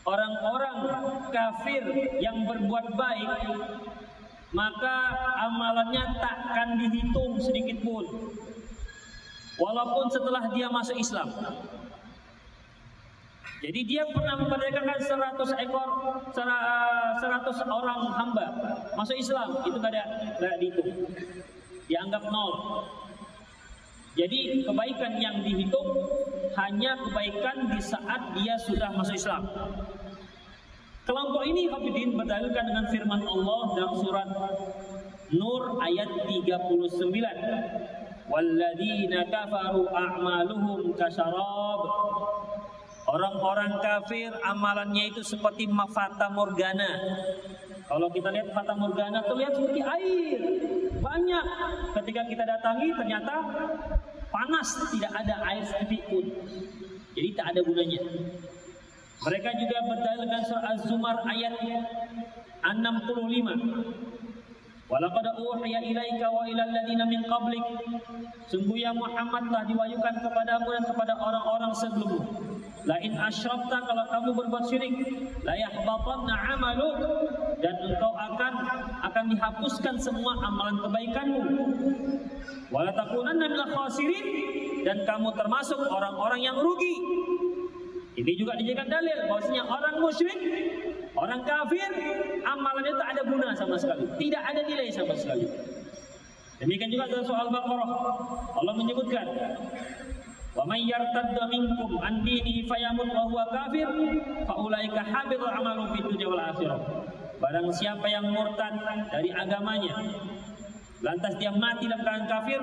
orang-orang 0.05 0.77
kafir 1.33 1.83
yang 2.21 2.45
berbuat 2.45 2.95
baik 2.95 3.29
maka 4.55 4.95
amalannya 5.43 6.03
takkan 6.15 6.79
dihitung 6.79 7.35
sedikit 7.43 7.83
pun. 7.83 8.07
Walaupun 9.59 10.07
setelah 10.07 10.47
dia 10.55 10.71
masuk 10.71 10.95
Islam. 10.95 11.27
Jadi 13.63 13.79
dia 13.87 14.03
pernah 14.07 14.35
memerdekakan 14.39 14.99
100 14.99 15.63
ekor 15.63 15.89
100 16.31 17.19
orang 17.67 17.99
hamba. 18.15 18.45
Masuk 18.95 19.19
Islam 19.19 19.59
itu 19.67 19.75
gak 19.79 19.91
ada 19.91 20.03
dihitung. 20.59 21.07
Dianggap 21.91 22.23
nol. 22.31 22.83
Jadi 24.15 24.63
kebaikan 24.63 25.19
yang 25.19 25.43
dihitung 25.43 25.87
hanya 26.55 26.95
kebaikan 27.03 27.67
di 27.67 27.79
saat 27.83 28.31
dia 28.31 28.55
sudah 28.55 28.95
masuk 28.95 29.19
Islam 29.19 29.43
Kelompok 31.05 31.45
ini 31.45 31.69
Hafidin 31.69 32.17
berdalilkan 32.17 32.65
dengan 32.65 32.85
firman 32.89 33.21
Allah 33.21 33.61
dalam 33.77 33.93
surat 34.01 34.25
Nur 35.37 35.77
ayat 35.77 36.09
39. 36.25 38.25
Walladzina 38.25 39.21
kafaru 39.29 39.85
a'maluhum 39.85 40.97
kasyarab. 40.97 41.81
Orang-orang 43.05 43.77
kafir 43.85 44.33
amalannya 44.41 45.13
itu 45.13 45.21
seperti 45.21 45.69
fata 45.69 46.25
morgana. 46.33 46.89
Kalau 47.85 48.09
kita 48.09 48.33
lihat 48.33 48.49
fata 48.49 48.73
morgana 48.73 49.21
terlihat 49.21 49.53
seperti 49.53 49.85
air. 49.85 50.41
Banyak. 51.05 51.45
Ketika 52.01 52.25
kita 52.25 52.49
datangi 52.49 52.89
ternyata 52.97 53.45
panas, 54.33 54.89
tidak 54.89 55.13
ada 55.13 55.35
air 55.53 55.61
sedikit 55.69 56.01
pun. 56.09 56.25
Jadi 57.13 57.29
tak 57.37 57.53
ada 57.53 57.61
gunanya. 57.61 58.01
Mereka 59.25 59.49
juga 59.57 59.77
berdalil 59.89 60.21
dengan 60.29 60.41
surah 60.45 60.69
Az-Zumar 60.77 61.17
ayat 61.25 61.57
65. 62.61 64.05
Walaqad 64.85 65.25
uhiya 65.41 65.81
ilaika 65.81 66.29
wa 66.29 66.45
ilal 66.45 66.69
ladina 66.69 67.09
min 67.09 67.25
qablik. 67.25 67.65
Sungguh 68.45 68.85
ya 68.85 68.93
Muhammad 68.93 69.49
telah 69.49 69.65
diwahyukan 69.65 70.15
kepadamu 70.21 70.67
dan 70.77 70.85
kepada 70.85 71.13
orang-orang 71.17 71.73
sebelummu. 71.73 72.21
La 72.85 73.01
in 73.01 73.17
asyrakta 73.17 73.81
kalau 73.81 74.05
kamu 74.13 74.29
berbuat 74.45 74.69
syirik, 74.69 74.93
la 75.41 75.57
yahbatanna 75.57 76.33
'amaluk 76.37 77.01
dan 77.65 77.75
engkau 77.81 78.13
akan 78.13 78.53
akan 79.09 79.25
dihapuskan 79.33 79.97
semua 79.97 80.37
amalan 80.45 80.77
kebaikanmu. 80.85 81.41
Wala 82.69 82.93
takunanna 82.93 83.49
minal 83.49 83.73
khasirin 83.73 84.25
dan 84.85 85.01
kamu 85.01 85.33
termasuk 85.33 85.81
orang-orang 85.81 86.45
yang 86.45 86.61
rugi. 86.61 86.93
Ini 88.15 88.31
juga 88.39 88.55
dijadikan 88.55 88.87
dalil 88.87 89.27
bahwasanya 89.27 89.63
orang 89.67 89.95
musyrik 89.99 90.39
Orang 91.15 91.47
kafir 91.47 91.87
amalannya 92.43 92.91
tak 92.99 93.09
ada 93.15 93.21
guna 93.23 93.47
sama 93.55 93.79
sekali, 93.79 94.03
tidak 94.19 94.43
ada 94.51 94.61
nilai 94.67 94.91
sama 94.91 95.15
sekali. 95.15 95.47
Demikian 96.59 96.91
juga 96.91 97.07
dalam 97.07 97.23
soal 97.23 97.47
Baqarah 97.51 97.89
Allah 98.55 98.73
menyebutkan 98.75 99.27
Wa 100.55 100.63
may 100.63 100.87
yartadda 100.87 101.51
minkum 101.51 101.99
an 101.99 102.23
dinihi 102.23 102.63
fayamut 102.63 103.11
wa 103.11 103.27
huwa 103.27 103.43
kafir 103.51 103.87
fa 104.47 104.55
ulaika 104.55 105.03
habitu 105.03 105.43
amalu 105.43 105.83
fid 105.91 106.07
dunya 106.07 106.27
wal 106.31 106.39
akhirah. 106.39 106.79
Barang 107.43 107.67
siapa 107.75 108.07
yang 108.07 108.31
murtad 108.31 108.71
dari 109.11 109.35
agamanya 109.35 109.99
lantas 111.03 111.33
dia 111.35 111.51
mati 111.51 111.91
dalam 111.91 112.03
keadaan 112.03 112.25
kafir 112.27 112.61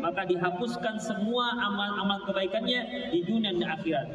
maka 0.00 0.22
dihapuskan 0.24 0.96
semua 0.96 1.52
amal-amal 1.60 2.24
kebaikannya 2.24 3.12
di 3.12 3.20
dunia 3.24 3.52
dan 3.60 3.76
akhirat. 3.76 4.08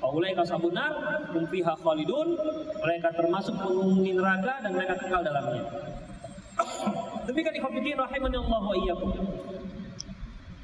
Faulai 0.00 0.32
kasabunar, 0.32 0.92
kumfiha 1.28 1.76
khalidun. 1.76 2.32
Mereka 2.80 3.08
termasuk 3.12 3.52
penghuni 3.60 4.16
neraka 4.16 4.64
dan 4.64 4.72
mereka 4.72 4.96
kekal 4.96 5.20
dalamnya. 5.20 5.64
Demikian 7.28 7.54
ikhwatiddin 7.60 7.96
rahimani 8.00 8.36
Allah 8.40 8.60
wa 8.64 8.76
iyyakum. 8.76 9.12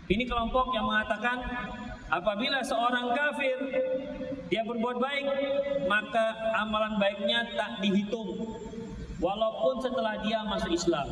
Ini 0.07 0.25
kelompok 0.25 0.73
yang 0.73 0.87
mengatakan 0.87 1.43
apabila 2.09 2.63
seorang 2.63 3.11
kafir 3.13 3.59
dia 4.47 4.63
berbuat 4.63 5.03
baik 5.03 5.27
maka 5.91 6.55
amalan 6.63 6.95
baiknya 7.03 7.43
tak 7.59 7.83
dihitung 7.83 8.39
walaupun 9.19 9.83
setelah 9.83 10.15
dia 10.23 10.47
masuk 10.47 10.71
Islam. 10.71 11.09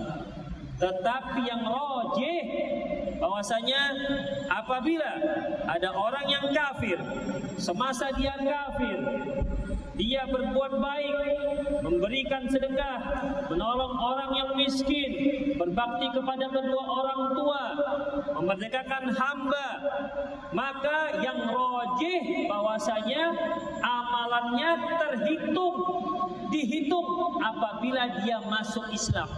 Tetapi 0.74 1.40
yang 1.46 1.62
rojih 1.62 2.42
bahwasanya 3.22 3.82
apabila 4.50 5.10
ada 5.70 5.90
orang 5.94 6.26
yang 6.28 6.46
kafir 6.52 6.98
semasa 7.56 8.12
dia 8.12 8.34
kafir 8.37 8.98
dia 9.94 10.26
berbuat 10.26 10.72
baik 10.82 11.16
memberikan 11.87 12.44
sedekah 12.50 12.98
menolong 13.48 13.94
orang 13.94 14.30
yang 14.34 14.50
miskin 14.58 15.10
berbakti 15.54 16.10
kepada 16.10 16.50
kedua 16.50 16.82
orang 16.82 17.22
tua 17.32 17.62
memerdekakan 18.42 19.04
hamba 19.14 19.68
maka 20.50 21.22
yang 21.22 21.48
rojih 21.48 22.50
bahwasanya 22.50 23.30
amalannya 23.80 24.70
terhitung 24.98 25.76
dihitung 26.50 27.08
apabila 27.40 28.20
dia 28.20 28.42
masuk 28.42 28.90
Islam 28.90 29.30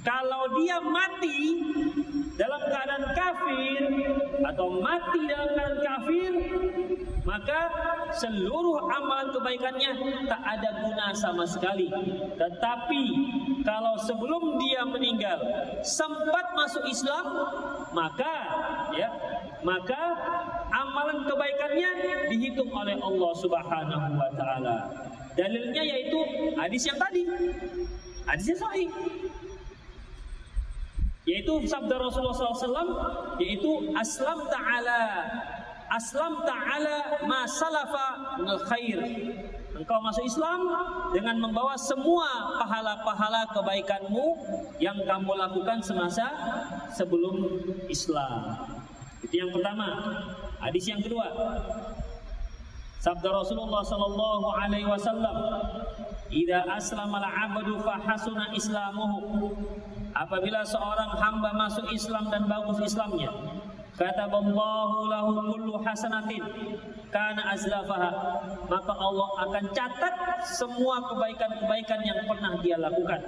kalau 0.00 0.42
dia 0.56 0.80
mati 0.80 1.60
dalam 2.40 2.62
keadaan 2.72 3.04
kafir 3.12 3.80
atau 4.40 4.66
mati 4.80 5.20
dalam 5.28 5.48
keadaan 5.52 5.80
kafir, 5.84 6.32
maka 7.28 7.60
seluruh 8.16 8.80
amalan 8.88 9.28
kebaikannya 9.28 9.90
tak 10.24 10.40
ada 10.40 10.70
guna 10.80 11.06
sama 11.12 11.44
sekali. 11.44 11.92
Tetapi 12.40 13.04
kalau 13.60 14.00
sebelum 14.00 14.56
dia 14.56 14.88
meninggal 14.88 15.36
sempat 15.84 16.48
masuk 16.56 16.84
Islam, 16.88 17.24
maka 17.92 18.34
ya, 18.96 19.12
maka 19.60 20.00
amalan 20.72 21.28
kebaikannya 21.28 21.90
dihitung 22.32 22.72
oleh 22.72 22.96
Allah 22.96 23.32
Subhanahu 23.36 24.06
wa 24.16 24.30
taala. 24.32 24.76
Dalilnya 25.36 25.82
yaitu 25.84 26.20
hadis 26.56 26.88
yang 26.88 26.96
tadi. 26.96 27.22
Hadisnya 28.24 28.56
sahih 28.62 28.88
yaitu 31.28 31.52
sabda 31.68 32.00
Rasulullah 32.00 32.36
SAW 32.36 32.92
yaitu 33.36 33.92
aslam 33.92 34.38
ta'ala 34.48 35.00
aslam 35.90 36.46
ta'ala 36.46 37.26
ma 37.26 37.44
salafa 37.44 38.38
khair. 38.70 38.98
Engkau 39.70 39.96
masuk 40.04 40.28
Islam 40.28 40.60
dengan 41.14 41.40
membawa 41.40 41.72
semua 41.72 42.58
pahala-pahala 42.60 43.48
kebaikanmu 43.48 44.26
yang 44.76 44.98
kamu 45.08 45.32
lakukan 45.40 45.80
semasa 45.80 46.28
sebelum 46.92 47.64
Islam. 47.88 48.60
Itu 49.24 49.40
yang 49.40 49.50
pertama. 49.56 49.88
Hadis 50.60 50.84
yang 50.84 51.00
kedua. 51.00 51.32
Sabda 53.00 53.32
Rasulullah 53.32 53.80
sallallahu 53.80 54.46
alaihi 54.60 54.84
wasallam 54.84 55.36
Ida 56.28 56.62
aslamal 56.68 57.24
abdu 57.24 57.80
fahasuna 57.80 58.52
islamuhu 58.52 59.56
Apabila 60.10 60.66
seorang 60.66 61.10
hamba 61.18 61.50
masuk 61.54 61.86
Islam 61.94 62.26
dan 62.30 62.50
bagus 62.50 62.82
Islamnya 62.82 63.30
Kata 63.94 64.32
Allahu 64.32 65.12
lahu 65.12 65.30
kullu 65.54 65.74
hasanatin 65.84 66.42
Kana 67.12 67.52
azlafaha 67.52 68.10
Maka 68.66 68.92
Allah 68.96 69.28
akan 69.44 69.64
catat 69.76 70.14
semua 70.46 71.04
kebaikan-kebaikan 71.10 72.00
yang 72.02 72.20
pernah 72.24 72.52
dia 72.64 72.80
lakukan 72.80 73.20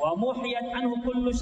Wa 0.00 0.16
muhiyat 0.16 0.72
anhu 0.72 0.94
kullu 1.04 1.34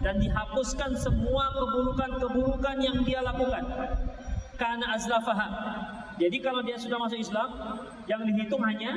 Dan 0.00 0.14
dihapuskan 0.18 0.90
semua 0.96 1.44
keburukan-keburukan 1.54 2.76
yang 2.82 2.98
dia 3.04 3.20
lakukan 3.20 3.62
Kana 4.56 4.96
azlafaha 4.96 5.48
Jadi 6.16 6.40
kalau 6.40 6.64
dia 6.64 6.80
sudah 6.80 6.98
masuk 6.98 7.20
Islam 7.20 7.52
Yang 8.08 8.32
dihitung 8.32 8.62
hanya 8.64 8.90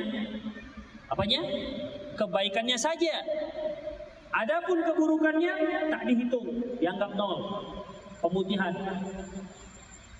Apanya? 1.06 1.38
Kebaikannya 2.18 2.78
saja. 2.80 3.14
Adapun 4.32 4.78
keburukannya 4.84 5.54
tak 5.90 6.02
dihitung, 6.06 6.46
dianggap 6.82 7.14
nol. 7.14 7.62
Pemutihan. 8.20 8.74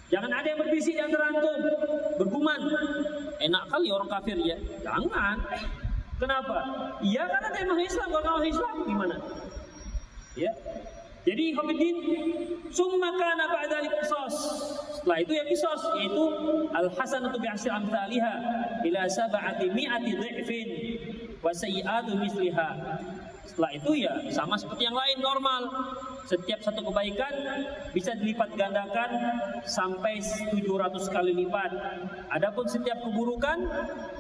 Jangan 0.07 0.31
ada 0.31 0.47
yang 0.47 0.61
berbisik 0.63 0.95
yang 0.95 1.11
terantum, 1.11 1.59
bergumam. 2.21 2.61
Enak 3.43 3.65
kali 3.67 3.89
orang 3.91 4.07
kafir 4.07 4.39
ya. 4.39 4.55
Jangan. 4.85 5.37
Kenapa? 6.17 6.59
Iya 7.05 7.29
karena 7.29 7.49
dia 7.53 7.65
masuk 7.69 7.85
Islam, 7.85 8.09
kalau 8.09 8.39
masuk 8.41 8.49
Islam 8.49 8.75
gimana? 8.89 9.17
Ya. 10.39 10.53
Jadi 11.27 11.59
Hamidin 11.59 11.97
summa 12.71 13.11
kana 13.19 13.51
ba'da 13.51 13.83
qisas. 13.83 14.35
Setelah 14.95 15.19
itu 15.27 15.33
ya 15.35 15.43
qisas 15.43 15.81
yaitu 15.99 16.25
al 16.71 16.87
hasanatu 16.87 17.37
bi 17.43 17.51
asri 17.51 17.67
amsalha 17.67 18.35
ila 18.87 19.03
sab'ati 19.11 19.67
mi'ati 19.75 20.13
dhifin 20.15 20.69
wa 21.43 21.51
sayyi'atu 21.51 22.15
misliha. 22.15 22.71
Setelah 23.47 23.71
itu 23.73 23.91
ya 23.95 24.13
sama 24.35 24.59
seperti 24.59 24.85
yang 24.85 24.99
lain 24.99 25.19
normal. 25.23 25.63
Setiap 26.27 26.59
satu 26.59 26.83
kebaikan 26.91 27.33
bisa 27.95 28.13
dilipat 28.19 28.51
gandakan 28.59 29.11
sampai 29.63 30.19
700 30.19 31.15
kali 31.15 31.33
lipat. 31.47 31.71
Adapun 32.35 32.67
setiap 32.67 32.99
keburukan 33.07 33.63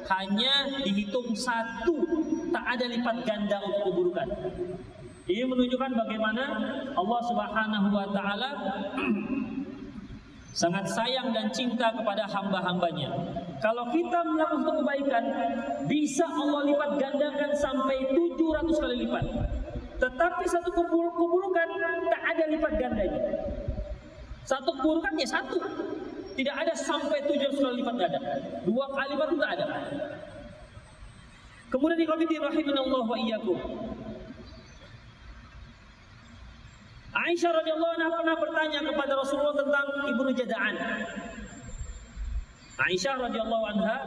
hanya 0.06 0.70
dihitung 0.86 1.34
satu, 1.34 1.94
tak 2.54 2.64
ada 2.78 2.86
lipat 2.86 3.16
ganda 3.26 3.58
untuk 3.66 3.82
keburukan. 3.90 4.28
Ini 5.26 5.42
menunjukkan 5.42 5.90
bagaimana 5.98 6.44
Allah 6.94 7.20
Subhanahu 7.26 7.88
wa 7.90 8.06
taala 8.14 8.50
sangat 10.56 10.88
sayang 10.88 11.36
dan 11.36 11.52
cinta 11.52 11.92
kepada 11.92 12.24
hamba-hambanya. 12.24 13.12
Kalau 13.60 13.92
kita 13.92 14.24
melakukan 14.24 14.80
kebaikan, 14.80 15.24
bisa 15.84 16.24
Allah 16.24 16.64
lipat 16.64 16.90
gandakan 16.96 17.52
sampai 17.52 18.08
700 18.08 18.80
kali 18.80 18.96
lipat. 19.04 19.24
Tetapi 20.00 20.44
satu 20.48 20.72
keburukan 20.72 21.68
tak 22.08 22.22
ada 22.24 22.44
lipat 22.48 22.72
gandanya. 22.80 23.20
Satu 24.48 24.72
keburukan 24.80 25.12
ya 25.20 25.28
satu. 25.28 25.60
Tidak 26.36 26.52
ada 26.52 26.72
sampai 26.72 27.20
700 27.20 27.60
kali 27.60 27.74
lipat 27.84 27.94
ganda. 28.00 28.20
Dua 28.64 28.88
kali 28.96 29.12
lipat 29.12 29.28
itu 29.28 29.38
tak 29.44 29.52
ada. 29.60 29.66
Kemudian 31.68 32.00
di 32.00 32.06
Allah 32.08 33.02
wa 33.04 33.16
iyyakum. 33.20 33.58
Aisyah 37.16 37.50
radhiyallahu 37.64 37.92
anha 37.96 38.08
pernah 38.12 38.36
bertanya 38.36 38.80
kepada 38.84 39.12
Rasulullah 39.16 39.56
tentang 39.56 39.86
Ibnu 40.04 40.30
Jada'an. 40.36 40.74
Aisyah 42.76 43.14
radhiyallahu 43.16 43.64
anha 43.72 43.98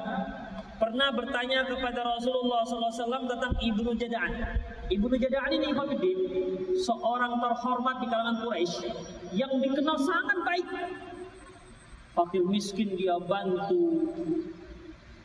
pernah 0.78 1.10
bertanya 1.12 1.66
kepada 1.66 2.06
Rasulullah 2.06 2.62
SAW 2.64 3.26
tentang 3.26 3.54
Ibnu 3.58 3.98
Jada'an. 3.98 4.34
Ibnu 4.94 5.16
Jada'an 5.18 5.52
ini 5.58 5.74
Ikhwanuddin, 5.74 6.20
seorang 6.78 7.34
terhormat 7.42 7.96
di 7.98 8.08
kalangan 8.14 8.38
Quraisy 8.46 8.94
yang 9.34 9.58
dikenal 9.58 9.98
sangat 9.98 10.38
baik. 10.46 10.68
Fakir 12.14 12.46
miskin 12.46 12.94
dia 12.94 13.18
bantu, 13.22 14.06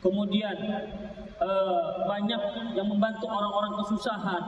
kemudian 0.01 0.57
uh, 1.37 2.07
banyak 2.07 2.41
yang 2.77 2.87
membantu 2.87 3.25
orang-orang 3.29 3.73
kesusahan 3.83 4.43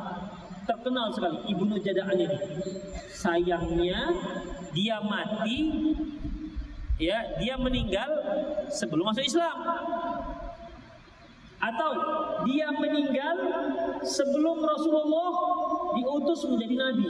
terkenal 0.67 1.07
sekali. 1.15 1.39
Ibnu 1.47 1.79
Jada'an 1.79 2.19
ini 2.19 2.37
sayangnya 3.15 4.11
dia 4.75 4.99
mati 4.99 5.57
ya 6.99 7.39
dia 7.39 7.55
meninggal 7.55 8.09
sebelum 8.69 9.09
masuk 9.09 9.23
Islam. 9.23 9.57
Atau 11.57 11.91
dia 12.45 12.69
meninggal 12.69 13.35
sebelum 14.05 14.61
Rasulullah 14.61 15.31
diutus 15.97 16.45
menjadi 16.45 16.75
nabi 16.77 17.07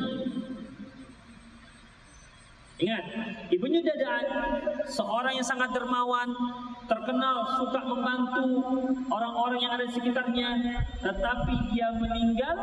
Ingat, 2.78 3.04
ibunya 3.50 3.82
Dadaan 3.82 4.26
seorang 4.86 5.34
yang 5.34 5.48
sangat 5.50 5.74
dermawan, 5.74 6.30
terkenal 6.86 7.42
suka 7.58 7.82
membantu 7.82 8.46
orang-orang 9.10 9.60
yang 9.66 9.74
ada 9.74 9.90
di 9.90 9.98
sekitarnya, 9.98 10.50
tetapi 11.02 11.74
dia 11.74 11.90
meninggal 11.98 12.58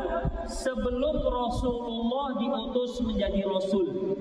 sebelum 0.47 1.19
Rasulullah 1.19 2.31
diutus 2.39 3.03
menjadi 3.03 3.43
rasul. 3.43 4.15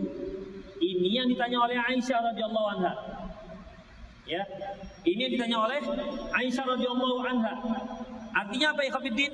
Ini 0.83 1.23
yang 1.23 1.29
ditanya 1.31 1.63
oleh 1.63 1.79
Aisyah 1.79 2.19
radhiyallahu 2.35 2.69
anha. 2.75 2.93
Ya. 4.27 4.43
Ini 5.07 5.21
yang 5.31 5.33
ditanya 5.39 5.59
oleh 5.63 5.79
Aisyah 6.35 6.65
radhiyallahu 6.75 7.19
anha. 7.23 7.55
Artinya 8.35 8.75
apa 8.75 8.81
ya 8.83 8.91
Khabiddin? 8.99 9.33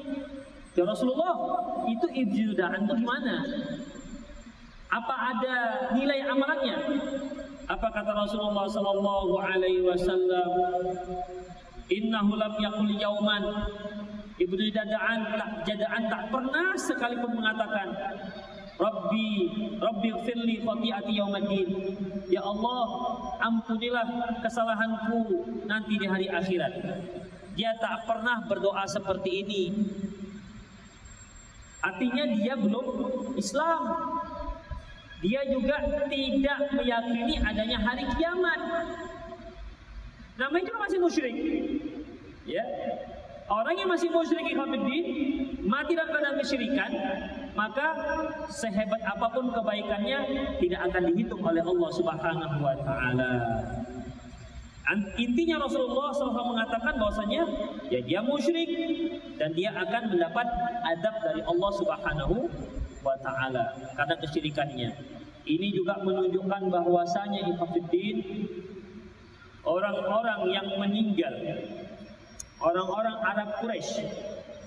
Ya 0.76 0.84
Rasulullah, 0.84 1.34
itu 1.88 2.04
ibtidaan 2.04 2.84
itu 2.84 2.94
gimana? 3.00 3.48
Apa 4.90 5.14
ada 5.34 5.56
nilai 5.94 6.26
amalannya? 6.26 6.76
Apa 7.70 7.86
kata 7.94 8.10
Rasulullah 8.10 8.66
sallallahu 8.66 9.38
alaihi 9.38 9.86
wasallam? 9.86 10.50
Innahu 11.86 12.34
lam 12.34 12.54
yaqul 12.58 12.90
yauman. 12.98 13.44
Ibnu 14.34 14.62
Jada'an 14.74 15.38
tak 15.38 15.50
Jada'an 15.62 16.10
tak 16.10 16.22
pernah 16.34 16.74
sekalipun 16.74 17.38
mengatakan 17.38 17.92
Rabbi 18.80 19.28
Rabbi 19.78 20.10
firli 20.26 20.58
khati'ati 20.58 21.12
yaumaddin. 21.14 21.68
Ya 22.26 22.42
Allah 22.42 22.82
ampunilah 23.46 24.42
kesalahanku 24.42 25.20
nanti 25.70 25.94
di 26.02 26.06
hari 26.10 26.26
akhirat. 26.26 26.72
Dia 27.54 27.78
tak 27.78 28.10
pernah 28.10 28.42
berdoa 28.50 28.82
seperti 28.90 29.46
ini. 29.46 29.64
Artinya 31.80 32.24
dia 32.34 32.54
belum 32.58 32.86
Islam 33.38 33.82
dia 35.20 35.40
juga 35.52 35.76
tidak 36.08 36.58
meyakini 36.72 37.36
adanya 37.44 37.78
hari 37.84 38.04
kiamat. 38.16 38.60
Namanya 40.40 40.64
juga 40.64 40.78
masih 40.88 40.98
musyrik. 41.04 41.36
Ya. 42.48 42.64
Orang 43.50 43.76
yang 43.76 43.90
masih 43.90 44.08
musyrik 44.14 44.46
ikhwatiddin 44.46 45.04
mati 45.66 45.92
dalam 45.98 46.08
keadaan 46.14 46.38
kesyirikan, 46.38 46.90
maka 47.58 47.88
sehebat 48.48 49.02
apa 49.02 49.26
pun 49.34 49.50
kebaikannya 49.50 50.18
tidak 50.62 50.80
akan 50.86 51.02
dihitung 51.10 51.42
oleh 51.42 51.60
Allah 51.60 51.90
Subhanahu 51.92 52.56
wa 52.62 52.74
taala. 52.80 53.32
Intinya 55.18 55.62
Rasulullah 55.62 56.10
SAW 56.10 56.50
mengatakan 56.50 56.98
bahwasanya 56.98 57.46
ya 57.94 58.00
dia 58.02 58.20
musyrik 58.26 58.70
dan 59.38 59.54
dia 59.54 59.70
akan 59.70 60.10
mendapat 60.10 60.46
adab 60.82 61.14
dari 61.22 61.42
Allah 61.46 61.70
Subhanahu 61.78 62.36
wa 63.00 63.16
taala 63.20 63.76
karena 63.96 64.14
kesyirikannya. 64.20 64.90
Ini 65.40 65.68
juga 65.72 65.98
menunjukkan 66.04 66.68
bahwasanya 66.68 67.48
ikhwatiddin 67.48 68.16
orang-orang 69.64 70.40
yang 70.52 70.68
meninggal 70.76 71.32
orang-orang 72.60 73.16
Arab 73.24 73.48
Quraisy 73.60 74.04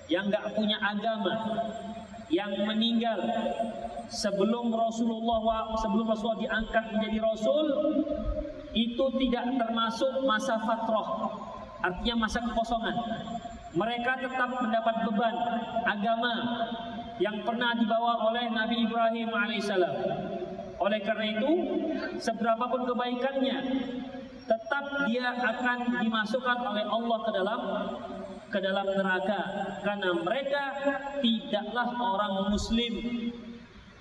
yang 0.10 0.28
nggak 0.28 0.54
punya 0.58 0.78
agama 0.82 1.34
yang 2.34 2.52
meninggal 2.66 3.22
sebelum 4.10 4.74
Rasulullah 4.74 5.70
sebelum 5.82 6.06
Rasulullah 6.10 6.42
diangkat 6.42 6.86
menjadi 6.98 7.20
rasul 7.22 7.66
itu 8.74 9.06
tidak 9.22 9.46
termasuk 9.62 10.26
masa 10.26 10.58
fatrah 10.58 11.30
artinya 11.86 12.26
masa 12.26 12.42
kekosongan 12.42 12.98
mereka 13.74 14.18
tetap 14.18 14.50
mendapat 14.50 14.96
beban 15.06 15.36
agama 15.86 16.34
yang 17.22 17.46
pernah 17.46 17.78
dibawa 17.78 18.30
oleh 18.32 18.50
Nabi 18.50 18.90
Ibrahim 18.90 19.30
alaihissalam. 19.30 19.96
Oleh 20.82 21.00
karena 21.06 21.26
itu, 21.30 21.52
seberapapun 22.18 22.90
kebaikannya, 22.90 23.58
tetap 24.44 24.86
dia 25.08 25.32
akan 25.32 26.04
dimasukkan 26.04 26.58
oleh 26.68 26.86
Allah 26.86 27.20
ke 27.24 27.32
dalam 27.32 27.62
ke 28.54 28.60
dalam 28.62 28.86
neraka 28.86 29.42
karena 29.82 30.10
mereka 30.14 30.64
tidaklah 31.24 31.90
orang 31.98 32.54
muslim 32.54 32.94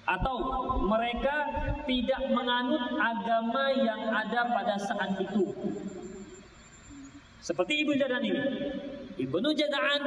atau 0.03 0.37
mereka 0.83 1.37
tidak 1.89 2.23
menganut 2.29 2.85
agama 3.01 3.65
yang 3.81 4.03
ada 4.13 4.51
pada 4.51 4.77
saat 4.77 5.15
itu. 5.17 5.47
Seperti 7.43 7.87
Ibu 7.87 7.97
Jadan 7.97 8.23
ini. 8.23 8.43
Ibnu 9.13 9.49
Jada'an 9.53 10.03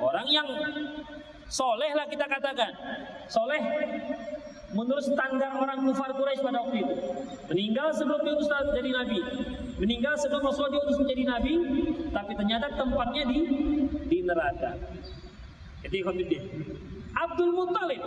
orang 0.00 0.26
yang 0.32 0.48
Soleh 1.46 1.94
lah 1.94 2.06
kita 2.10 2.26
katakan. 2.26 2.74
Soleh 3.30 3.62
menurut 4.74 5.04
standar 5.04 5.54
orang 5.54 5.86
kufar 5.86 6.10
Quraisy 6.10 6.42
pada 6.42 6.58
waktu 6.66 6.82
itu. 6.82 6.94
Meninggal 7.46 7.88
sebelum 7.94 8.20
diutus 8.26 8.50
jadi 8.50 8.90
nabi. 8.90 9.20
Meninggal 9.78 10.14
sebelum 10.18 10.42
Rasulullah 10.42 10.74
diutus 10.80 10.98
menjadi 10.98 11.22
nabi, 11.28 11.52
tapi 12.10 12.32
ternyata 12.34 12.66
tempatnya 12.74 13.22
di 13.30 13.38
di 14.10 14.18
neraka. 14.26 14.74
Jadi 15.86 15.98
Khamiddin. 16.02 16.42
Abdul 17.16 17.52
Muttalib, 17.54 18.02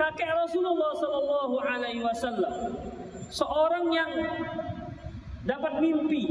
kakek 0.00 0.32
Rasulullah 0.32 0.92
Shallallahu 0.96 1.56
Alaihi 1.60 2.00
Wasallam, 2.00 2.54
seorang 3.28 3.84
yang 3.92 4.10
dapat 5.44 5.84
mimpi 5.84 6.24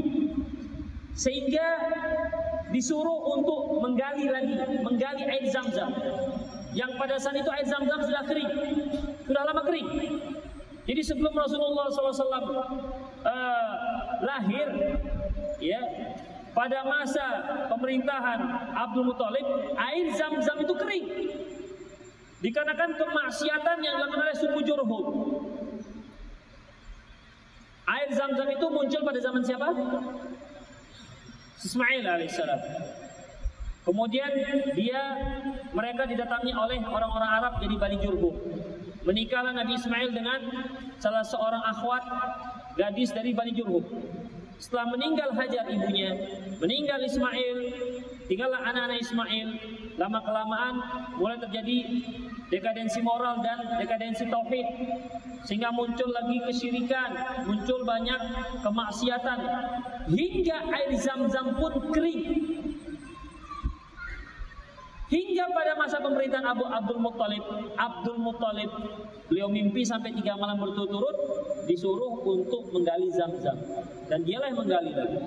sehingga 1.14 1.66
disuruh 2.74 3.38
untuk 3.38 3.78
menggali 3.78 4.26
lagi, 4.26 4.58
menggali 4.82 5.22
air 5.22 5.44
zam-zam 5.48 5.94
yang 6.72 6.90
pada 6.98 7.20
saat 7.20 7.36
itu 7.38 7.50
air 7.52 7.66
zam-zam 7.68 8.00
sudah 8.02 8.22
kering, 8.26 8.50
sudah 9.26 9.42
lama 9.46 9.62
kering. 9.62 9.88
Jadi 10.86 11.02
sebelum 11.02 11.34
Rasulullah 11.34 11.90
SAW 11.90 12.14
uh, 12.14 12.46
eh, 13.26 13.72
lahir, 14.22 14.68
ya, 15.58 15.82
pada 16.54 16.86
masa 16.86 17.26
pemerintahan 17.68 18.40
Abdul 18.72 19.10
Muthalib, 19.10 19.46
air 19.76 20.06
zam-zam 20.14 20.56
itu 20.62 20.74
kering. 20.78 21.06
Dikarenakan 22.40 22.90
kemaksiatan 22.94 23.76
yang 23.82 23.94
dilakukan 23.98 24.22
oleh 24.30 24.36
suku 24.36 24.58
Jurhum. 24.62 25.06
Air 27.86 28.08
zam-zam 28.14 28.48
itu 28.50 28.66
muncul 28.70 29.00
pada 29.02 29.18
zaman 29.18 29.42
siapa? 29.42 29.68
Ismail 31.66 32.04
alaihissalam. 32.06 32.60
Kemudian 33.86 34.30
dia 34.74 35.14
mereka 35.70 36.10
didatangi 36.10 36.50
oleh 36.50 36.82
orang-orang 36.82 37.30
Arab 37.38 37.62
jadi 37.62 37.74
Bani 37.78 37.96
Jurhum. 38.02 38.34
Menikahlah 39.06 39.54
Nabi 39.54 39.78
Ismail 39.78 40.10
dengan 40.10 40.42
salah 40.98 41.22
seorang 41.22 41.62
akhwat 41.62 42.02
gadis 42.74 43.14
dari 43.14 43.30
Bani 43.30 43.54
Jurhum. 43.54 43.86
Setelah 44.58 44.90
meninggal 44.90 45.30
Hajar 45.38 45.70
ibunya, 45.70 46.18
meninggal 46.58 46.98
Ismail, 47.06 47.56
tinggallah 48.26 48.66
anak-anak 48.66 48.98
Ismail. 48.98 49.48
Lama 49.96 50.20
kelamaan 50.20 50.74
mulai 51.16 51.38
terjadi 51.40 52.04
dekadensi 52.50 53.00
moral 53.00 53.40
dan 53.40 53.80
dekadensi 53.80 54.28
tauhid 54.28 54.66
sehingga 55.46 55.70
muncul 55.72 56.10
lagi 56.10 56.42
kesyirikan, 56.42 57.16
muncul 57.46 57.86
banyak 57.86 58.18
kemaksiatan 58.60 59.40
hingga 60.10 60.58
air 60.74 60.90
zam-zam 60.98 61.54
pun 61.54 61.94
kering 61.94 62.22
Hingga 65.06 65.44
pada 65.54 65.78
masa 65.78 66.02
pemerintahan 66.02 66.50
Abu 66.50 66.66
Abdul 66.66 66.98
Muttalib, 66.98 67.44
Abdul 67.78 68.18
Muttalib 68.18 68.70
beliau 69.30 69.46
mimpi 69.46 69.86
sampai 69.86 70.10
tiga 70.10 70.34
malam 70.34 70.58
berturut-turut 70.58 71.14
disuruh 71.70 72.26
untuk 72.26 72.74
menggali 72.74 73.06
zam-zam 73.14 73.54
dan 74.10 74.26
dialah 74.26 74.50
yang 74.50 74.58
menggali 74.58 74.90
lagi. 74.90 75.18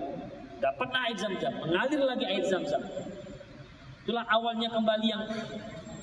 Dapat 0.60 0.90
air 0.92 1.16
zam-zam, 1.16 1.54
mengalir 1.64 2.04
lagi 2.04 2.26
air 2.28 2.44
zam-zam. 2.44 2.84
Itulah 4.04 4.28
awalnya 4.28 4.68
kembali 4.68 5.08
yang 5.08 5.24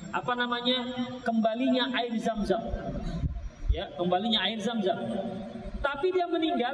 apa 0.09 0.33
namanya 0.33 0.77
kembalinya 1.21 1.93
air 2.01 2.17
zam-zam. 2.17 2.65
Ya, 3.69 3.93
kembalinya 3.93 4.41
air 4.41 4.57
zam-zam. 4.57 4.97
Tapi 5.85 6.09
dia 6.09 6.25
meninggal 6.25 6.73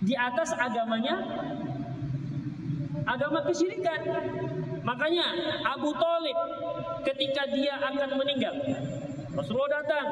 di 0.00 0.16
atas 0.16 0.56
agamanya 0.56 1.20
agama 3.04 3.44
kesyirikan. 3.44 4.00
Makanya 4.84 5.24
Abu 5.64 5.90
Talib 5.96 6.36
ketika 7.08 7.48
dia 7.48 7.80
akan 7.80 8.20
meninggal, 8.20 8.52
Rasulullah 9.32 9.80
datang. 9.80 10.06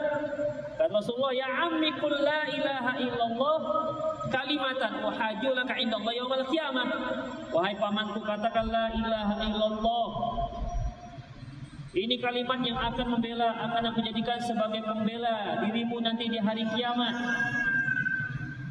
Dan 0.81 0.89
Rasulullah, 0.89 1.37
ya 1.37 1.47
ammi 1.69 1.93
kul 2.01 2.11
la 2.11 2.49
ilaha 2.49 2.93
illallah 2.97 3.61
kalimatan 4.33 4.93
wa 5.05 5.13
hajulaka 5.13 5.77
indallah 5.77 6.13
yaumal 6.17 6.45
qiyamah. 6.49 6.89
Wahai 7.53 7.77
pamanku 7.77 8.25
katakan 8.25 8.73
la 8.73 8.89
ilaha 8.97 9.35
illallah. 9.45 10.09
Ini 11.93 12.17
kalimat 12.25 12.57
yang 12.65 12.81
akan 12.81 13.07
membela, 13.13 13.53
akan 13.53 13.93
aku 13.93 14.01
jadikan 14.01 14.41
sebagai 14.41 14.81
pembela 14.81 15.61
dirimu 15.61 16.01
nanti 16.01 16.25
di 16.33 16.41
hari 16.41 16.65
kiamat. 16.73 17.13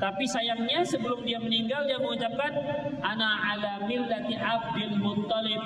Tapi 0.01 0.25
sayangnya 0.25 0.81
sebelum 0.81 1.21
dia 1.21 1.37
meninggal 1.37 1.85
dia 1.85 2.01
mengucapkan 2.01 2.49
ana 3.05 3.53
ala 3.53 3.85
millati 3.85 4.33
Abdul 4.33 4.97
Muttalib. 4.97 5.61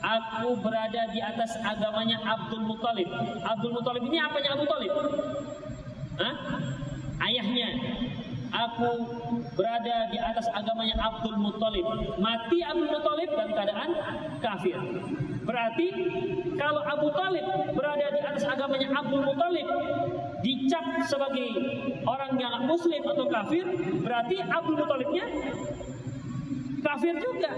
Aku 0.00 0.56
berada 0.64 1.12
di 1.12 1.20
atas 1.20 1.52
agamanya 1.60 2.24
Abdul 2.24 2.64
Muttalib. 2.64 3.04
Abdul 3.44 3.76
Muttalib 3.76 4.02
ini 4.08 4.16
apanya 4.16 4.56
Abu 4.56 4.64
Talib? 4.64 4.92
Hah? 6.24 6.34
Ayahnya. 7.20 7.68
Aku 8.54 8.90
berada 9.60 10.08
di 10.08 10.16
atas 10.16 10.48
agamanya 10.48 10.96
Abdul 11.04 11.36
Muttalib. 11.36 11.84
Mati 12.16 12.64
Abdul 12.64 12.96
Muttalib 12.96 13.28
dan 13.28 13.48
keadaan 13.52 13.90
kafir. 14.40 14.80
Berarti 15.44 15.88
kalau 16.56 16.80
Abu 16.80 17.12
Talib 17.12 17.44
berada 17.76 18.08
di 18.08 18.20
atas 18.24 18.44
agamanya 18.48 18.88
Abdul 18.88 19.20
Muttalib 19.20 19.68
dicap 20.44 20.84
sebagai 21.08 21.48
orang 22.04 22.36
yang 22.36 22.68
muslim 22.68 23.00
atau 23.00 23.24
kafir, 23.32 23.64
berarti 24.04 24.36
Abdul 24.44 24.76
Muttalibnya 24.76 25.24
kafir 26.84 27.16
juga. 27.16 27.52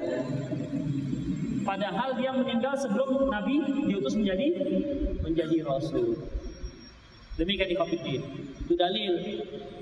Padahal 1.66 2.14
dia 2.14 2.30
meninggal 2.30 2.78
sebelum 2.78 3.26
Nabi 3.26 3.59
diutus 3.91 4.14
menjadi 4.14 4.55
menjadi 5.26 5.66
rasul. 5.66 6.14
Demikian 7.37 7.74
ikhwatiddin. 7.74 8.22
Itu 8.64 8.74
dalil. 8.78 9.12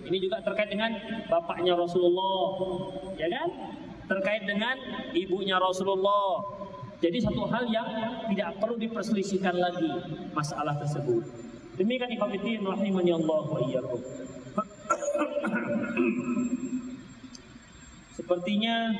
Ini 0.05 0.17
juga 0.21 0.41
terkait 0.43 0.69
dengan 0.69 0.91
bapaknya 1.29 1.79
Rasulullah, 1.79 2.61
ya 3.17 3.29
kan? 3.31 3.49
Terkait 4.05 4.43
dengan 4.45 4.77
ibunya 5.17 5.57
Rasulullah. 5.57 6.45
Jadi 6.99 7.21
satu 7.21 7.47
hal 7.49 7.69
yang 7.69 7.89
tidak 8.33 8.59
perlu 8.59 8.81
diperselisihkan 8.81 9.55
lagi 9.61 9.93
masalah 10.33 10.77
tersebut. 10.81 11.54
Demikian 11.75 12.11
ikhwatiddin 12.15 12.63
rahimani 12.63 13.11
Allah 13.11 13.43
wa 13.51 13.59
iyyakum. 13.67 14.01
Sepertinya 18.15 18.95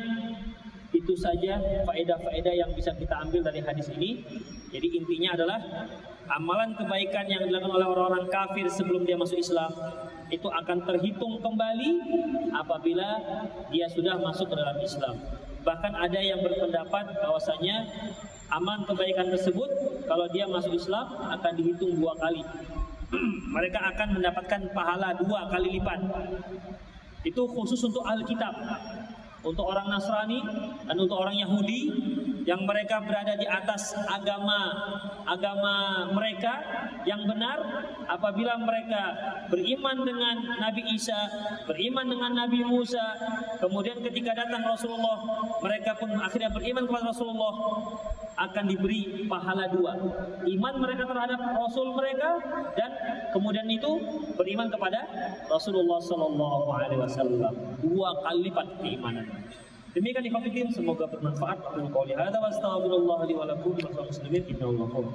itu 0.95 1.15
saja 1.15 1.59
faedah-faedah 1.87 2.55
yang 2.55 2.71
bisa 2.75 2.91
kita 2.99 3.15
ambil 3.23 3.47
dari 3.47 3.63
hadis 3.63 3.91
ini. 3.95 4.27
Jadi 4.75 4.99
intinya 4.99 5.39
adalah 5.39 5.59
amalan 6.35 6.75
kebaikan 6.75 7.31
yang 7.31 7.47
dilakukan 7.47 7.79
oleh 7.79 7.87
orang-orang 7.87 8.27
kafir 8.27 8.67
sebelum 8.67 9.07
dia 9.07 9.15
masuk 9.15 9.39
Islam 9.39 9.71
itu 10.33 10.49
akan 10.49 10.83
terhitung 10.89 11.39
kembali 11.39 11.91
apabila 12.57 13.09
dia 13.71 13.87
sudah 13.87 14.19
masuk 14.19 14.51
ke 14.51 14.55
dalam 14.57 14.79
Islam. 14.83 15.15
Bahkan 15.63 15.93
ada 15.95 16.21
yang 16.21 16.43
berpendapat 16.43 17.17
bahwasanya 17.23 17.87
aman 18.53 18.85
kebaikan 18.85 19.33
tersebut 19.33 19.71
kalau 20.05 20.27
dia 20.33 20.45
masuk 20.45 20.77
Islam 20.77 21.07
akan 21.09 21.53
dihitung 21.57 21.97
dua 21.97 22.13
kali. 22.21 22.43
Mereka 23.55 23.79
akan 23.95 24.09
mendapatkan 24.21 24.61
pahala 24.75 25.17
dua 25.17 25.49
kali 25.49 25.81
lipat. 25.81 26.01
Itu 27.25 27.49
khusus 27.49 27.81
untuk 27.89 28.05
ahli 28.05 28.25
kitab. 28.29 28.53
Untuk 29.45 29.69
orang 29.69 29.93
Nasrani 29.93 30.41
dan 30.89 30.97
untuk 30.97 31.21
orang 31.21 31.37
Yahudi 31.37 31.93
yang 32.49 32.65
mereka 32.65 33.01
berada 33.05 33.37
di 33.37 33.45
atas 33.49 33.97
agama 34.09 34.73
agama 35.25 36.09
mereka 36.13 36.61
yang 37.09 37.25
benar 37.25 37.57
apabila 38.05 38.61
mereka 38.61 39.03
beriman 39.49 40.05
dengan 40.05 40.37
Nabi 40.61 40.85
Isa, 40.93 41.17
beriman 41.65 42.09
dengan 42.09 42.33
Nabi 42.37 42.61
Musa, 42.65 43.17
kemudian 43.61 44.01
ketika 44.05 44.37
datang 44.37 44.65
Rasulullah, 44.65 45.25
mereka 45.65 45.97
pun 45.97 46.13
akhirnya 46.21 46.53
beriman 46.53 46.85
kepada 46.85 47.13
Rasulullah 47.13 47.55
akan 48.35 48.65
diberi 48.67 49.27
pahala 49.31 49.71
dua. 49.71 49.95
Iman 50.43 50.75
mereka 50.83 51.07
terhadap 51.07 51.39
Rasul 51.55 51.95
mereka 51.95 52.39
dan 52.75 52.91
kemudian 53.31 53.67
itu 53.71 53.91
beriman 54.35 54.69
kepada 54.71 55.07
Rasulullah 55.47 56.03
Sallallahu 56.03 56.67
Alaihi 56.75 56.99
Wasallam 56.99 57.55
dua 57.83 58.11
kali 58.27 58.51
lipat 58.51 58.67
keimanan. 58.83 59.27
Demikian 59.95 60.27
ikhwatiddin 60.27 60.69
semoga 60.75 61.07
bermanfaat. 61.07 61.63
Aku 61.71 61.87
qouli 61.95 62.19
hadza 62.19 62.43
wa 62.43 62.51
astaghfirullah 62.51 63.19
li 63.31 63.35
wa 63.39 63.47
lakum 63.47 63.79
wa 63.79 64.03
muslimin 64.03 64.43
innahu 64.51 65.07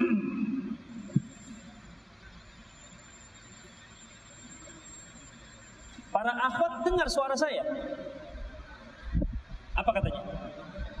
Para 6.10 6.32
akhwat 6.34 6.82
dengar 6.82 7.06
suara 7.06 7.36
saya. 7.38 7.62
Apa 9.78 9.90
katanya? 9.94 10.22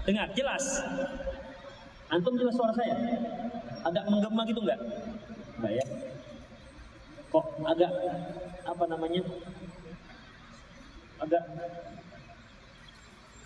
Dengar, 0.06 0.26
jelas. 0.32 0.64
Antum 2.10 2.34
jelas 2.34 2.58
suara 2.58 2.74
saya? 2.74 2.94
Agak 3.86 4.04
menggema 4.10 4.42
gitu 4.50 4.60
enggak? 4.66 4.80
Enggak 5.62 5.72
ya? 5.78 5.84
Kok 7.30 7.46
agak 7.62 7.92
apa 8.66 8.84
namanya? 8.90 9.22
Agak 11.22 11.44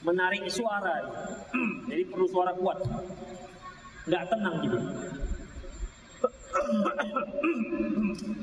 menarik 0.01 0.49
suara. 0.49 1.05
Jadi 1.93 2.03
perlu 2.09 2.27
suara 2.33 2.57
kuat. 2.57 2.81
Enggak 4.09 4.33
tenang 4.33 4.57
gitu. 4.65 4.79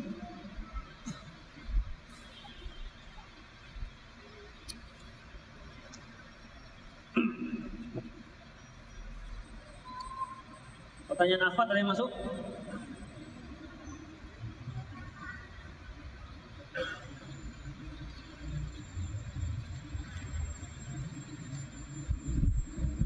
Pertanyaan 11.21 11.53
apa 11.53 11.61
ada 11.69 11.77
yang 11.77 11.93
masuk? 11.93 12.09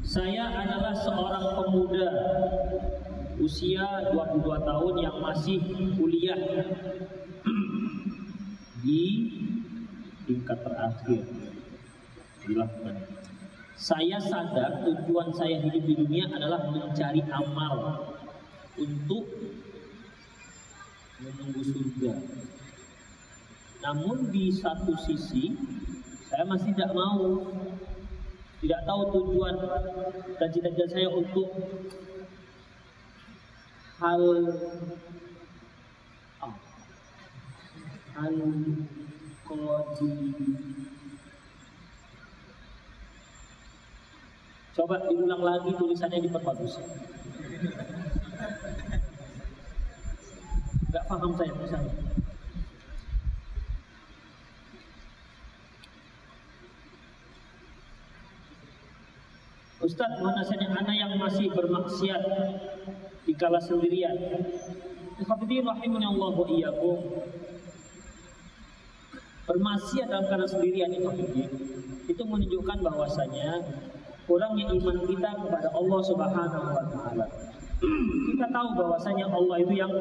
Saya 0.00 0.48
adalah 0.48 0.96
seorang 0.96 1.44
pemuda 1.60 2.08
usia 3.36 3.84
22 3.84 4.64
tahun 4.64 4.94
yang 4.96 5.16
masih 5.20 5.60
kuliah 6.00 6.40
di 8.80 9.04
tingkat 10.24 10.56
terakhir 10.64 11.20
dilakukan. 12.48 12.96
Saya 13.76 14.16
sadar 14.16 14.88
tujuan 14.88 15.36
saya 15.36 15.60
hidup 15.60 15.84
di 15.84 15.94
dunia 16.00 16.32
adalah 16.32 16.64
mencari 16.72 17.20
amal 17.28 18.08
untuk 18.80 19.24
menunggu 21.20 21.60
surga. 21.60 22.12
Namun 23.84 24.32
di 24.32 24.48
satu 24.48 24.96
sisi 25.04 25.52
saya 26.24 26.48
masih 26.48 26.72
tidak 26.72 26.96
mau 26.96 27.52
tidak 28.64 28.80
tahu 28.88 29.00
tujuan 29.12 29.54
dan 30.40 30.48
cita-cita 30.48 30.86
saya 30.88 31.08
untuk 31.12 31.48
hal 34.00 34.22
oh, 36.40 36.54
hal 38.16 38.34
Coba 44.76 45.00
diulang 45.08 45.40
lagi 45.40 45.72
tulisannya 45.72 46.20
diperbagus. 46.20 46.76
Gak 50.92 51.04
paham 51.08 51.32
saya 51.32 51.48
tulisannya. 51.56 51.96
Ustaz, 59.80 60.12
mana 60.20 60.44
saja 60.44 60.68
anak 60.68 60.92
yang 60.92 61.16
masih 61.16 61.48
bermaksiat 61.56 62.20
di 63.24 63.32
kala 63.32 63.56
sendirian. 63.56 64.12
Ikhwatiddin 65.16 65.64
rahimani 65.64 66.04
Allah 66.04 66.32
wa 66.36 66.46
iyyakum. 66.52 67.00
Bermaksiat 69.48 70.10
dalam 70.12 70.28
keadaan 70.28 70.52
sendirian 70.52 70.92
ikhwatiddin 70.92 71.48
itu 72.12 72.22
menunjukkan 72.28 72.78
bahwasanya 72.82 73.64
kurangnya 74.26 74.66
iman 74.74 74.98
kita 75.06 75.30
kepada 75.46 75.68
Allah 75.70 76.00
Subhanahu 76.02 76.66
wa 76.74 76.84
taala. 76.90 77.26
Kita 78.26 78.46
tahu 78.50 78.68
bahwasanya 78.72 79.30
Allah 79.30 79.56
itu 79.60 79.74
yang 79.76 79.92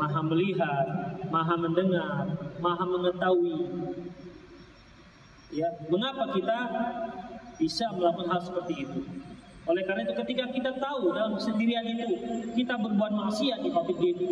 Maha 0.00 0.20
melihat, 0.26 0.86
Maha 1.28 1.54
mendengar, 1.60 2.24
Maha 2.58 2.84
mengetahui. 2.88 3.58
Ya, 5.52 5.68
mengapa 5.88 6.34
kita 6.36 6.58
bisa 7.56 7.86
melakukan 7.96 8.28
hal 8.28 8.40
seperti 8.42 8.74
itu? 8.84 9.00
Oleh 9.68 9.84
karena 9.84 10.08
itu 10.08 10.16
ketika 10.24 10.44
kita 10.48 10.70
tahu 10.80 11.12
dalam 11.12 11.36
kesendirian 11.36 11.84
itu 11.84 12.08
kita 12.56 12.80
berbuat 12.80 13.12
maksiat 13.12 13.60
di 13.60 13.68
covid 13.68 13.98
ini, 14.00 14.28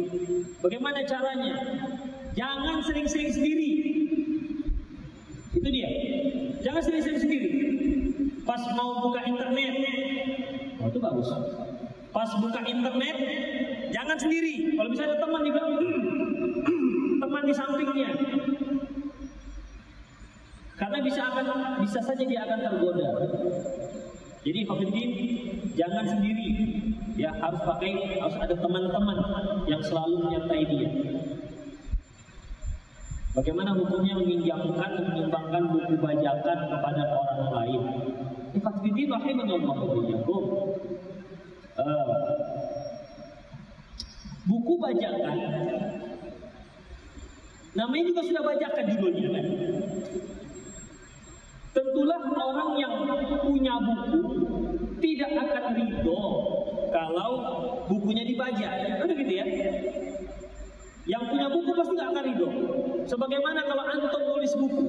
bagaimana 0.65 1.05
caranya? 1.05 1.55
Jangan 2.33 2.81
sering-sering 2.81 3.29
sendiri. 3.33 3.73
Itu 5.53 5.69
dia. 5.69 5.91
Jangan 6.65 6.81
sering-sering 6.85 7.21
sendiri. 7.21 7.56
Pas 8.57 8.73
mau 8.73 9.05
buka 9.05 9.21
internet, 9.21 9.75
oh, 10.81 10.89
itu 10.89 10.97
bagus. 10.97 11.29
Pas 12.09 12.31
buka 12.41 12.65
internet, 12.65 13.17
jangan 13.93 14.17
sendiri. 14.17 14.73
Kalau 14.81 14.89
bisa 14.97 15.05
ada 15.05 15.21
teman 15.21 15.45
di 15.45 15.53
teman 17.21 17.43
di 17.45 17.53
sampingnya. 17.53 18.11
Karena 20.73 20.99
bisa 21.05 21.21
akan 21.29 21.47
bisa 21.85 22.01
saja 22.01 22.25
dia 22.25 22.49
akan 22.49 22.59
tergoda. 22.65 23.11
Jadi 24.41 24.61
Hafidin 24.65 25.11
jangan 25.77 26.17
sendiri. 26.17 26.49
Ya 27.21 27.37
harus 27.37 27.61
pakai 27.61 27.93
harus 28.25 28.41
ada 28.41 28.57
teman-teman 28.57 29.17
yang 29.69 29.85
selalu 29.85 30.33
menyertai 30.33 30.65
dia. 30.65 30.89
Bagaimana 33.37 33.77
hukumnya 33.77 34.17
meminjamkan 34.17 34.97
dan 34.97 35.05
menyumbangkan 35.13 35.63
buku 35.69 36.01
bajakan 36.01 36.59
kepada 36.73 37.03
orang 37.05 37.41
lain? 37.53 37.83
Hafidin 38.61 39.09
rahimahullah 39.13 39.77
uh, 41.77 42.09
buku 44.47 44.73
bajakan. 44.81 45.37
Namanya 47.77 48.05
juga 48.09 48.23
sudah 48.25 48.43
bajakan 48.43 48.85
judulnya 48.89 49.29
kan? 49.37 49.47
Tentulah 51.77 52.21
orang 52.33 52.71
yang 52.81 52.93
punya 53.45 53.75
buku 53.77 54.21
tidak 55.05 55.31
akan 55.37 55.65
ridho 55.77 56.23
kalau 56.89 57.31
bukunya 57.85 58.25
dibajak. 58.25 58.73
Kan 58.97 59.13
gitu 59.13 59.35
ya? 59.37 59.47
Yang 61.05 61.23
punya 61.29 61.47
buku 61.53 61.71
pasti 61.77 61.93
nggak 61.93 62.09
akan 62.17 62.25
ridho. 62.25 62.49
Sebagaimana 63.05 63.61
kalau 63.69 63.85
antum 63.85 64.23
tulis 64.25 64.53
buku 64.57 64.85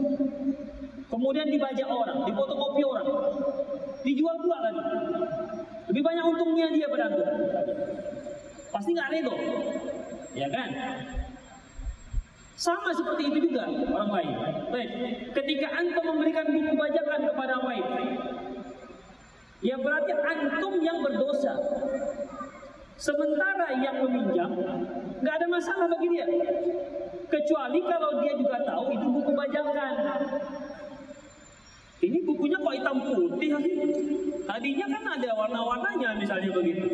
kemudian 1.07 1.47
dibajak 1.47 1.87
orang 1.87 2.23
difotokopi 2.27 2.81
orang 2.83 3.07
dijual 4.03 4.35
pula 4.39 4.57
lagi 4.63 4.83
lebih 5.87 6.03
banyak 6.03 6.25
untungnya 6.27 6.67
dia 6.75 6.87
berantem. 6.91 7.27
Pasti 8.69 8.91
nggak 8.91 9.09
ridho. 9.09 9.35
Ya 10.35 10.47
kan? 10.51 10.69
Sama 12.59 12.91
seperti 12.91 13.31
itu 13.31 13.49
juga 13.49 13.69
orang 13.69 14.11
lain. 14.11 14.31
Baik, 14.73 14.89
ketika 15.31 15.67
antum 15.79 16.05
memberikan 16.13 16.45
buku 16.51 16.73
bajakan 16.75 17.19
kepada 17.31 17.51
orang 17.61 17.65
lain, 17.71 17.85
ya 19.63 19.75
berarti 19.79 20.11
antum 20.11 20.73
yang 20.83 20.99
berdosa. 20.99 21.55
Sementara 22.97 23.77
yang 23.77 24.01
meminjam 24.03 24.49
nggak 25.21 25.35
ada 25.37 25.47
masalah 25.47 25.85
bagi 25.85 26.17
dia, 26.17 26.25
kecuali 27.29 27.79
kalau 27.85 28.21
dia 28.25 28.33
juga 28.35 28.57
tahu 28.65 28.85
itu 28.91 29.07
buku 29.07 29.31
bajakan. 29.37 29.93
Ini 31.97 32.17
bukunya 32.21 32.57
kok 32.61 32.75
hitam 32.77 32.97
putih 33.01 33.49
Tadinya 34.47 34.85
kan 34.87 35.03
ada 35.17 35.29
warna-warnanya 35.33 36.09
misalnya 36.15 36.49
begitu. 36.55 36.87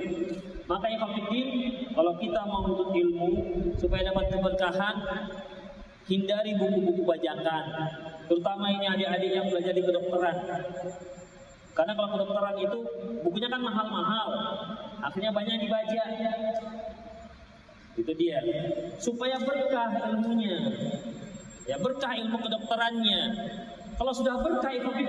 Makanya 0.65 0.97
Hafidin, 1.05 1.47
kalau 1.93 2.17
kita 2.17 2.41
mau 2.49 2.65
menuntut 2.65 2.95
ilmu 2.95 3.29
supaya 3.77 4.09
dapat 4.09 4.31
keberkahan, 4.31 4.95
hindari 6.09 6.51
buku-buku 6.57 7.03
bajakan. 7.05 7.63
Terutama 8.25 8.65
ini 8.71 8.85
adik-adik 8.89 9.31
yang 9.37 9.45
belajar 9.51 9.73
di 9.75 9.83
kedokteran. 9.85 10.37
Karena 11.77 11.93
kalau 11.93 12.09
kedokteran 12.15 12.55
itu 12.57 12.79
bukunya 13.21 13.47
kan 13.51 13.61
mahal-mahal. 13.61 14.27
Akhirnya 15.03 15.29
banyak 15.35 15.67
dibaca. 15.67 16.03
Itu 17.93 18.11
dia. 18.17 18.39
Supaya 18.97 19.37
berkah 19.37 19.93
ilmunya. 20.09 20.57
Ya 21.69 21.77
berkah 21.77 22.17
ilmu 22.17 22.39
kedokterannya. 22.39 23.19
Kalau 23.93 24.13
sudah 24.13 24.41
berkah 24.41 24.73
COVID 24.73 25.07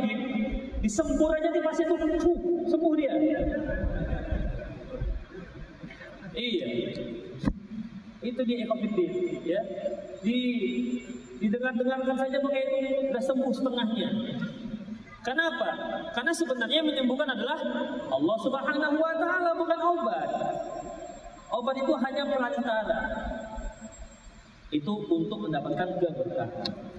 disembur 0.84 1.32
aja 1.32 1.48
di 1.48 1.60
pasien 1.64 1.88
itu 1.88 2.18
fuh, 2.20 2.38
sembuh 2.68 2.92
dia. 3.00 3.12
Iya. 6.36 6.66
Itu 8.20 8.40
dia 8.44 8.64
COVID 8.68 8.92
ya. 9.48 9.60
Di 10.20 10.38
didengar-dengarkan 11.40 12.16
saja 12.16 12.36
pakai 12.40 12.60
itu 12.64 12.76
sudah 13.08 13.22
sembuh 13.24 13.52
setengahnya. 13.52 14.08
Kenapa? 15.24 15.68
Karena 16.12 16.32
sebenarnya 16.36 16.80
menyembuhkan 16.84 17.28
adalah 17.32 17.56
Allah 18.12 18.36
Subhanahu 18.44 18.96
wa 19.00 19.14
taala 19.16 19.50
bukan 19.56 19.80
obat. 19.80 20.28
Obat 21.48 21.76
itu 21.80 21.92
hanya 21.96 22.24
perantara. 22.28 23.00
Itu 24.68 24.92
untuk 25.08 25.48
mendapatkan 25.48 25.88
keberkahan 25.96 26.94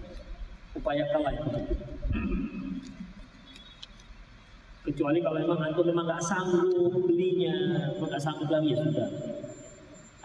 upayakanlah 0.76 1.34
itu. 1.34 1.60
Kecuali 4.86 5.18
kalau 5.18 5.42
memang 5.42 5.60
antum 5.66 5.86
memang 5.90 6.06
nggak 6.06 6.22
sanggup 6.22 6.94
belinya, 6.94 7.90
nggak 7.98 8.22
sanggup 8.22 8.54
lagi 8.54 8.78
ya 8.78 8.78
sudah. 8.86 9.10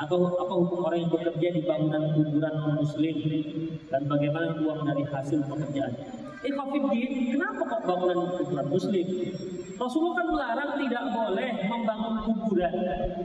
Apa 0.01 0.17
apa 0.17 0.55
hukum 0.57 0.85
orang 0.85 1.05
yang 1.05 1.13
bekerja 1.13 1.49
di 1.57 1.61
bangunan 1.65 2.13
kuburan 2.13 2.55
non 2.57 2.73
muslim 2.81 3.17
dan 3.89 4.03
bagaimana 4.05 4.57
uang 4.61 4.81
dari 4.85 5.05
hasil 5.09 5.45
pekerjaan? 5.49 5.93
Eh 6.41 6.53
Khafiddin, 6.57 7.37
kenapa 7.37 7.63
kok 7.69 7.83
bangunan 7.89 8.37
kuburan 8.37 8.67
muslim? 8.69 9.07
Rasulullah 9.81 10.17
kan 10.21 10.27
melarang 10.29 10.71
tidak 10.77 11.05
boleh 11.09 11.51
membangun 11.65 12.15
kuburan. 12.29 12.75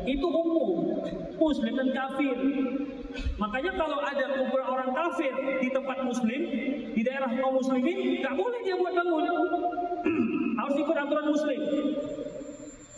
Itu 0.07 0.27
umum, 0.31 1.03
muslim 1.35 1.73
dan 1.75 1.89
kafir. 1.91 2.37
Makanya 3.35 3.71
kalau 3.75 3.99
ada 3.99 4.25
kuburan 4.39 4.67
orang 4.67 4.91
kafir 4.91 5.33
di 5.63 5.69
tempat 5.71 5.97
muslim, 6.03 6.41
di 6.95 7.01
daerah 7.03 7.29
kaum 7.31 7.55
muslimin, 7.59 8.19
nggak 8.23 8.35
boleh 8.35 8.59
dia 8.63 8.75
buat 8.75 8.93
bangun. 8.95 9.23
Harus 10.59 10.75
ikut 10.79 10.95
aturan 10.95 11.27
muslim. 11.31 11.59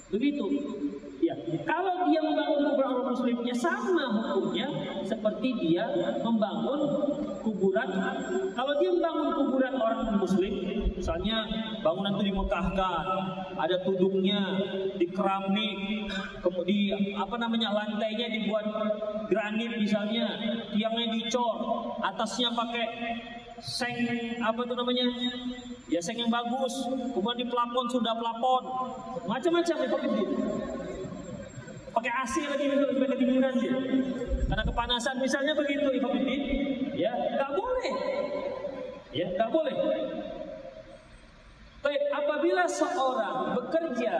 Begitu. 0.07 0.45
Ya, 1.27 1.35
kalau 1.67 2.07
dia 2.07 2.23
membangun 2.23 2.71
kuburan 2.71 2.87
orang 2.95 3.11
muslimnya 3.11 3.51
sama 3.51 4.31
hukumnya 4.31 4.67
seperti 5.03 5.59
dia 5.59 5.83
membangun 6.23 6.79
kuburan. 7.43 7.89
Kalau 8.55 8.73
dia 8.79 8.89
membangun 8.95 9.35
kuburan 9.35 9.75
orang 9.75 10.15
muslim, 10.15 10.53
misalnya 10.95 11.43
bangunan 11.83 12.15
itu 12.15 12.31
dimutahkan, 12.31 13.03
ada 13.59 13.75
tudungnya, 13.83 14.39
di 14.95 15.03
keramik, 15.11 16.07
kemudian 16.39 17.19
apa 17.19 17.35
namanya 17.35 17.75
lantainya 17.75 18.31
dibuat 18.31 18.63
granit 19.27 19.75
misalnya, 19.75 20.31
tiangnya 20.71 21.11
dicor, 21.11 21.55
atasnya 22.07 22.55
pakai 22.55 22.87
seng 23.59 23.97
apa 24.37 24.63
itu 24.63 24.73
namanya 24.77 25.05
ya 25.89 25.97
seng 25.97 26.21
yang 26.21 26.29
bagus 26.29 26.85
kemudian 27.09 27.41
di 27.41 27.47
pelapon 27.49 27.89
sudah 27.89 28.13
pelapon 28.13 28.63
macam-macam 29.25 29.75
itu 29.81 29.97
pakai 31.97 32.13
AC 32.13 32.35
lagi 32.45 32.65
misalnya 32.69 32.93
supaya 32.93 33.09
kedinginan 33.17 33.53
dia. 33.57 33.77
Karena 34.47 34.63
kepanasan 34.63 35.15
misalnya 35.17 35.53
begitu 35.57 35.89
Ikhwanuddin, 35.97 36.41
ya 36.93 37.11
nggak 37.11 37.51
boleh. 37.57 37.93
Ya 39.09 39.25
nggak 39.33 39.49
boleh. 39.49 39.75
Baik, 41.81 42.03
apabila 42.13 42.63
seorang 42.69 43.35
bekerja 43.57 44.13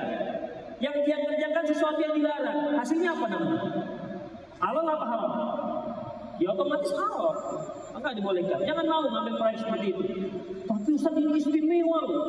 yang 0.82 0.96
dia 1.06 1.18
kerjakan 1.22 1.66
sesuatu 1.70 2.00
yang 2.02 2.14
dilarang, 2.18 2.60
hasilnya 2.82 3.14
apa 3.14 3.26
namanya? 3.30 3.62
Halal 4.58 4.88
apa 4.90 5.06
haram? 5.06 5.34
Ya 6.42 6.50
otomatis 6.54 6.92
halal. 6.98 7.34
Enggak 7.94 8.14
dibolehkan. 8.18 8.62
Jangan 8.66 8.86
mau 8.90 9.06
ngambil 9.06 9.34
proyek 9.38 9.58
seperti 9.62 9.86
itu. 9.94 10.04
Tapi 10.66 10.90
Ustaz 10.98 11.14
ini 11.18 11.30
istimewa 11.38 12.00
loh. 12.06 12.22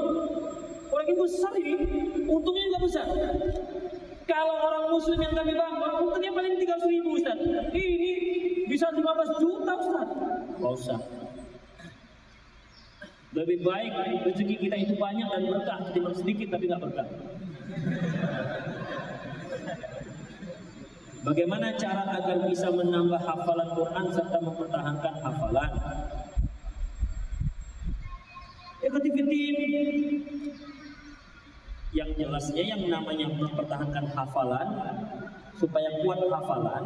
Proyek 0.88 1.12
besar 1.20 1.52
ini, 1.60 1.76
untungnya 2.24 2.64
nggak 2.72 2.82
besar. 2.88 3.06
Kalau 4.28 4.54
orang 4.60 4.84
muslim 4.92 5.18
yang 5.24 5.32
kami 5.32 5.56
bangun, 5.56 5.92
untungnya 6.04 6.30
paling 6.36 6.54
300 6.60 6.92
ribu 6.92 7.16
Ustaz. 7.16 7.38
Ini 7.72 8.12
bisa 8.68 8.92
15 8.92 9.40
juta 9.40 9.72
Ustaz. 9.72 10.08
Gak 10.60 10.72
usah. 10.76 11.00
Lebih 13.32 13.64
baik 13.64 13.92
rezeki 14.28 14.56
kita 14.68 14.76
itu 14.76 14.94
banyak 15.00 15.28
dan 15.28 15.42
berkah 15.48 15.78
ketimbang 15.88 16.16
sedikit 16.16 16.48
tapi 16.52 16.64
nggak 16.68 16.80
berkah. 16.80 17.08
Bagaimana 21.28 21.76
cara 21.76 22.08
agar 22.08 22.48
bisa 22.48 22.72
menambah 22.72 23.20
hafalan 23.20 23.68
Quran 23.76 24.04
serta 24.16 24.38
mempertahankan 24.40 25.14
hafalan? 25.20 25.70
Ikuti 28.80 29.10
yang 31.98 32.10
jelasnya 32.14 32.62
yang 32.62 32.82
namanya 32.86 33.26
mempertahankan 33.26 34.06
hafalan 34.14 34.68
supaya 35.58 35.90
kuat 36.06 36.22
hafalan 36.30 36.84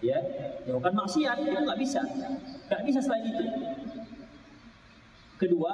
ya 0.00 0.16
jauhkan 0.64 0.96
maksiat 0.96 1.36
itu 1.44 1.58
nggak 1.60 1.80
bisa. 1.80 2.00
Nggak 2.72 2.82
bisa 2.88 2.98
selain 3.04 3.24
itu. 3.28 3.44
Kedua 5.36 5.72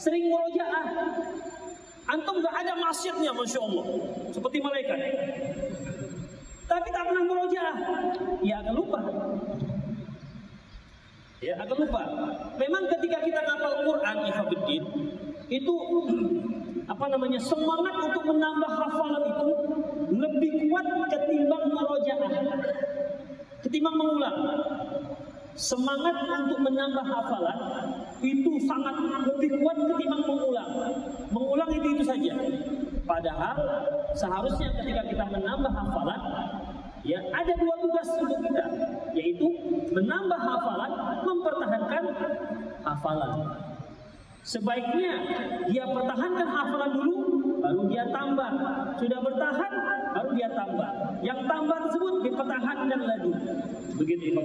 sering 0.00 0.32
murojaah. 0.32 0.84
Antum 2.04 2.40
nggak 2.40 2.56
ada 2.64 2.72
maksiatnya 2.80 3.32
masya 3.36 3.60
Allah. 3.60 3.86
Seperti 4.32 4.58
malaikat. 4.64 4.98
Tapi 6.64 6.88
tak 6.88 7.04
pernah 7.04 7.24
murojaah. 7.28 7.76
Ya 8.40 8.64
akan 8.64 8.72
lupa. 8.72 9.00
Ya 11.44 11.60
akan 11.60 11.76
lupa. 11.76 12.02
Memang 12.56 12.82
ketika 12.88 13.18
kita 13.20 13.40
ngapal 13.44 13.72
Quran 13.84 14.16
itu 15.52 15.74
apa 16.84 17.04
namanya 17.08 17.40
semangat 17.40 17.96
untuk 17.96 18.22
menambah 18.28 18.70
hafalan 18.76 19.24
itu 19.24 19.50
lebih 20.12 20.50
kuat 20.68 20.86
ketimbang 21.08 21.64
merojaah, 21.72 22.32
ketimbang 23.64 23.96
mengulang. 23.96 24.36
Semangat 25.54 26.18
untuk 26.18 26.66
menambah 26.66 27.06
hafalan 27.06 27.58
itu 28.20 28.52
sangat 28.66 28.96
lebih 29.32 29.62
kuat 29.62 29.76
ketimbang 29.80 30.22
mengulang. 30.28 30.70
Mengulang 31.32 31.70
itu 31.72 31.88
itu 31.94 32.04
saja. 32.04 32.32
Padahal 33.04 33.56
seharusnya 34.16 34.68
ketika 34.80 35.02
kita 35.08 35.24
menambah 35.28 35.72
hafalan, 35.72 36.20
ya 37.04 37.20
ada 37.32 37.52
dua 37.54 37.74
tugas 37.80 38.08
untuk 38.18 38.38
kita, 38.44 38.64
yaitu 39.16 39.48
menambah 39.92 40.40
hafalan, 40.40 40.92
mempertahankan 41.22 42.04
hafalan. 42.84 43.63
Sebaiknya 44.44 45.12
dia 45.72 45.88
pertahankan 45.88 46.48
hafalan 46.52 46.92
dulu, 47.00 47.16
baru 47.64 47.82
dia 47.88 48.04
tambah. 48.12 48.50
Sudah 49.00 49.18
bertahan, 49.24 49.72
baru 50.12 50.30
dia 50.36 50.48
tambah. 50.52 50.90
Yang 51.24 51.40
tambah 51.48 51.78
tersebut 51.88 52.14
dipertahankan 52.28 53.00
lagi. 53.00 53.32
Begitu 53.96 54.22
Imam 54.36 54.44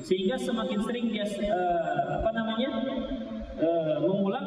Sehingga 0.00 0.40
semakin 0.40 0.80
sering 0.80 1.12
dia 1.12 1.28
uh, 1.28 2.24
apa 2.24 2.30
namanya 2.32 2.70
uh, 3.60 3.96
mengulang 4.00 4.46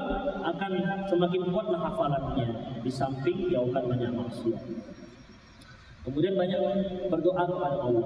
akan 0.50 0.72
semakin 1.06 1.42
kuatlah 1.54 1.82
hafalannya. 1.86 2.48
Di 2.82 2.90
samping 2.90 3.54
jauhkan 3.54 3.86
banyak 3.86 4.10
maksiat. 4.18 4.66
Kemudian 6.02 6.34
banyak 6.34 6.60
berdoa 7.14 7.44
kepada 7.46 7.78
Allah. 7.86 8.06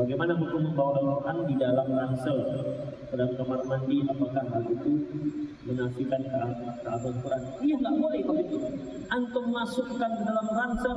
Bagaimana 0.00 0.32
hukum 0.32 0.64
membawa 0.64 0.96
Al-Quran 0.96 1.36
di 1.44 1.54
dalam 1.60 1.92
ransel 1.92 2.38
dalam 3.12 3.36
kamar 3.36 3.60
mandi? 3.68 4.00
Apakah 4.08 4.48
hal 4.48 4.64
itu 4.64 4.92
menafikan 5.68 6.24
keabsahan 6.24 7.16
Quran? 7.20 7.40
Iya 7.60 7.74
nggak 7.84 7.94
boleh 8.00 8.20
kalau 8.24 8.40
itu. 8.40 8.56
Antum 9.12 9.44
masukkan 9.52 10.08
ke 10.08 10.22
dalam 10.24 10.46
ransel. 10.56 10.96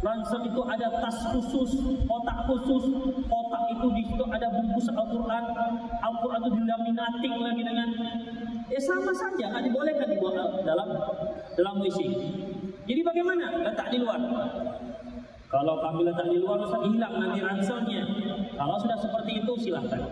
Ransel 0.00 0.40
itu 0.48 0.60
ada 0.64 0.88
tas 0.88 1.18
khusus, 1.36 1.70
kotak 2.08 2.38
khusus. 2.48 2.84
Kotak 3.28 3.62
itu 3.76 3.86
di 3.92 4.02
situ 4.08 4.24
ada 4.24 4.48
bungkus 4.56 4.88
Al-Quran. 4.88 5.44
Al-Quran 6.00 6.40
itu 6.40 6.50
dilaminating 6.64 7.34
lagi 7.44 7.60
dengan 7.60 7.88
ya 8.72 8.80
sama 8.80 9.12
saja 9.12 9.44
nggak 9.52 9.68
dibolehkan 9.68 10.08
dibawa 10.16 10.64
dalam 10.64 10.88
dalam 11.60 11.74
WC. 11.84 12.00
Jadi 12.88 13.00
bagaimana? 13.04 13.68
Letak 13.68 13.92
di 13.92 14.00
luar. 14.00 14.20
Kalau 15.50 15.82
kami 15.82 16.06
letak 16.06 16.30
di 16.30 16.38
luar, 16.38 16.62
Ustaz 16.62 16.86
hilang 16.86 17.14
nanti 17.18 17.42
ranselnya. 17.42 18.06
Kalau 18.54 18.76
sudah 18.78 18.98
seperti 19.02 19.42
itu, 19.42 19.52
silahkan. 19.66 20.02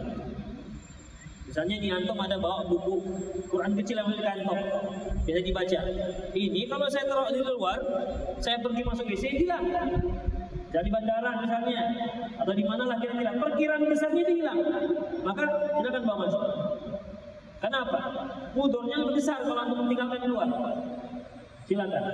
Misalnya 1.46 1.76
di 1.78 1.88
antum 1.94 2.18
ada 2.18 2.36
bawa 2.42 2.66
buku 2.66 3.00
Quran 3.46 3.72
kecil 3.78 4.02
yang 4.02 4.10
di 4.10 4.18
kantong, 4.18 4.62
bisa 5.22 5.40
dibaca. 5.40 5.78
Ini 6.34 6.60
kalau 6.66 6.86
saya 6.90 7.06
taruh 7.06 7.30
di 7.30 7.40
luar, 7.40 7.78
saya 8.42 8.58
pergi 8.58 8.82
masuk 8.82 9.06
WC 9.06 9.24
hilang. 9.46 9.64
Dari 10.68 10.88
bandara 10.92 11.40
misalnya, 11.40 11.80
atau 12.36 12.52
di 12.52 12.64
mana 12.66 12.84
lah 12.84 12.98
kira-kira, 13.00 13.32
perkiraan 13.38 13.88
besarnya 13.88 14.26
hilang. 14.28 14.58
Maka 15.22 15.44
silakan 15.78 16.02
bawa 16.04 16.18
masuk. 16.26 16.42
Kenapa? 17.62 18.00
Mudornya 18.58 18.96
lebih 19.06 19.14
besar 19.22 19.38
kalau 19.46 19.62
antum 19.62 19.86
meninggalkan 19.86 20.18
di 20.18 20.28
luar. 20.28 20.50
Silakan. 21.64 22.04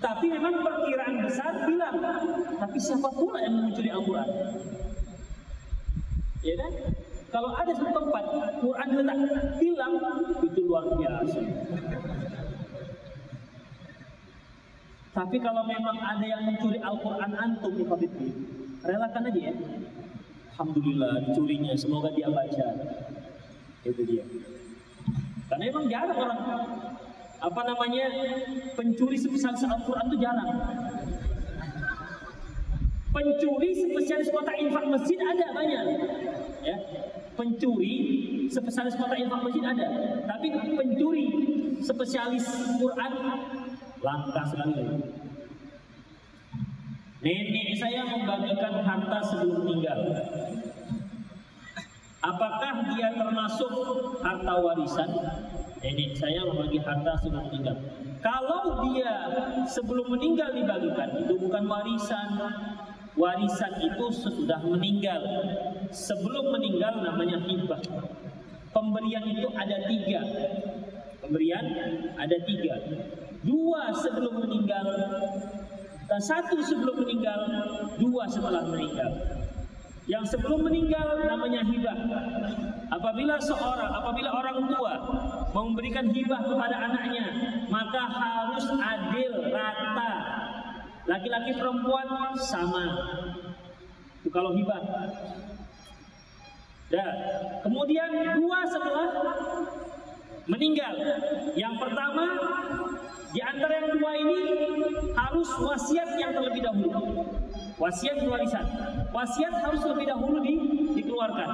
Tapi 0.00 0.26
memang 0.32 0.64
perkiraan 0.64 1.16
besar 1.20 1.52
bilang, 1.68 1.96
tapi 2.56 2.78
siapa 2.80 3.08
pula 3.12 3.38
yang 3.44 3.68
mencuri 3.68 3.92
Al-Quran? 3.92 4.28
Ya 6.40 6.54
kan? 6.56 6.72
Kalau 7.30 7.50
ada 7.52 7.72
satu 7.76 7.92
tempat 7.94 8.24
Quran 8.64 8.88
letak 8.96 9.18
hilang, 9.60 9.94
itu 10.40 10.60
luar 10.64 10.84
biasa. 10.96 11.40
Tapi 15.10 15.36
kalau 15.42 15.62
memang 15.68 15.96
ada 16.00 16.24
yang 16.24 16.42
mencuri 16.48 16.80
Al-Quran 16.80 17.32
antum 17.36 17.76
di 17.76 17.84
relakan 18.80 19.28
aja 19.28 19.40
ya. 19.52 19.54
Alhamdulillah 20.56 21.28
dicurinya, 21.28 21.72
semoga 21.76 22.08
dia 22.16 22.32
baca. 22.32 22.68
Itu 23.84 24.02
dia. 24.08 24.24
Karena 25.48 25.62
memang 25.68 25.84
jarang 25.92 26.18
orang 26.20 26.40
apa 27.40 27.60
namanya 27.64 28.06
pencuri 28.76 29.16
spesialis 29.16 29.64
Al-Quran 29.64 30.04
itu 30.12 30.18
jarang. 30.20 30.50
Pencuri 33.10 33.70
spesialis 33.74 34.30
kota 34.30 34.54
infak 34.54 34.86
masjid 34.86 35.18
ada 35.18 35.46
banyak, 35.50 35.84
ya. 36.62 36.76
Pencuri 37.34 37.94
spesialis 38.46 38.94
kota 38.94 39.18
infak 39.18 39.40
masjid 39.42 39.64
ada, 39.66 39.86
tapi 40.30 40.46
pencuri 40.52 41.26
spesialis 41.82 42.46
Quran 42.78 43.12
langka 43.98 44.42
sekali. 44.46 44.84
Nenek 47.20 47.68
saya 47.76 48.00
membagikan 48.08 48.80
harta 48.80 49.18
sebelum 49.26 49.60
meninggal. 49.66 50.00
Apakah 52.20 52.94
dia 52.94 53.12
termasuk 53.12 53.72
harta 54.24 54.54
warisan? 54.60 55.10
Nenek 55.80 56.12
saya 56.12 56.44
membagi 56.44 56.76
harta 56.84 57.12
sebelum 57.24 57.48
meninggal. 57.48 57.76
Kalau 58.20 58.84
dia 58.84 59.12
sebelum 59.64 60.12
meninggal 60.12 60.52
dibagikan, 60.52 61.08
itu 61.24 61.34
bukan 61.40 61.64
warisan. 61.64 62.28
Warisan 63.16 63.72
itu 63.80 64.04
sesudah 64.12 64.60
meninggal. 64.60 65.24
Sebelum 65.88 66.52
meninggal 66.52 67.00
namanya 67.00 67.40
hibah. 67.40 67.80
Pemberian 68.70 69.24
itu 69.24 69.48
ada 69.56 69.76
tiga. 69.88 70.20
Pemberian 71.24 71.64
ada 72.14 72.36
tiga. 72.44 72.74
Dua 73.40 73.88
sebelum 73.96 74.36
meninggal, 74.44 74.84
dan 76.10 76.20
satu 76.20 76.60
sebelum 76.60 77.06
meninggal, 77.06 77.40
dua 77.96 78.28
setelah 78.28 78.68
meninggal. 78.68 79.10
Yang 80.10 80.24
sebelum 80.34 80.66
meninggal 80.66 81.22
namanya 81.22 81.62
hibah. 81.62 81.98
Apabila 82.90 83.38
seorang, 83.38 83.90
apabila 83.94 84.30
orang 84.34 84.58
tua 84.66 84.94
memberikan 85.54 86.10
hibah 86.10 86.42
kepada 86.42 86.76
anaknya, 86.90 87.26
maka 87.70 88.10
harus 88.10 88.66
adil, 88.74 89.54
rata. 89.54 90.12
Laki-laki 91.06 91.54
perempuan 91.54 92.10
sama. 92.42 92.84
Itu 94.18 94.34
kalau 94.34 94.50
hibah. 94.50 94.82
Dan 96.90 97.14
kemudian 97.62 98.10
dua 98.34 98.66
setelah 98.66 99.08
meninggal. 100.50 100.94
Yang 101.54 101.74
pertama 101.78 102.24
di 103.30 103.38
antara 103.38 103.72
yang 103.78 103.90
dua 103.94 104.12
ini 104.18 104.38
harus 105.14 105.48
wasiat 105.54 106.18
yang 106.18 106.34
terlebih 106.34 106.66
dahulu. 106.66 106.98
Wasiat 107.80 108.20
warisan. 108.28 108.66
Wasiat 109.08 109.54
harus 109.64 109.82
lebih 109.88 110.06
dahulu 110.12 110.44
di, 110.44 110.54
dikeluarkan. 111.00 111.48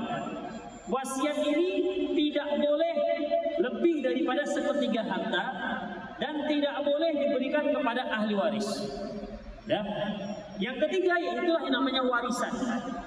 Wasiat 0.90 1.38
ini 1.46 1.70
tidak 2.18 2.48
boleh 2.58 2.94
lebih 3.62 3.94
daripada 4.02 4.42
sepertiga 4.42 5.06
harta 5.06 5.44
dan 6.18 6.34
tidak 6.50 6.82
boleh 6.82 7.12
diberikan 7.14 7.70
kepada 7.70 8.02
ahli 8.10 8.34
waris. 8.34 8.68
Ya. 9.70 9.82
Yang 10.56 10.88
ketiga 10.88 11.14
yaitulah 11.20 11.62
yang 11.68 11.74
namanya 11.74 12.02
warisan, 12.06 12.54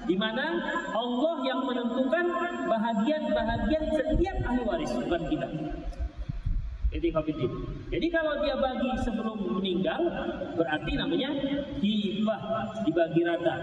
di 0.06 0.14
mana 0.14 0.60
Allah 0.92 1.36
yang 1.42 1.60
menentukan 1.66 2.24
bahagian-bahagian 2.68 3.84
setiap 3.96 4.36
ahli 4.48 4.62
waris 4.64 4.92
bukan 4.96 5.22
kita. 5.28 5.48
Jadi 6.90 8.06
kalau 8.10 8.34
dia 8.42 8.58
bagi 8.58 8.90
sebelum 8.98 9.38
meninggal, 9.46 10.02
berarti 10.58 10.92
namanya 10.98 11.30
hibah, 11.78 12.42
dibagi 12.82 13.22
rata. 13.22 13.54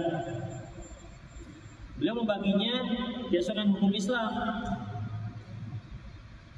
Beliau 2.00 2.16
membaginya 2.24 2.88
berdasarkan 3.28 3.76
hukum 3.76 3.92
Islam. 3.92 4.32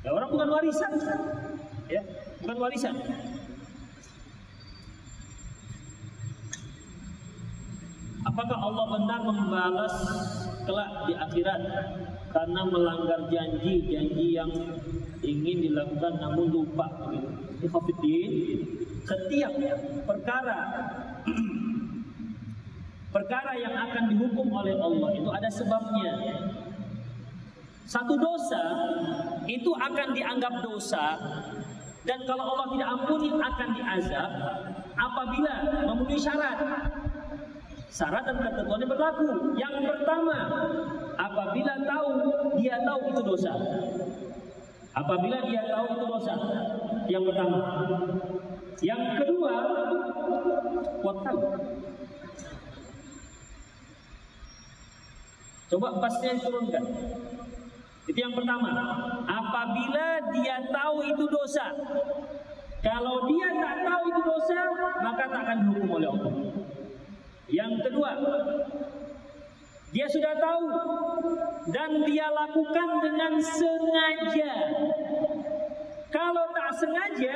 Ya 0.06 0.10
orang 0.14 0.30
bukan 0.30 0.50
warisan, 0.54 0.94
ya 1.90 2.02
bukan 2.46 2.58
warisan. 2.62 2.96
Apakah 8.30 8.58
Allah 8.62 8.86
benar 8.94 9.20
membalas 9.26 9.96
kelak 10.70 10.92
di 11.10 11.14
akhirat 11.18 11.62
karena 12.30 12.62
melanggar 12.68 13.26
janji-janji 13.32 14.38
yang 14.38 14.52
ingin 15.24 15.58
dilakukan 15.68 16.14
namun 16.22 16.48
lupa 16.52 16.88
gitu. 17.12 17.30
setiap 19.04 19.52
perkara 20.08 20.60
perkara 23.16 23.58
yang 23.58 23.74
akan 23.74 24.04
dihukum 24.14 24.48
oleh 24.54 24.78
Allah 24.78 25.10
itu 25.18 25.30
ada 25.34 25.50
sebabnya. 25.50 26.14
Satu 27.90 28.14
dosa 28.22 28.64
itu 29.50 29.74
akan 29.74 30.14
dianggap 30.14 30.62
dosa 30.62 31.18
dan 32.06 32.20
kalau 32.30 32.54
Allah 32.54 32.68
tidak 32.70 32.90
ampuni 33.02 33.30
akan 33.34 33.70
diazab 33.74 34.32
apabila 34.94 35.54
memenuhi 35.90 36.18
syarat. 36.22 36.58
Syarat 37.90 38.22
dan 38.30 38.38
ketentuannya 38.38 38.86
berlaku. 38.86 39.58
Yang 39.58 39.90
pertama, 39.90 40.38
apabila 41.18 41.74
tahu 41.84 42.10
dia 42.62 42.78
tahu 42.86 43.00
itu 43.10 43.22
dosa. 43.26 43.54
Apabila 45.00 45.38
dia 45.47 45.62
tahu 45.64 45.86
itu 45.95 46.06
dosa. 46.06 46.36
yang 47.10 47.24
pertama. 47.26 47.60
Yang 48.84 49.04
kedua, 49.24 49.54
kuatkan. 51.00 51.36
Coba 55.70 55.88
pasnya 56.04 56.32
diturunkan. 56.36 56.84
Itu 58.10 58.20
yang 58.20 58.36
pertama. 58.36 58.70
Apabila 59.24 60.08
dia 60.36 60.58
tahu 60.68 60.97
itu 61.06 61.26
dosa. 61.30 61.66
Kalau 62.80 63.28
dia 63.28 63.47
tak 63.60 63.76
tahu 63.84 64.04
itu 64.08 64.22
dosa, 64.24 64.60
maka 65.04 65.24
tak 65.28 65.41
akan 65.43 65.58
dihukum 65.68 65.89
oleh 66.00 66.08
Allah. 66.10 66.34
Yang 67.50 67.74
kedua, 67.88 68.12
dia 69.90 70.06
sudah 70.06 70.34
tahu 70.38 70.66
dan 71.74 71.90
dia 72.06 72.28
lakukan 72.30 72.90
dengan 73.02 73.34
sengaja. 73.42 74.54
Kalau 76.10 76.46
tak 76.54 76.70
sengaja, 76.78 77.36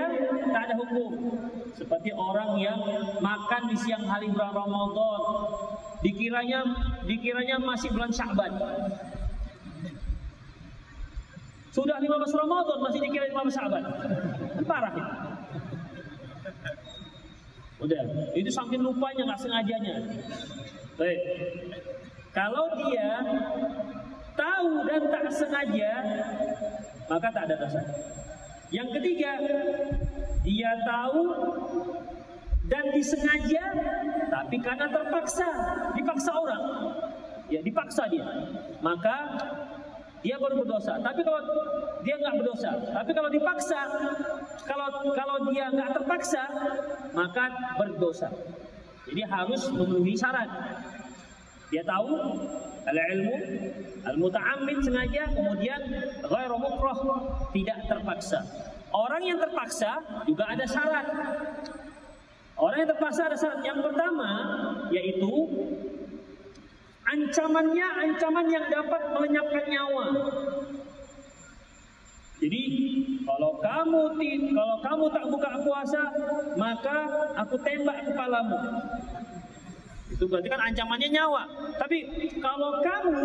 tak 0.50 0.62
ada 0.70 0.76
hukum. 0.78 1.12
Seperti 1.74 2.10
orang 2.14 2.58
yang 2.62 2.78
makan 3.22 3.70
di 3.70 3.78
siang 3.78 4.06
hari 4.06 4.30
bulan 4.30 4.54
Ramadan, 4.54 5.22
dikiranya 6.06 6.60
dikiranya 7.06 7.58
masih 7.62 7.90
bulan 7.94 8.14
Sya'ban. 8.14 8.54
Sudah 11.74 11.98
15 11.98 12.06
Ramadan 12.38 12.78
masih 12.86 13.00
dikira 13.02 13.26
15 13.34 13.50
Sya'ban. 13.50 13.84
Parah 14.66 14.94
itu. 14.94 15.14
Udah, 17.82 18.02
itu 18.38 18.50
saking 18.54 18.82
lupanya 18.86 19.34
nggak 19.34 19.42
sengajanya. 19.42 19.96
Baik. 20.96 21.20
Kalau 22.34 22.66
dia 22.82 23.22
tahu 24.34 24.70
dan 24.90 25.02
tak 25.14 25.26
sengaja, 25.30 25.92
maka 27.06 27.28
tak 27.30 27.46
ada 27.46 27.56
dosa. 27.62 27.82
Yang 28.74 28.90
ketiga, 28.98 29.32
dia 30.42 30.72
tahu 30.82 31.22
dan 32.66 32.90
disengaja, 32.90 33.64
tapi 34.34 34.58
karena 34.58 34.90
terpaksa, 34.90 35.46
dipaksa 35.94 36.32
orang, 36.34 36.64
ya 37.54 37.62
dipaksa 37.62 38.10
dia, 38.10 38.26
maka 38.82 39.30
dia 40.26 40.42
baru 40.42 40.66
berdosa. 40.66 40.98
Tapi 41.06 41.22
kalau 41.22 41.42
dia 42.02 42.16
nggak 42.18 42.36
berdosa, 42.42 42.72
tapi 42.98 43.12
kalau 43.14 43.30
dipaksa, 43.30 43.80
kalau 44.66 44.88
kalau 45.14 45.38
dia 45.54 45.70
nggak 45.70 46.02
terpaksa, 46.02 46.44
maka 47.14 47.78
berdosa. 47.78 48.34
Jadi 49.06 49.22
harus 49.22 49.70
memenuhi 49.70 50.18
syarat. 50.18 50.50
Dia 51.74 51.82
tahu 51.82 52.14
al 52.86 52.98
ilmu 53.18 53.38
al 54.06 54.16
muta'ammid 54.22 54.78
sengaja 54.86 55.26
kemudian 55.34 55.82
ghairu 56.22 56.58
mukrah 56.62 57.02
tidak 57.50 57.82
terpaksa. 57.90 58.46
Orang 58.94 59.26
yang 59.26 59.42
terpaksa 59.42 59.98
juga 60.30 60.54
ada 60.54 60.70
syarat. 60.70 61.08
Orang 62.54 62.78
yang 62.78 62.90
terpaksa 62.94 63.26
ada 63.26 63.34
syarat. 63.34 63.66
Yang 63.66 63.90
pertama 63.90 64.30
yaitu 64.94 65.34
ancamannya 67.10 67.88
ancaman 68.06 68.46
yang 68.54 68.66
dapat 68.70 69.02
melenyapkan 69.18 69.66
nyawa. 69.66 70.06
Jadi 72.38 72.64
kalau 73.26 73.58
kamu 73.58 74.02
kalau 74.54 74.78
kamu 74.84 75.06
tak 75.10 75.26
buka 75.26 75.50
puasa, 75.66 76.04
maka 76.54 76.98
aku 77.42 77.56
tembak 77.66 77.98
kepalamu. 78.06 78.60
Itu 80.14 80.30
berarti 80.30 80.48
kan 80.48 80.62
ancamannya 80.62 81.10
nyawa. 81.10 81.44
Tapi 81.82 81.98
kalau 82.38 82.78
kamu 82.86 83.18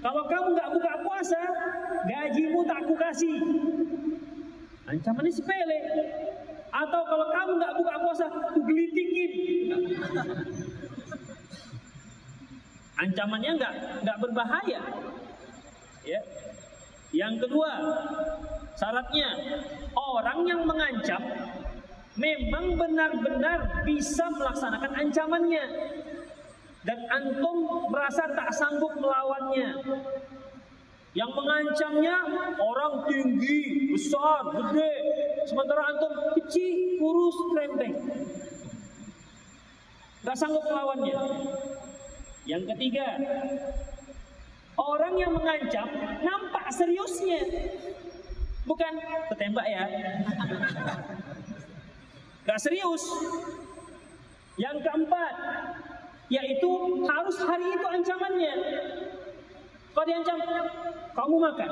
kalau 0.00 0.24
kamu 0.24 0.46
nggak 0.56 0.70
buka 0.72 0.92
puasa, 1.04 1.42
gajimu 2.08 2.64
tak 2.64 2.78
aku 2.86 2.94
kasih. 2.96 3.36
Ancamannya 4.88 5.32
sepele. 5.34 5.78
Atau 6.70 7.02
kalau 7.04 7.26
kamu 7.28 7.52
nggak 7.60 7.74
buka 7.76 7.94
puasa, 8.00 8.26
aku 8.30 8.60
gelitikin. 8.64 9.32
Ancamannya 12.96 13.50
nggak 13.58 13.74
nggak 14.06 14.18
berbahaya. 14.22 14.80
Ya. 16.06 16.20
Yang 17.10 17.44
kedua, 17.44 17.70
syaratnya 18.78 19.28
orang 19.98 20.46
yang 20.46 20.62
mengancam 20.62 21.20
memang 22.20 22.76
benar-benar 22.76 23.80
bisa 23.88 24.28
melaksanakan 24.28 24.92
ancamannya. 24.92 25.64
Dan 26.80 27.00
antum 27.12 27.88
merasa 27.88 28.28
tak 28.36 28.52
sanggup 28.52 28.92
melawannya. 29.00 29.80
Yang 31.16 31.30
mengancamnya 31.34 32.16
orang 32.60 33.08
tinggi, 33.08 33.90
besar, 33.90 34.46
gede. 34.52 34.92
Sementara 35.48 35.96
antum 35.96 36.12
kecil, 36.36 37.00
kurus, 37.00 37.36
krempeng 37.50 37.96
tak 40.20 40.36
sanggup 40.36 40.64
melawannya. 40.68 41.16
Yang 42.44 42.62
ketiga 42.74 43.06
orang 44.76 45.14
yang 45.16 45.32
mengancam 45.32 45.88
nampak 46.20 46.64
seriusnya. 46.72 47.40
Bukan 48.68 48.92
ketembak 49.32 49.66
ya 49.66 49.82
Gak 52.50 52.58
serius. 52.66 53.06
Yang 54.58 54.82
keempat, 54.82 55.34
yaitu 56.26 56.70
harus 57.06 57.36
hari 57.46 57.78
itu 57.78 57.86
ancamannya. 57.86 58.54
Kalau 59.94 60.06
diancam, 60.06 60.38
kamu 61.14 61.34
makan. 61.38 61.70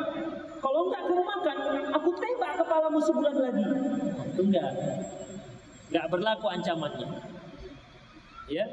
Kalau 0.62 0.80
enggak 0.86 1.02
kamu 1.02 1.22
makan, 1.26 1.56
aku 1.98 2.10
tembak 2.22 2.52
kepalamu 2.62 2.98
sebulan 3.02 3.36
lagi. 3.42 3.66
Enggak. 4.38 4.70
Enggak 5.90 6.06
berlaku 6.14 6.46
ancamannya. 6.46 7.08
Ya. 8.46 8.64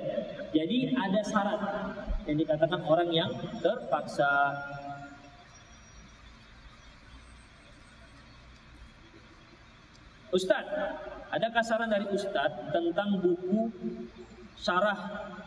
Jadi 0.53 0.93
ada 0.93 1.20
syarat 1.26 1.62
yang 2.30 2.38
dikatakan 2.38 2.82
orang 2.86 3.10
yang 3.10 3.32
terpaksa. 3.66 4.53
Ustadz, 10.34 10.74
ada 11.30 11.48
kasaran 11.54 11.90
dari 11.90 12.08
Ustadz 12.10 12.74
tentang 12.74 13.22
buku 13.22 13.70
syarah 14.56 14.98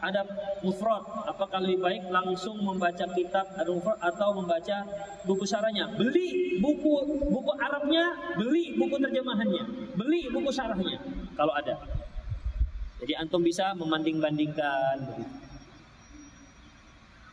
adab 0.04 0.28
mufrad. 0.62 1.02
Apakah 1.26 1.64
lebih 1.64 1.80
baik 1.82 2.02
langsung 2.12 2.60
membaca 2.60 3.08
kitab 3.16 3.48
adab 3.56 3.80
mufrad 3.80 3.98
atau 3.98 4.36
membaca 4.36 4.76
buku 5.24 5.44
syarahnya? 5.48 5.90
Beli 5.96 6.60
buku 6.60 6.92
buku 7.26 7.52
Arabnya, 7.58 8.36
beli 8.36 8.76
buku 8.76 8.96
terjemahannya, 9.00 9.94
beli 9.96 10.30
buku 10.30 10.50
syarahnya 10.52 10.98
kalau 11.34 11.54
ada. 11.56 11.74
Jadi 12.98 13.12
antum 13.14 13.42
bisa 13.42 13.74
membanding-bandingkan. 13.78 14.98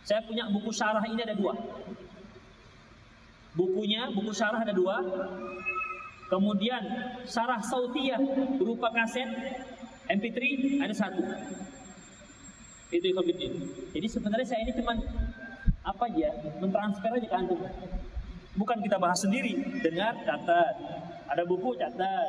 Saya 0.05 0.21
punya 0.21 0.45
buku 0.53 0.69
syarah 0.69 1.01
ini 1.09 1.25
ada 1.25 1.33
dua. 1.33 1.57
Bukunya, 3.57 4.13
buku 4.13 4.29
syarah 4.29 4.61
ada 4.61 4.75
dua. 4.77 5.01
Kemudian 6.35 6.83
sarah 7.23 7.63
sautiyah 7.63 8.19
berupa 8.59 8.91
kaset 8.91 9.23
MP3 10.11 10.39
ada 10.83 10.91
satu. 10.91 11.23
Itu 12.91 13.07
Ikhwanuddin. 13.07 13.55
Jadi 13.95 14.07
sebenarnya 14.11 14.43
saya 14.43 14.67
ini 14.67 14.75
cuma 14.75 14.99
apa 15.79 16.03
aja 16.11 16.35
mentransfer 16.59 17.07
aja 17.07 17.27
ke 17.31 17.35
antum. 17.39 17.63
Bukan 18.59 18.83
kita 18.83 18.99
bahas 18.99 19.23
sendiri, 19.23 19.79
dengar, 19.79 20.11
catat. 20.27 20.75
Ada 21.31 21.47
buku, 21.47 21.71
catat, 21.79 22.27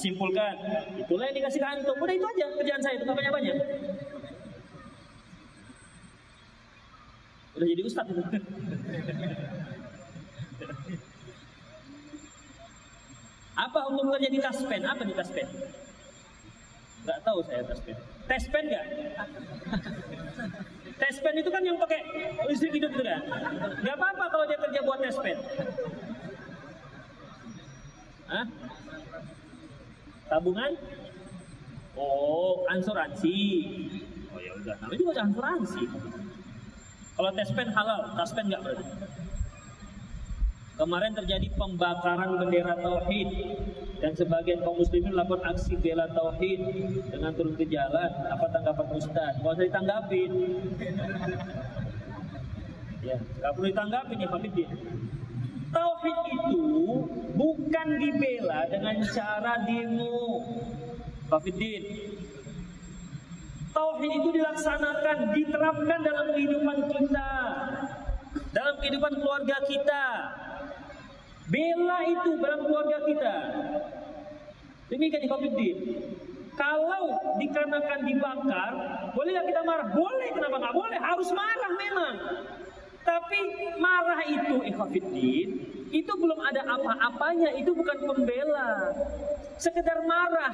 simpulkan. 0.00 0.56
Itulah 0.96 1.28
yang 1.28 1.36
dikasih 1.36 1.60
ke 1.60 1.68
antum. 1.68 1.96
Udah 2.00 2.14
itu 2.16 2.24
aja 2.24 2.56
kerjaan 2.56 2.80
saya, 2.80 2.96
itu 2.96 3.04
banyak-banyak. 3.04 3.56
Udah 7.52 7.66
jadi 7.68 7.82
ustadz 7.84 8.16
itu. 8.16 8.24
Apa 13.52 13.78
hukum 13.88 14.08
kerja 14.16 14.28
di 14.32 14.40
taspen? 14.40 14.80
Apa 14.80 15.02
di 15.04 15.14
taspen? 15.14 15.46
Gak 17.02 17.18
tahu 17.26 17.38
saya 17.44 17.62
taspen. 17.66 17.96
Taspen 18.30 18.64
gak? 18.70 18.84
Taspen 21.02 21.34
itu 21.34 21.50
kan 21.50 21.62
yang 21.66 21.74
pakai 21.82 21.98
listrik 22.46 22.78
hidup 22.78 22.94
itu 22.94 23.02
kan? 23.02 23.26
Gak 23.82 23.96
apa-apa 23.98 24.24
kalau 24.30 24.44
dia 24.46 24.54
kerja 24.54 24.80
buat 24.86 25.02
taspen. 25.02 25.36
Hah? 28.30 28.46
Tabungan? 30.30 30.72
Oh, 31.98 32.64
asuransi. 32.70 33.36
Oh 34.32 34.40
ya 34.40 34.56
udah, 34.56 34.74
namanya 34.80 34.98
juga 35.02 35.22
asuransi. 35.26 35.82
Kalau 37.12 37.30
taspen 37.36 37.68
halal, 37.68 38.00
taspen 38.16 38.44
nggak 38.48 38.62
berarti. 38.64 38.84
Kemarin 40.82 41.14
terjadi 41.14 41.46
pembakaran 41.54 42.42
bendera 42.42 42.74
tauhid 42.74 43.30
dan 44.02 44.18
sebagian 44.18 44.66
kaum 44.66 44.82
muslimin 44.82 45.14
melakukan 45.14 45.54
aksi 45.54 45.78
bela 45.78 46.10
tauhid 46.10 46.58
dengan 47.06 47.30
turun 47.38 47.54
ke 47.54 47.70
jalan. 47.70 48.10
Apa 48.26 48.50
tanggapan 48.50 48.90
Ustaz? 48.98 49.38
Gak 49.38 49.46
usah 49.46 49.62
ditanggapin. 49.70 50.30
Ya, 53.02 53.18
gak 53.18 53.58
perlu 53.58 53.66
ditanggapin 53.66 54.14
ya 54.14 54.30
Pak 54.30 54.46
Tauhid 55.74 56.18
itu 56.38 56.62
bukan 57.34 57.88
dibela 57.98 58.62
dengan 58.70 59.02
cara 59.02 59.58
demo. 59.66 60.38
Kafiddin. 61.26 61.82
Tauhid 63.74 64.10
itu 64.22 64.28
dilaksanakan, 64.38 65.34
diterapkan 65.34 65.98
dalam 65.98 66.26
kehidupan 66.30 66.78
kita, 66.94 67.30
dalam 68.54 68.74
kehidupan 68.78 69.12
keluarga 69.18 69.58
kita. 69.66 70.06
Bela 71.52 71.98
itu 72.08 72.30
dalam 72.40 72.64
keluarga 72.64 72.98
kita. 73.04 73.34
Demikian 74.88 75.28
Kafiddin. 75.28 75.76
Kalau 76.52 77.36
dikarenakan 77.40 78.00
dibakar, 78.04 78.72
boleh 79.16 79.32
kita 79.44 79.60
marah? 79.64 79.88
Boleh, 79.92 80.28
kenapa 80.36 80.56
nggak 80.60 80.76
boleh? 80.76 80.98
Harus 81.00 81.28
marah 81.32 81.72
memang. 81.76 82.14
Tapi 83.02 83.40
marah 83.82 84.20
itu 84.28 84.62
ikhwafiddin, 84.62 85.48
itu 85.90 86.12
belum 86.12 86.38
ada 86.38 86.62
apa-apanya, 86.76 87.56
itu 87.56 87.72
bukan 87.74 87.98
pembela. 88.04 88.94
Sekedar 89.58 90.04
marah. 90.04 90.52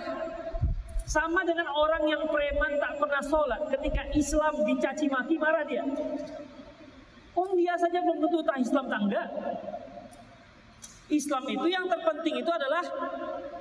Sama 1.09 1.41
dengan 1.41 1.73
orang 1.73 2.05
yang 2.05 2.23
preman 2.29 2.79
tak 2.79 3.01
pernah 3.01 3.23
sholat, 3.25 3.61
ketika 3.73 4.03
Islam 4.13 4.55
dicaci 4.65 5.09
maki 5.09 5.37
marah 5.41 5.65
dia. 5.65 5.83
Oh 7.33 7.55
dia 7.57 7.75
saja 7.81 8.03
belum 8.03 8.19
tentu 8.23 8.39
tak 8.45 8.59
Islam 8.61 8.87
tangga. 8.87 9.23
Islam 11.09 11.45
itu 11.49 11.67
yang 11.73 11.89
terpenting 11.89 12.37
itu 12.37 12.51
adalah 12.53 12.85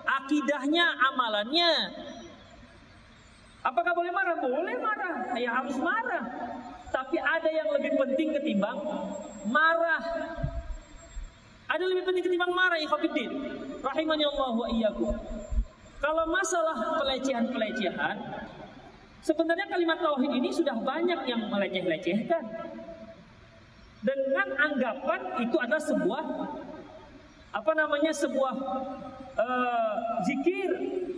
akidahnya, 0.04 0.86
amalannya. 1.12 1.72
Apakah 3.64 3.92
boleh 3.96 4.12
marah? 4.12 4.36
Boleh 4.40 4.76
marah. 4.80 5.16
Ya 5.40 5.56
harus 5.56 5.76
marah. 5.80 6.24
Tapi 6.92 7.20
ada 7.20 7.50
yang 7.52 7.68
lebih 7.72 7.96
penting 8.00 8.36
ketimbang 8.36 8.80
marah. 9.48 10.04
Ada 11.68 11.80
yang 11.84 11.92
lebih 12.00 12.06
penting 12.08 12.24
ketimbang 12.28 12.52
marah, 12.52 12.80
ikhwatiddin. 12.80 13.32
Rahimani 13.84 14.24
Allah 14.24 14.52
wa 14.56 14.68
iyyakum. 14.72 15.16
Kalau 15.98 16.26
masalah 16.30 16.78
pelecehan-pelecehan, 17.02 18.16
sebenarnya 19.26 19.66
kalimat 19.68 20.00
tauhid 20.00 20.32
ini 20.32 20.50
sudah 20.54 20.78
banyak 20.80 21.20
yang 21.28 21.48
meleceh-lecehkan. 21.52 22.44
Dengan 23.98 24.48
anggapan 24.56 25.22
itu 25.42 25.58
adalah 25.58 25.82
sebuah 25.82 26.24
apa 27.56 27.72
namanya 27.72 28.12
sebuah 28.12 28.54
uh, 29.40 29.96
zikir 30.28 30.70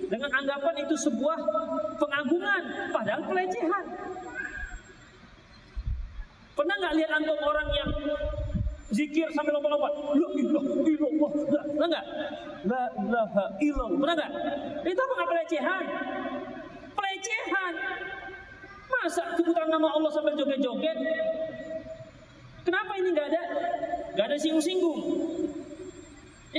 dengan 0.10 0.30
anggapan 0.34 0.76
itu 0.86 0.96
sebuah 0.98 1.38
pengagungan 1.98 2.62
padahal 2.94 3.22
pelecehan. 3.26 3.86
Pernah 6.54 6.76
nggak 6.76 6.94
lihat 7.00 7.12
antum 7.16 7.40
orang 7.40 7.68
yang 7.72 7.90
zikir 8.92 9.28
sambil 9.32 9.58
lompat-lompat? 9.58 9.94
La 9.96 10.28
ilaha 10.36 10.72
illallah. 10.84 11.32
Pernah 11.72 11.88
nggak? 11.88 12.06
La 12.68 12.84
ilaha 13.00 13.46
illallah. 13.64 14.00
Pernah 14.02 14.16
nggak? 14.20 14.32
Itu 14.84 15.00
apa 15.00 15.24
pelecehan? 15.24 15.84
Pelecehan. 16.94 17.74
Masa 18.90 19.24
sebutan 19.38 19.68
nama 19.72 19.88
Allah 19.94 20.12
sambil 20.12 20.36
joget-joget? 20.36 20.98
Kenapa 22.68 22.92
ini 23.00 23.08
nggak 23.16 23.28
ada? 23.32 23.44
Nggak 24.18 24.26
ada 24.26 24.36
singgung-singgung 24.36 25.00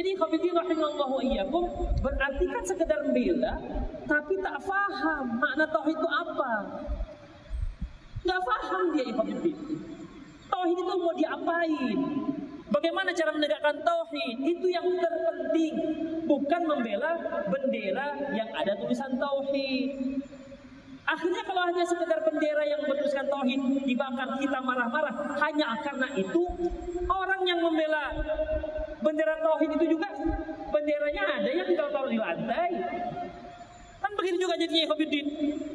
jadi 0.00 0.16
khabidin 0.16 0.56
rahimallahu 0.56 1.20
iyyakum 1.20 1.64
berarti 2.00 2.44
kan 2.48 2.64
sekedar 2.64 3.04
bela 3.12 3.52
tapi 4.08 4.34
tak 4.40 4.56
faham 4.64 5.36
makna 5.36 5.68
tauhid 5.68 5.92
itu 5.92 6.08
apa. 6.08 6.52
Enggak 8.24 8.40
faham 8.48 8.84
dia 8.96 9.04
ikhwatiddin. 9.12 9.56
Tauhid 10.48 10.78
itu 10.80 10.94
mau 10.96 11.12
diapain? 11.12 11.98
Bagaimana 12.72 13.12
cara 13.12 13.30
menegakkan 13.36 13.76
tauhid? 13.84 14.36
Itu 14.40 14.66
yang 14.72 14.88
terpenting, 14.88 15.74
bukan 16.24 16.62
membela 16.64 17.44
bendera 17.52 18.16
yang 18.32 18.48
ada 18.56 18.72
tulisan 18.80 19.20
tauhid. 19.20 20.16
Akhirnya 21.04 21.42
kalau 21.44 21.62
hanya 21.68 21.84
sekedar 21.84 22.24
bendera 22.24 22.64
yang 22.64 22.80
bertuliskan 22.88 23.28
tauhid 23.28 23.84
dibakar 23.84 24.32
kita 24.40 24.58
marah-marah 24.64 25.36
hanya 25.44 25.76
karena 25.84 26.08
itu 26.16 26.42
orang 27.04 27.42
yang 27.44 27.60
membela 27.60 28.16
bendera 29.00 29.34
tauhid 29.40 29.70
itu 29.80 29.96
juga 29.96 30.08
benderanya 30.70 31.22
ada 31.40 31.48
yang 31.48 31.66
ditaruh 31.66 32.08
di 32.08 32.18
lantai. 32.20 32.70
Kan 34.00 34.12
begitu 34.16 34.36
juga 34.40 34.54
jadinya 34.56 34.88
Khobiddin. 34.92 35.26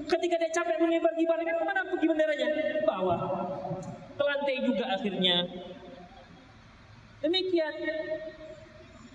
Ketika 0.05 0.35
dia 0.41 0.51
capek 0.53 0.77
mengibar-gibar 0.81 1.37
kan 1.41 1.55
ke 1.61 1.65
mana 1.65 1.81
pergi 1.85 2.07
benderanya? 2.09 2.47
Bawah. 2.85 3.19
Ke 4.17 4.23
lantai 4.23 4.55
juga 4.65 4.85
akhirnya. 4.97 5.35
Demikian. 7.21 7.73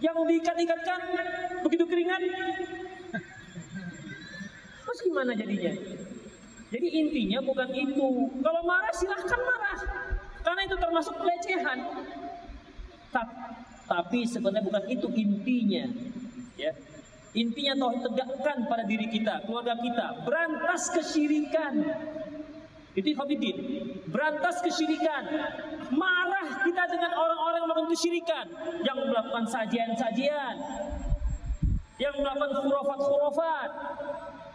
Yang 0.00 0.16
diikat-ikatkan 0.16 1.00
begitu 1.66 1.84
keringat. 1.84 2.20
Terus 4.86 5.00
gimana 5.04 5.32
jadinya? 5.36 5.74
Jadi 6.70 6.86
intinya 6.86 7.38
bukan 7.42 7.68
itu. 7.74 8.08
Kalau 8.40 8.62
marah 8.62 8.94
silahkan 8.94 9.40
marah. 9.42 9.78
Karena 10.40 10.60
itu 10.64 10.76
termasuk 10.78 11.14
pelecehan. 11.18 11.78
Tapi 13.10 13.34
sebenarnya 14.22 14.62
bukan 14.62 14.84
itu 14.86 15.06
intinya. 15.18 15.84
Ya. 16.54 16.72
Intinya 17.34 17.74
tauhid 17.86 18.02
tegakkan 18.06 18.66
pada 18.66 18.86
diri 18.86 19.06
kita, 19.06 19.46
keluarga 19.46 19.78
kita, 19.78 20.26
berantas 20.26 20.90
kesyirikan. 20.94 21.74
Itu 22.90 23.14
Habibin, 23.14 23.56
berantas 24.10 24.58
kesyirikan. 24.66 25.30
Marah 25.94 26.66
kita 26.66 26.90
dengan 26.90 27.14
orang-orang 27.14 27.58
yang 27.62 27.68
melakukan 27.70 27.90
kesyirikan, 27.94 28.46
yang 28.82 28.98
melakukan 28.98 29.46
sajian-sajian, 29.46 30.54
yang 32.02 32.14
melakukan 32.18 32.50
khurafat-khurafat, 32.66 33.70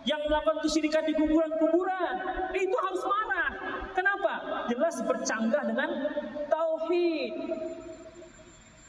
yang 0.04 0.20
melakukan 0.28 0.60
kesyirikan 0.68 1.04
di 1.08 1.14
kuburan-kuburan. 1.16 2.14
Itu 2.52 2.76
harus 2.76 3.04
marah. 3.08 3.52
Kenapa? 3.96 4.34
Jelas 4.68 5.00
bercanggah 5.00 5.64
dengan 5.64 5.90
tauhid. 6.52 7.34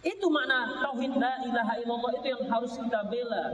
Itu 0.07 0.30
makna 0.30 0.78
tauhid 0.86 1.18
la 1.18 1.34
ilaha 1.42 1.74
illallah 1.82 2.12
itu 2.22 2.26
yang 2.30 2.42
harus 2.46 2.78
kita 2.78 3.00
bela. 3.11 3.44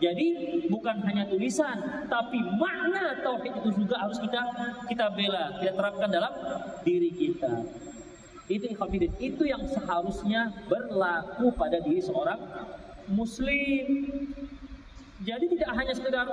Jadi 0.00 0.26
bukan 0.72 0.96
hanya 1.04 1.28
tulisan, 1.28 2.08
tapi 2.08 2.40
makna 2.56 3.20
tauhid 3.20 3.60
itu 3.60 3.84
juga 3.84 4.00
harus 4.00 4.16
kita 4.16 4.40
kita 4.88 5.12
bela, 5.12 5.52
kita 5.60 5.76
terapkan 5.76 6.08
dalam 6.08 6.32
diri 6.80 7.12
kita. 7.12 7.68
Itu 8.48 8.72
ikhwatiddin, 8.72 9.12
itu 9.20 9.44
yang 9.44 9.62
seharusnya 9.68 10.50
berlaku 10.66 11.52
pada 11.54 11.78
diri 11.84 12.00
seorang 12.00 12.40
muslim. 13.12 13.86
Jadi 15.22 15.44
tidak 15.54 15.70
hanya 15.76 15.92
sekedar 15.94 16.26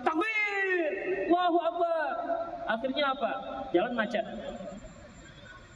takbir, 0.00 0.80
Allahu 1.28 1.58
Akbar. 1.60 2.10
Akhirnya 2.78 3.04
apa? 3.12 3.32
Jalan 3.74 3.92
macet. 3.92 4.24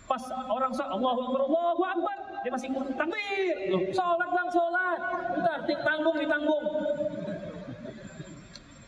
Pas 0.05 0.21
orang 0.29 0.73
sholat 0.77 0.93
Allahu 0.93 1.19
Akbar, 1.25 1.41
Allahu 1.49 1.83
Akbar, 1.83 2.17
dia 2.45 2.53
masih 2.53 2.69
takbir. 2.93 3.57
Loh, 3.73 3.83
sholat 3.89 4.29
bang, 4.29 4.49
sholat. 4.53 4.99
Bentar, 5.33 5.57
tanggung, 5.65 6.17
ditanggung. 6.21 6.65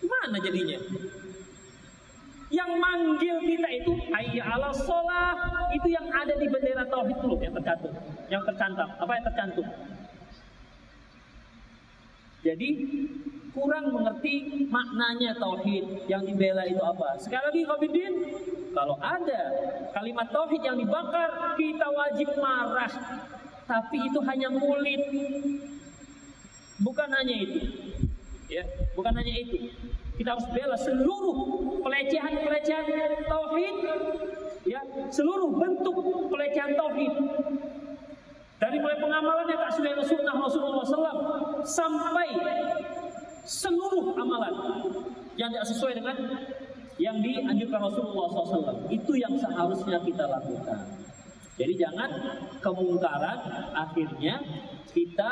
Gimana 0.04 0.36
jadinya? 0.44 0.78
Yang 2.46 2.70
manggil 2.78 3.36
kita 3.42 3.68
itu 3.74 3.92
hayya 4.12 4.42
ala 4.44 4.70
sholat 4.70 5.38
itu 5.74 5.88
yang 5.90 6.06
ada 6.12 6.36
di 6.36 6.46
bendera 6.46 6.84
tauhid 6.86 7.18
dulu 7.18 7.40
yang 7.42 7.54
tercantum, 7.56 7.92
yang 8.30 8.42
tercantum. 8.44 8.88
Apa 9.02 9.12
yang 9.18 9.24
tercantum? 9.26 9.66
Jadi 12.46 12.70
kurang 13.56 13.88
mengerti 13.88 14.68
maknanya 14.68 15.32
tauhid 15.40 16.04
yang 16.12 16.20
dibela 16.28 16.68
itu 16.68 16.78
apa. 16.84 17.16
Sekali 17.16 17.42
lagi 17.48 17.62
Khobidin, 17.64 18.12
kalau 18.76 19.00
ada 19.00 19.40
kalimat 19.96 20.28
tauhid 20.28 20.60
yang 20.60 20.76
dibakar, 20.76 21.56
kita 21.56 21.88
wajib 21.88 22.28
marah. 22.36 22.92
Tapi 23.64 23.96
itu 24.12 24.20
hanya 24.28 24.52
mulit. 24.52 25.00
Bukan 26.84 27.08
hanya 27.08 27.34
itu. 27.40 27.60
Ya, 28.52 28.62
bukan 28.92 29.16
hanya 29.16 29.34
itu. 29.40 29.72
Kita 30.20 30.36
harus 30.36 30.46
bela 30.52 30.76
seluruh 30.76 31.36
pelecehan-pelecehan 31.80 33.24
tauhid, 33.24 33.76
ya, 34.68 34.80
seluruh 35.08 35.56
bentuk 35.56 35.96
pelecehan 36.28 36.76
tauhid. 36.76 37.12
Dari 38.56 38.80
mulai 38.80 38.96
pengamalan 38.96 39.44
yang 39.52 39.60
tak 39.68 39.72
sesuai 39.76 40.04
sunnah 40.08 40.36
Rasulullah 40.40 40.84
SAW 40.88 41.20
sampai 41.60 42.28
seluruh 43.46 44.12
amalan 44.18 44.54
yang 45.38 45.48
tidak 45.54 45.66
sesuai 45.70 45.94
dengan 45.94 46.16
yang 46.98 47.16
dianjurkan 47.22 47.80
Rasulullah 47.80 48.26
SAW. 48.32 48.90
Itu 48.90 49.12
yang 49.14 49.32
seharusnya 49.38 50.02
kita 50.02 50.24
lakukan. 50.26 50.80
Jadi 51.56 51.72
jangan 51.80 52.10
kemungkaran 52.60 53.38
akhirnya 53.72 54.42
kita 54.92 55.30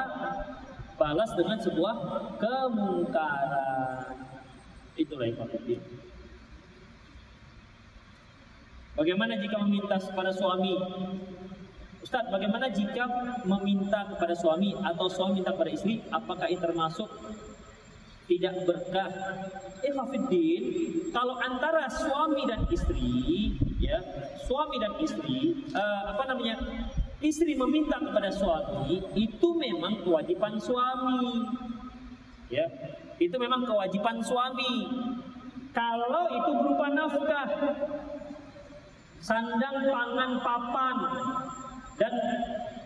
balas 0.96 1.30
dengan 1.36 1.58
sebuah 1.60 1.96
kemungkaran. 2.40 4.14
Itulah 4.94 5.26
yang 5.28 5.44
penting. 5.44 5.82
Bagaimana 8.94 9.34
jika 9.42 9.58
meminta 9.58 9.98
kepada 9.98 10.30
suami 10.30 10.72
Ustaz, 12.04 12.28
bagaimana 12.28 12.68
jika 12.68 13.08
meminta 13.48 14.04
kepada 14.12 14.36
suami 14.36 14.76
atau 14.76 15.08
suami 15.08 15.40
minta 15.40 15.56
kepada 15.56 15.72
istri, 15.72 16.04
apakah 16.12 16.44
ini 16.52 16.60
termasuk 16.60 17.08
tidak 18.24 18.54
berkah? 18.64 19.10
Eh, 19.84 19.92
Hafiddin, 19.92 20.62
kalau 21.12 21.36
antara 21.36 21.84
suami 21.92 22.48
dan 22.48 22.64
istri, 22.72 23.52
ya, 23.76 24.00
suami 24.48 24.80
dan 24.80 24.96
istri, 24.96 25.68
uh, 25.76 26.16
apa 26.16 26.32
namanya, 26.32 26.56
istri 27.20 27.52
meminta 27.52 28.00
kepada 28.00 28.32
suami, 28.32 29.04
itu 29.12 29.48
memang 29.60 30.00
kewajiban 30.00 30.56
suami, 30.56 31.44
ya, 32.48 32.64
itu 33.20 33.36
memang 33.36 33.68
kewajiban 33.68 34.24
suami. 34.24 34.88
Kalau 35.74 36.24
itu 36.32 36.50
berupa 36.54 36.86
nafkah, 36.96 37.48
sandang, 39.20 39.84
pangan, 39.84 40.32
papan, 40.40 40.96
dan 42.00 42.14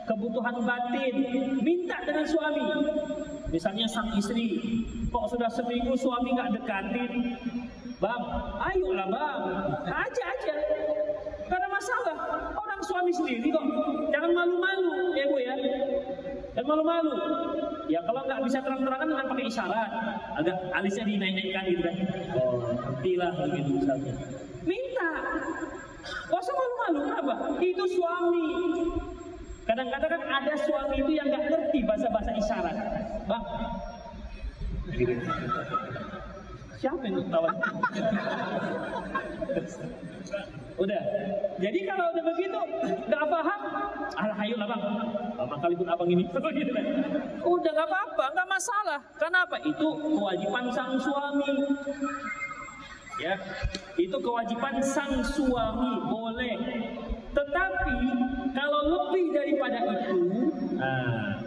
kebutuhan 0.09 0.57
batin 0.65 1.15
minta 1.61 2.01
dengan 2.05 2.25
suami 2.25 2.65
misalnya 3.53 3.85
sang 3.89 4.09
istri 4.17 4.85
kok 5.09 5.25
sudah 5.33 5.51
seminggu 5.51 5.93
suami 5.97 6.37
nggak 6.37 6.61
dekatin 6.61 7.13
bang 7.99 8.23
ayolah 8.63 9.07
bang. 9.11 9.41
Aja 9.91 10.25
aja. 10.37 10.55
Ada 11.49 11.67
masalah. 11.67 12.17
Orang 12.55 12.81
suami 12.85 13.11
sendiri 13.11 13.51
kok. 13.51 13.65
Jangan 14.15 14.31
malu-malu 14.31 15.17
ya 15.19 15.25
bu 15.27 15.37
ya. 15.43 15.55
Dan 16.55 16.65
malu-malu. 16.69 17.17
Ya 17.89 18.05
kalau 18.05 18.21
nggak 18.29 18.41
bisa 18.47 18.61
terang-terangan 18.63 19.09
dengan 19.09 19.27
pakai 19.27 19.45
isyarat. 19.49 19.91
Agak 20.39 20.57
alisnya 20.77 21.05
dinaik-naikkan 21.09 21.63
gitu 21.67 21.83
kan. 21.83 21.95
Oh 22.39 22.59
ngerti 22.99 23.13
lah 23.15 23.31
begitu 23.35 23.71
misalnya 23.79 24.15
minta. 24.69 25.11
Gak 26.29 26.41
usah 26.41 26.55
malu-malu, 26.57 26.99
kenapa? 27.09 27.35
Itu 27.63 27.85
suami. 27.89 28.49
Kadang-kadang 29.65 30.11
kan 30.13 30.23
ada 30.25 30.55
suami 30.57 30.97
itu 31.01 31.13
yang 31.13 31.29
gak 31.29 31.45
ngerti 31.49 31.79
bahasa-bahasa 31.85 32.31
isyarat. 32.37 32.77
Bang, 33.29 33.45
siapa 36.79 37.03
yang 37.11 37.27
tahu? 37.27 37.47
udah. 40.79 41.03
Jadi 41.59 41.79
kalau 41.83 42.05
udah 42.15 42.25
begitu, 42.35 42.61
gak 43.11 43.25
paham, 43.27 43.61
alah 44.15 44.37
ayolah 44.39 44.67
bang, 44.71 44.83
lama 45.35 45.57
kali 45.59 45.75
pun 45.75 45.89
abang 45.91 46.11
ini. 46.11 46.23
Gitu 46.59 46.71
kan. 46.71 46.85
Udah 47.43 47.73
gak 47.75 47.89
apa-apa, 47.91 48.25
gak 48.31 48.49
masalah. 48.49 49.01
Kenapa? 49.19 49.59
Itu 49.67 49.87
kewajiban 49.99 50.71
sang 50.71 50.95
suami 51.03 51.51
ya 53.19 53.35
itu 53.99 54.17
kewajiban 54.23 54.79
sang 54.79 55.19
suami 55.27 55.93
boleh 56.07 56.55
tetapi 57.35 57.95
kalau 58.55 58.81
lebih 58.87 59.35
daripada 59.35 59.79
itu 59.83 60.19
nah, 60.79 61.38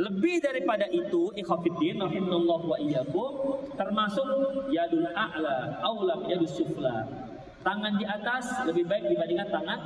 lebih 0.00 0.40
daripada 0.40 0.88
itu 0.88 1.28
ikhafidin 1.36 2.00
rahimallahu 2.00 2.64
wa 2.64 2.78
iyyakum 2.80 3.32
termasuk 3.76 4.24
yadul 4.72 5.04
a'la 5.12 5.84
aula 5.84 6.24
yadus 6.28 6.56
sufla. 6.56 7.04
Tangan 7.62 7.94
di 8.00 8.04
atas 8.08 8.64
lebih 8.66 8.88
baik 8.88 9.06
dibandingkan 9.12 9.48
tangan 9.52 9.80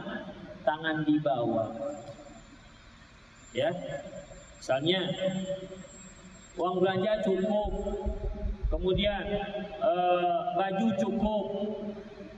tangan 0.62 0.96
di 1.02 1.16
bawah. 1.20 1.70
Ya. 3.52 3.70
Misalnya 4.56 5.10
uang 6.56 6.80
belanja 6.80 7.12
cukup 7.26 7.70
kemudian 8.72 9.22
uh, 9.78 10.56
baju 10.56 10.88
cukup 10.98 11.44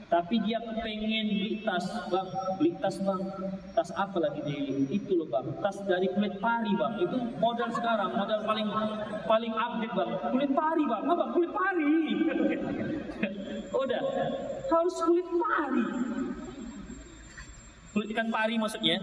tapi 0.08 0.40
dia 0.40 0.56
pengen 0.56 1.26
beli 1.36 1.60
tas 1.68 1.84
bang. 2.08 2.28
Beli 2.56 2.72
tas 2.80 2.96
bang. 2.96 3.20
Tas 3.76 3.92
apa 3.92 4.16
lagi 4.16 4.40
di 4.40 4.56
itu 4.88 5.12
loh 5.20 5.28
bang. 5.28 5.44
Tas 5.60 5.76
dari 5.84 6.08
kulit 6.08 6.40
pari 6.40 6.72
bang. 6.72 6.92
Itu 6.96 7.16
modal 7.36 7.68
sekarang 7.76 8.16
modal 8.16 8.40
paling 8.48 8.68
paling 9.28 9.52
update 9.52 9.92
bang. 9.92 10.10
Kulit 10.32 10.50
pari 10.56 10.84
bang. 10.88 11.02
Apa? 11.04 11.24
Kulit 11.36 11.52
pari? 11.52 11.92
Udah. 13.84 14.02
Harus 14.72 14.96
kulit 15.04 15.28
pari. 15.28 15.84
Kulit 17.92 18.08
ikan 18.16 18.28
pari 18.32 18.54
maksudnya? 18.56 18.96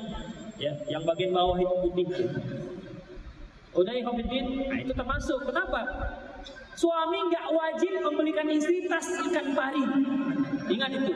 Ya 0.58 0.74
yang 0.90 1.06
bagian 1.06 1.38
bawah 1.38 1.62
itu 1.62 1.76
putih. 1.86 2.08
Udah 3.78 3.94
ya 3.94 4.02
nah 4.10 4.78
itu 4.82 4.94
termasuk. 4.98 5.40
Kenapa 5.46 5.82
Suami 6.76 7.18
nggak 7.32 7.48
wajib 7.56 7.92
membelikan 8.04 8.48
istri 8.52 8.84
tas 8.92 9.08
ikan 9.32 9.56
pari. 9.56 9.84
Ingat 10.68 10.92
itu. 10.92 11.14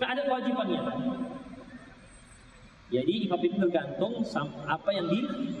Nggak 0.00 0.10
ada 0.16 0.22
kewajibannya. 0.24 0.80
Jadi 2.90 3.12
ikaf 3.28 3.40
itu 3.44 3.56
tergantung 3.60 4.24
apa 4.66 4.90
yang 4.90 5.06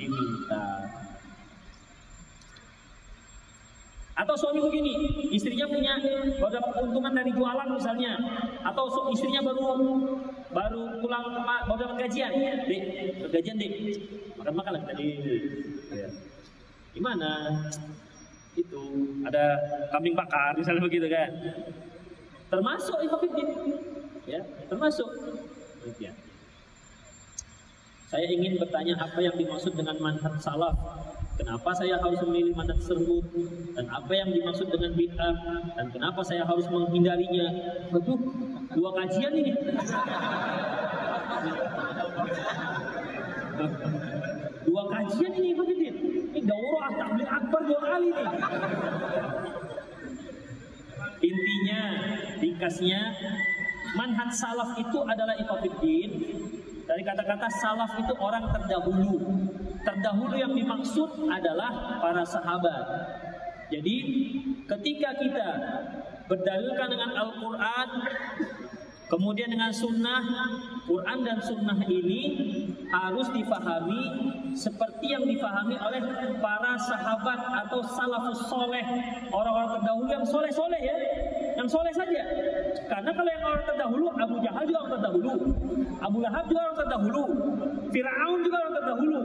diminta. 0.00 0.64
Atau 4.20 4.36
suami 4.36 4.60
begini, 4.60 4.92
istrinya 5.32 5.64
punya 5.64 5.96
baru 6.36 6.60
keuntungan 6.76 7.12
dari 7.16 7.32
jualan 7.32 7.68
misalnya, 7.72 8.20
atau 8.60 8.84
istrinya 9.08 9.40
baru 9.40 9.64
baru 10.52 10.82
pulang 11.00 11.24
baru 11.40 11.78
dapat 11.88 11.96
gajian, 12.04 12.32
dek, 12.68 12.82
gajian 13.32 13.56
dek, 13.56 13.72
makan 14.36 14.54
makan 14.60 14.72
lagi 14.76 14.86
tadi. 14.92 15.08
Gimana? 16.94 17.30
Itu 18.58 18.82
ada 19.22 19.44
kambing 19.94 20.18
bakar 20.18 20.58
misalnya 20.58 20.82
begitu 20.82 21.06
kan? 21.06 21.30
Termasuk 22.50 22.98
itu 23.06 23.16
ya 24.26 24.40
termasuk. 24.66 25.08
Ya. 25.96 26.12
saya 28.10 28.26
ingin 28.26 28.60
bertanya 28.60 28.98
apa 29.00 29.16
yang 29.22 29.32
dimaksud 29.38 29.72
dengan 29.72 29.96
manhaj 30.02 30.34
salaf? 30.42 30.76
Kenapa 31.40 31.72
saya 31.72 31.96
harus 31.96 32.20
memilih 32.26 32.52
manhaj 32.52 32.76
tersebut? 32.84 33.22
Dan 33.78 33.86
apa 33.88 34.12
yang 34.12 34.28
dimaksud 34.34 34.68
dengan 34.68 34.92
bid'ah? 34.92 35.34
Dan 35.78 35.86
kenapa 35.94 36.20
saya 36.20 36.44
harus 36.44 36.66
menghindarinya? 36.68 37.48
Betul 37.94 38.18
dua 38.76 38.90
kajian 38.98 39.32
ini. 39.40 39.52
Dua 44.68 44.82
kajian 44.90 45.32
ini 45.38 45.50
begitu 45.54 46.09
ini 46.40 46.48
daurah 46.48 46.90
takbir 46.96 47.28
akbar 47.28 47.60
dua 47.68 47.80
kali 47.84 48.08
nih. 48.16 48.28
Intinya, 51.20 51.82
dikasnya 52.40 53.00
manhaj 53.92 54.32
salaf 54.32 54.72
itu 54.80 54.98
adalah 55.04 55.36
ikhwatiddin. 55.36 56.10
Dari 56.88 57.02
kata-kata 57.04 57.46
salaf 57.60 57.92
itu 58.00 58.16
orang 58.16 58.48
terdahulu. 58.48 59.20
Terdahulu 59.84 60.34
yang 60.40 60.56
dimaksud 60.56 61.28
adalah 61.28 62.00
para 62.00 62.24
sahabat. 62.24 62.84
Jadi 63.68 63.96
ketika 64.64 65.12
kita 65.20 65.48
berdalilkan 66.24 66.88
dengan 66.88 67.10
Al-Quran, 67.14 67.88
kemudian 69.10 69.50
dengan 69.50 69.74
sunnah, 69.74 70.22
Quran 70.86 71.26
dan 71.26 71.42
sunnah 71.42 71.82
ini 71.90 72.22
harus 72.88 73.26
difahami 73.34 74.02
seperti 74.54 75.14
yang 75.14 75.26
difahami 75.26 75.74
oleh 75.78 76.00
para 76.38 76.78
sahabat 76.78 77.40
atau 77.66 77.82
salafus 77.82 78.46
soleh 78.46 78.82
orang-orang 79.30 79.70
terdahulu 79.78 80.08
yang 80.10 80.26
soleh-soleh 80.26 80.80
ya 80.80 80.96
yang 81.58 81.68
soleh 81.68 81.92
saja. 81.92 82.22
Karena 82.88 83.10
kalau 83.12 83.30
yang 83.30 83.44
orang 83.44 83.64
terdahulu 83.66 84.06
Abu 84.16 84.36
Jahal 84.42 84.64
juga 84.64 84.78
orang 84.86 84.94
terdahulu 84.98 85.32
Abu 86.00 86.18
Lahab 86.24 86.44
juga 86.48 86.60
orang 86.70 86.78
terdahulu 86.80 87.24
Fir'aun 87.90 88.38
juga 88.46 88.56
orang 88.62 88.74
terdahulu. 88.80 89.20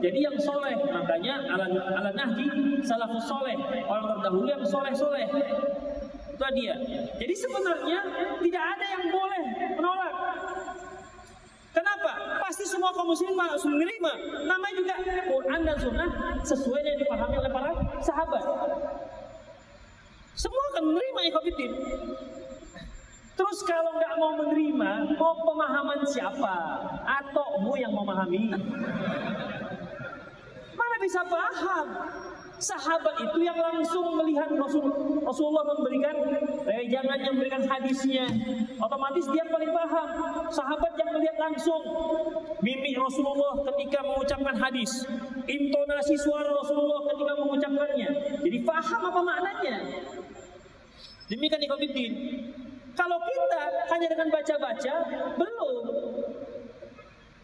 Jadi 0.00 0.18
yang 0.24 0.36
soleh 0.40 0.74
makanya 0.90 1.34
ala, 1.44 1.66
ala 1.70 2.10
salafus 2.82 3.26
soleh 3.28 3.56
orang 3.86 4.18
terdahulu 4.18 4.48
yang 4.48 4.64
soleh-soleh 4.64 5.28
dia 6.48 6.74
jadi 7.20 7.34
sebenarnya 7.36 7.98
tidak 8.40 8.64
ada 8.64 8.86
yang 8.96 9.04
boleh 9.12 9.42
menolak 9.76 10.14
Kenapa? 11.70 12.42
Pasti 12.42 12.66
semua 12.66 12.90
kaum 12.90 13.14
muslimin 13.14 13.38
harus 13.38 13.62
menerima. 13.62 14.42
Namanya 14.42 14.74
juga 14.74 14.94
Quran 15.22 15.60
dan 15.62 15.76
Sunnah 15.78 16.10
sesuai 16.42 16.82
yang 16.82 16.98
dipahami 16.98 17.38
oleh 17.38 17.50
para 17.54 17.70
sahabat. 18.02 18.42
Semua 20.34 20.62
akan 20.74 20.84
menerima 20.90 21.20
ikhwatiddin. 21.30 21.72
Terus 23.38 23.58
kalau 23.64 23.96
nggak 23.96 24.14
mau 24.18 24.32
menerima, 24.36 24.90
mau 25.14 25.34
pemahaman 25.46 26.00
siapa? 26.04 26.54
Atau 27.06 27.62
mu 27.62 27.78
yang 27.78 27.94
memahami? 27.94 28.50
Mana 30.74 30.96
bisa 30.98 31.22
paham? 31.24 31.86
Sahabat 32.60 33.16
itu 33.24 33.40
yang 33.40 33.56
langsung 33.56 34.20
melihat 34.20 34.52
Rasul, 34.52 34.84
Rasulullah 35.24 35.64
memberikan 35.64 36.12
eh, 36.68 36.84
jangan 36.92 37.16
yang 37.16 37.32
memberikan 37.32 37.64
hadisnya. 37.64 38.28
Otomatis 38.76 39.24
dia 39.32 39.48
paling 39.48 39.72
paham. 39.72 40.08
Sahabat 40.52 40.92
yang 41.00 41.16
melihat 41.16 41.40
langsung 41.40 41.80
mimik 42.60 43.00
Rasulullah 43.00 43.64
ketika 43.72 44.04
mengucapkan 44.04 44.56
hadis, 44.60 45.08
intonasi 45.48 46.20
suara 46.20 46.52
Rasulullah 46.52 47.00
ketika 47.08 47.32
mengucapkannya. 47.40 48.08
Jadi 48.44 48.58
paham 48.60 49.00
apa 49.08 49.20
maknanya. 49.24 49.76
Demikian 51.32 51.64
ikhwatiddin. 51.64 52.12
Kalau 52.92 53.16
kita 53.24 53.60
hanya 53.88 54.06
dengan 54.12 54.28
baca-baca, 54.28 54.94
belum. 55.40 55.84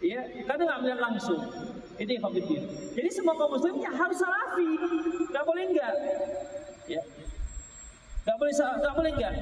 Ya, 0.05 0.21
karena 0.45 0.63
nggak 0.69 0.81
melihat 0.85 1.01
langsung. 1.01 1.41
Itu 1.97 2.11
yang 2.13 2.29
Jadi 2.93 3.09
semua 3.09 3.35
kaum 3.41 3.57
harus 3.57 4.19
salafi. 4.21 4.71
Gak 5.33 5.45
boleh 5.49 5.65
enggak. 5.73 5.95
Ya. 6.87 7.03
Gak 8.27 8.37
boleh 8.37 8.53
gak 8.53 8.95
boleh 8.95 9.11
enggak. 9.17 9.35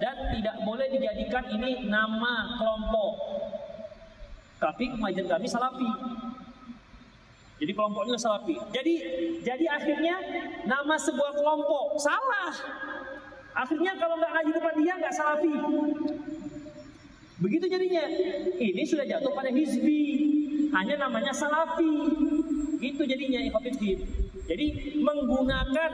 Dan 0.00 0.14
tidak 0.34 0.56
boleh 0.64 0.86
dijadikan 0.88 1.44
ini 1.52 1.86
nama 1.86 2.56
kelompok. 2.56 3.12
Tapi 4.62 4.84
kemajuan 4.94 5.26
kami 5.26 5.46
salafi. 5.50 5.90
Jadi 7.62 7.72
kelompoknya 7.78 8.18
salafi. 8.18 8.56
Jadi 8.74 8.94
jadi 9.42 9.64
akhirnya 9.70 10.16
nama 10.66 10.94
sebuah 10.98 11.34
kelompok 11.34 11.98
salah. 12.00 12.50
Akhirnya 13.52 13.94
kalau 14.00 14.16
nggak 14.16 14.32
ngaji 14.32 14.50
depan 14.56 14.74
dia 14.80 14.92
nggak 14.96 15.14
salafi. 15.14 15.54
Begitu 17.42 17.66
jadinya. 17.66 18.06
Ini 18.54 18.82
sudah 18.86 19.06
jatuh 19.06 19.34
pada 19.34 19.50
hizbi. 19.50 20.21
Hanya 20.72 20.96
namanya 21.08 21.32
salafi. 21.32 21.94
Gitu 22.80 23.02
jadinya 23.04 23.40
ikhwatiddin. 23.44 23.98
Jadi 24.42 24.98
menggunakan 24.98 25.90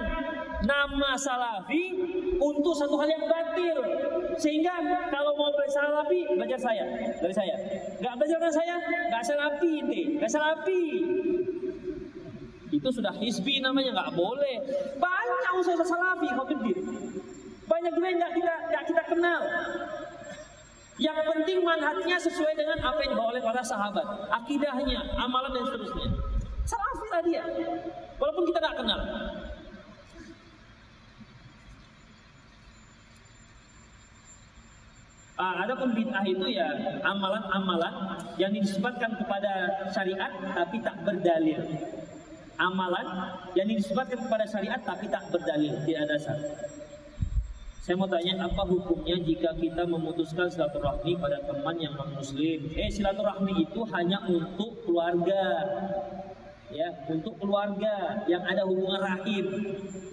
nama 0.64 1.12
salafi 1.14 1.94
untuk 2.40 2.72
satu 2.72 2.96
hal 2.96 3.08
yang 3.10 3.26
batil. 3.28 3.76
Sehingga 4.40 4.72
kalau 5.12 5.36
mau 5.36 5.52
belajar 5.52 5.84
salafi, 5.84 6.24
belajar 6.32 6.58
saya, 6.58 6.84
dari 7.20 7.34
saya. 7.34 7.54
Gak 8.00 8.14
belajar 8.16 8.38
dari 8.40 8.54
saya, 8.54 8.74
gak 9.12 9.24
salafi 9.26 9.70
ini, 9.84 10.00
gak 10.16 10.30
salafi. 10.32 10.84
Itu 12.68 12.88
sudah 12.92 13.12
hisbi 13.16 13.60
namanya, 13.64 13.96
nggak 13.96 14.12
boleh. 14.16 14.56
Banyak 15.00 15.52
usaha 15.56 15.84
salafi, 15.84 16.28
Khofiddin. 16.32 16.78
Banyak 17.68 17.92
juga 17.92 18.06
yang 18.08 18.18
nggak 18.20 18.34
kita, 18.36 18.54
gak 18.72 18.84
kita 18.88 19.02
kenal. 19.12 19.40
Yang 20.98 21.18
penting 21.30 21.58
manhajnya 21.62 22.18
sesuai 22.18 22.58
dengan 22.58 22.78
apa 22.82 22.98
yang 23.06 23.14
dibawa 23.14 23.30
oleh 23.30 23.42
para 23.42 23.62
sahabat. 23.62 24.06
Akidahnya, 24.34 24.98
amalan 25.14 25.50
dan 25.54 25.64
seterusnya. 25.70 26.08
Salafi 26.66 27.06
lah 27.08 27.22
dia. 27.22 27.42
Walaupun 28.18 28.44
kita 28.50 28.58
nggak 28.58 28.76
kenal. 28.82 29.00
Ah, 35.38 35.62
ada 35.62 35.78
pun 35.78 35.94
bid'ah 35.94 36.26
itu 36.26 36.50
ya 36.50 36.66
amalan-amalan 37.06 37.94
yang 38.42 38.50
disebutkan 38.50 39.14
kepada 39.14 39.86
syariat 39.94 40.34
tapi 40.34 40.82
tak 40.82 40.98
berdalil 41.06 41.62
amalan 42.58 43.06
yang 43.54 43.70
disebutkan 43.70 44.18
kepada 44.18 44.44
syariat 44.44 44.82
tapi 44.82 45.06
tak 45.06 45.22
berdalil, 45.30 45.78
tidak 45.86 46.04
dasar. 46.10 46.36
Saya 47.88 47.96
mau 47.96 48.04
tanya 48.04 48.44
apa 48.44 48.68
hukumnya 48.68 49.16
jika 49.16 49.48
kita 49.56 49.88
memutuskan 49.88 50.44
silaturahmi 50.44 51.16
pada 51.16 51.40
teman 51.40 51.72
yang 51.80 51.96
non 51.96 52.20
muslim? 52.20 52.68
Eh 52.76 52.92
silaturahmi 52.92 53.64
itu 53.64 53.80
hanya 53.96 54.20
untuk 54.28 54.84
keluarga. 54.84 55.40
Ya, 56.68 56.92
untuk 57.08 57.40
keluarga 57.40 58.28
yang 58.28 58.44
ada 58.44 58.68
hubungan 58.68 59.00
rahim. 59.00 59.44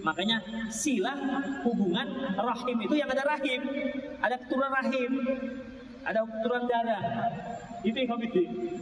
Makanya 0.00 0.40
silah 0.72 1.20
hubungan 1.68 2.08
rahim 2.40 2.76
itu 2.80 2.96
yang 2.96 3.12
ada 3.12 3.28
rahim, 3.28 3.60
ada 4.24 4.40
keturunan 4.40 4.72
rahim, 4.72 5.12
ada 6.00 6.24
keturunan 6.24 6.64
darah. 6.64 7.02
Itu 7.84 7.98
yang 8.00 8.08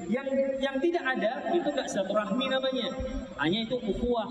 Yang 0.06 0.26
yang 0.62 0.76
tidak 0.78 1.02
ada 1.18 1.50
itu 1.50 1.66
enggak 1.66 1.90
silaturahmi 1.90 2.46
namanya. 2.46 2.94
Hanya 3.42 3.58
itu 3.66 3.74
ukhuwah. 3.74 4.30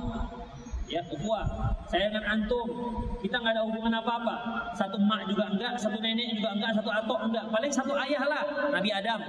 Ya, 0.93 1.01
ukhuwah. 1.09 1.73
Saya 1.89 2.13
dengan 2.13 2.21
antum, 2.37 2.69
kita 3.17 3.41
nggak 3.41 3.57
ada 3.57 3.65
hubungan 3.65 3.97
apa-apa. 3.97 4.69
Satu 4.77 5.01
mak 5.01 5.25
juga 5.25 5.49
enggak, 5.49 5.73
satu 5.73 5.97
nenek 5.97 6.37
juga 6.37 6.53
enggak, 6.53 6.77
satu 6.77 6.89
atok 6.93 7.19
enggak. 7.33 7.45
Paling 7.49 7.71
satu 7.73 7.97
ayah 7.97 8.21
lah, 8.29 8.43
Nabi 8.69 8.89
Adam. 8.93 9.19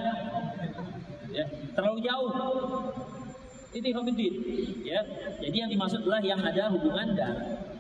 Ya, 1.33 1.45
terlalu 1.73 2.05
jauh. 2.05 2.31
Itu 3.73 3.81
ikhwatiddin. 3.81 4.35
Ya, 4.85 5.01
jadi 5.41 5.57
yang 5.65 5.71
dimaksud 5.73 6.05
adalah 6.05 6.21
yang 6.21 6.45
ada 6.45 6.69
hubungan 6.69 7.17
darah. 7.17 7.74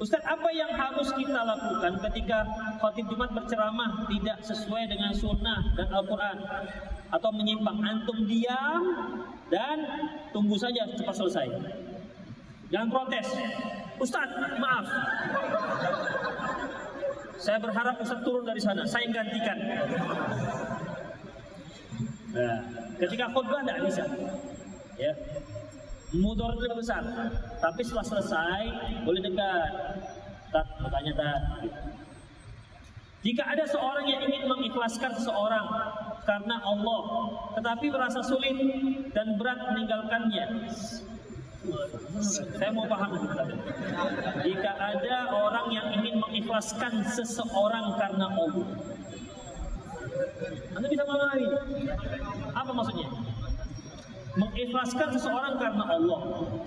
Ustaz, 0.00 0.24
apa 0.24 0.48
yang 0.56 0.72
harus 0.72 1.12
kita 1.12 1.44
lakukan 1.44 2.00
ketika 2.08 2.48
khotib 2.80 3.04
Jumat 3.12 3.36
berceramah 3.36 4.08
tidak 4.08 4.40
sesuai 4.40 4.88
dengan 4.88 5.12
sunnah 5.12 5.60
dan 5.76 5.92
Al-Quran 5.92 6.40
atau 7.12 7.30
menyimpang? 7.36 7.76
Antum 7.84 8.24
diam 8.24 8.80
dan 9.52 9.76
tunggu 10.32 10.56
saja 10.56 10.88
cepat 10.96 11.14
selesai. 11.20 11.46
Jangan 12.72 12.88
protes. 12.88 13.28
Ustaz, 14.00 14.32
maaf. 14.56 14.88
Saya 17.36 17.60
berharap 17.60 18.00
Ustaz 18.00 18.24
turun 18.24 18.48
dari 18.48 18.60
sana. 18.64 18.88
Saya 18.88 19.04
yang 19.04 19.20
gantikan. 19.20 19.58
Nah, 22.30 22.58
ketika 22.96 23.28
khutbah 23.36 23.60
tidak 23.68 23.78
bisa. 23.84 24.04
Ya, 24.96 25.12
Mudor 26.10 26.58
itu 26.58 26.74
besar. 26.74 27.06
Tapi 27.62 27.80
setelah 27.86 28.06
selesai 28.06 28.62
boleh 29.06 29.22
dekat. 29.22 29.70
Tak 30.50 30.66
bertanya 30.82 31.12
tak. 31.14 31.40
Jika 33.20 33.42
ada 33.44 33.64
seorang 33.68 34.08
yang 34.08 34.24
ingin 34.26 34.48
mengikhlaskan 34.48 35.12
seseorang 35.12 35.66
karena 36.24 36.56
Allah, 36.64 37.02
tetapi 37.52 37.86
merasa 37.92 38.24
sulit 38.24 38.56
dan 39.12 39.36
berat 39.36 39.60
meninggalkannya. 39.70 40.46
Saya 42.24 42.72
mau 42.72 42.88
paham. 42.88 43.12
Jika 44.40 44.72
ada 44.72 45.16
orang 45.36 45.68
yang 45.68 45.86
ingin 46.00 46.16
mengikhlaskan 46.16 47.04
seseorang 47.12 47.92
karena 48.00 48.26
Allah, 48.32 48.66
Anda 50.80 50.86
bisa 50.88 51.04
memahami 51.04 51.46
apa 52.56 52.70
maksudnya? 52.72 53.08
Mengikhlaskan 54.38 55.08
seseorang 55.14 55.58
karena 55.58 55.84
Allah, 55.90 56.20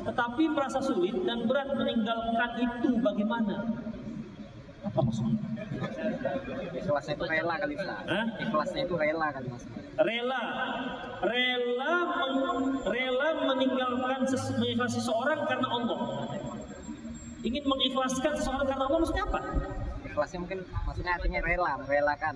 tetapi 0.04 0.44
merasa 0.52 0.80
sulit 0.84 1.16
dan 1.24 1.48
berat 1.48 1.72
meninggalkan 1.72 2.52
itu 2.60 2.90
bagaimana? 3.00 3.56
Apa 4.84 5.00
maksudnya? 5.00 5.40
Ikhlasnya 6.76 7.14
itu 7.16 7.26
rela 7.28 7.56
kali 7.56 7.74
Ustaz. 7.80 8.04
Hah? 8.04 8.26
Ikhlasnya 8.40 8.82
itu 8.84 8.96
rela 9.00 9.28
kali 9.32 9.48
Mas. 9.48 9.64
Rela, 9.94 10.42
rela, 11.24 11.94
meng, 12.20 12.38
rela 12.84 13.30
meninggalkan 13.48 14.20
ses, 14.28 14.44
mengikhlaskan 14.60 15.00
seseorang 15.00 15.40
karena 15.48 15.68
Allah. 15.72 16.00
Ingin 17.44 17.64
mengikhlaskan 17.64 18.34
seseorang 18.40 18.68
karena 18.68 18.84
Allah 18.88 19.00
maksudnya 19.00 19.26
apa? 19.28 19.42
Ikhlasnya 20.04 20.40
mungkin 20.44 20.60
maksudnya 20.68 21.12
artinya 21.16 21.40
rela, 21.40 21.72
merelakan 21.88 22.36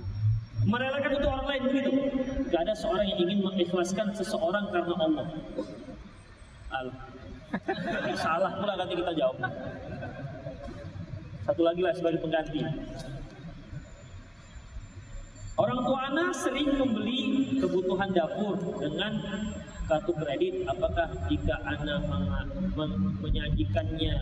merelakan 0.67 1.11
untuk 1.15 1.31
orang 1.31 1.47
lain 1.47 1.63
begitu. 1.71 1.91
Gak 2.51 2.61
ada 2.67 2.73
seorang 2.75 3.07
yang 3.07 3.19
ingin 3.23 3.39
mengikhlaskan 3.39 4.07
seseorang 4.11 4.67
karena 4.69 4.95
Allah. 4.99 5.27
Al. 6.67 6.87
Salah 8.19 8.51
pula 8.59 8.73
nanti 8.75 8.93
kita 8.99 9.13
jawab. 9.15 9.39
Satu 11.47 11.61
lagi 11.63 11.79
lah 11.79 11.95
sebagai 11.95 12.19
pengganti. 12.19 12.59
Orang 15.57 15.79
tua 15.89 15.99
anak 16.11 16.37
sering 16.37 16.69
membeli 16.75 17.49
kebutuhan 17.57 18.13
dapur 18.13 18.59
dengan 18.77 19.15
kartu 19.87 20.11
kredit. 20.13 20.67
Apakah 20.67 21.07
jika 21.31 21.55
anak 21.63 22.03
menyajikannya 23.23 24.13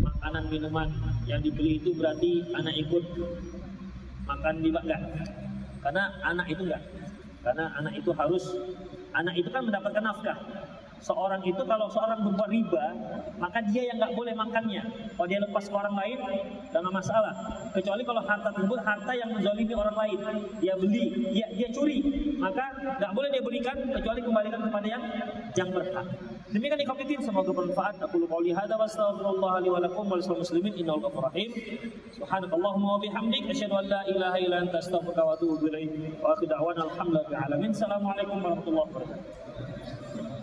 makanan 0.00 0.44
minuman 0.50 0.88
yang 1.28 1.38
dibeli 1.44 1.78
itu 1.78 1.92
berarti 1.94 2.42
anak 2.56 2.74
ikut 2.82 3.04
makan 4.26 4.54
di 4.64 4.70
enggak? 4.74 5.02
Karena 5.86 6.10
anak 6.26 6.50
itu 6.50 6.66
enggak. 6.66 6.82
Karena 7.46 7.70
anak 7.78 7.94
itu 7.94 8.10
harus 8.10 8.42
anak 9.14 9.38
itu 9.38 9.46
kan 9.54 9.62
mendapatkan 9.62 10.02
nafkah. 10.02 10.34
Seorang 11.00 11.38
itu 11.44 11.62
kalau 11.68 11.86
seorang 11.92 12.24
berbuat 12.24 12.50
riba, 12.50 12.84
maka 13.36 13.60
dia 13.68 13.86
yang 13.92 14.00
nggak 14.00 14.16
boleh 14.16 14.34
makannya. 14.34 14.82
Kalau 15.14 15.28
dia 15.28 15.38
lepas 15.38 15.64
ke 15.68 15.74
orang 15.76 15.94
lain, 15.94 16.18
jangan 16.72 16.92
masalah. 16.92 17.34
Kecuali 17.70 18.02
kalau 18.02 18.22
harta 18.24 18.48
tersebut 18.50 18.80
harta 18.80 19.12
yang 19.12 19.30
menzalimi 19.30 19.74
orang 19.76 19.96
lain, 19.96 20.18
dia 20.58 20.74
beli, 20.74 21.04
dia 21.30 21.46
dia 21.52 21.68
curi, 21.70 22.00
maka 22.40 22.64
nggak 22.96 23.12
boleh 23.12 23.28
dia 23.28 23.42
berikan 23.44 23.76
kecuali 23.92 24.20
kembalikan 24.24 24.60
kepada 24.66 24.86
yang 24.88 25.02
yang 25.52 25.68
berhak. 25.70 26.06
Demikian 26.46 26.78
ikhwatiddin 26.78 27.20
semoga 27.20 27.50
bermanfaat. 27.50 27.98
Aku 28.06 28.22
lu 28.22 28.26
qouli 28.30 28.54
hadza 28.54 28.78
wa 28.78 28.86
astaghfirullah 28.86 29.60
li 29.60 29.68
wa 29.68 29.82
lakum 29.82 30.06
muslimin 30.08 30.72
innahu 30.78 31.02
ghafurur 31.02 31.28
rahim. 31.28 31.50
Subhanakallahumma 32.14 32.96
wa 32.96 33.00
bihamdik 33.02 33.50
ilaha 33.50 34.36
illa 34.38 34.56
anta 34.62 34.78
astaghfiruka 34.78 35.26
wa 35.26 35.34
atubu. 35.34 35.66
Wa 36.22 36.38
akhiru 36.38 36.48
da'wana 36.48 36.86
alhamdulillahi 36.86 37.44
alamin. 37.50 37.70
Assalamualaikum 37.74 38.38
warahmatullahi 38.40 38.88
wabarakatuh. 38.94 40.35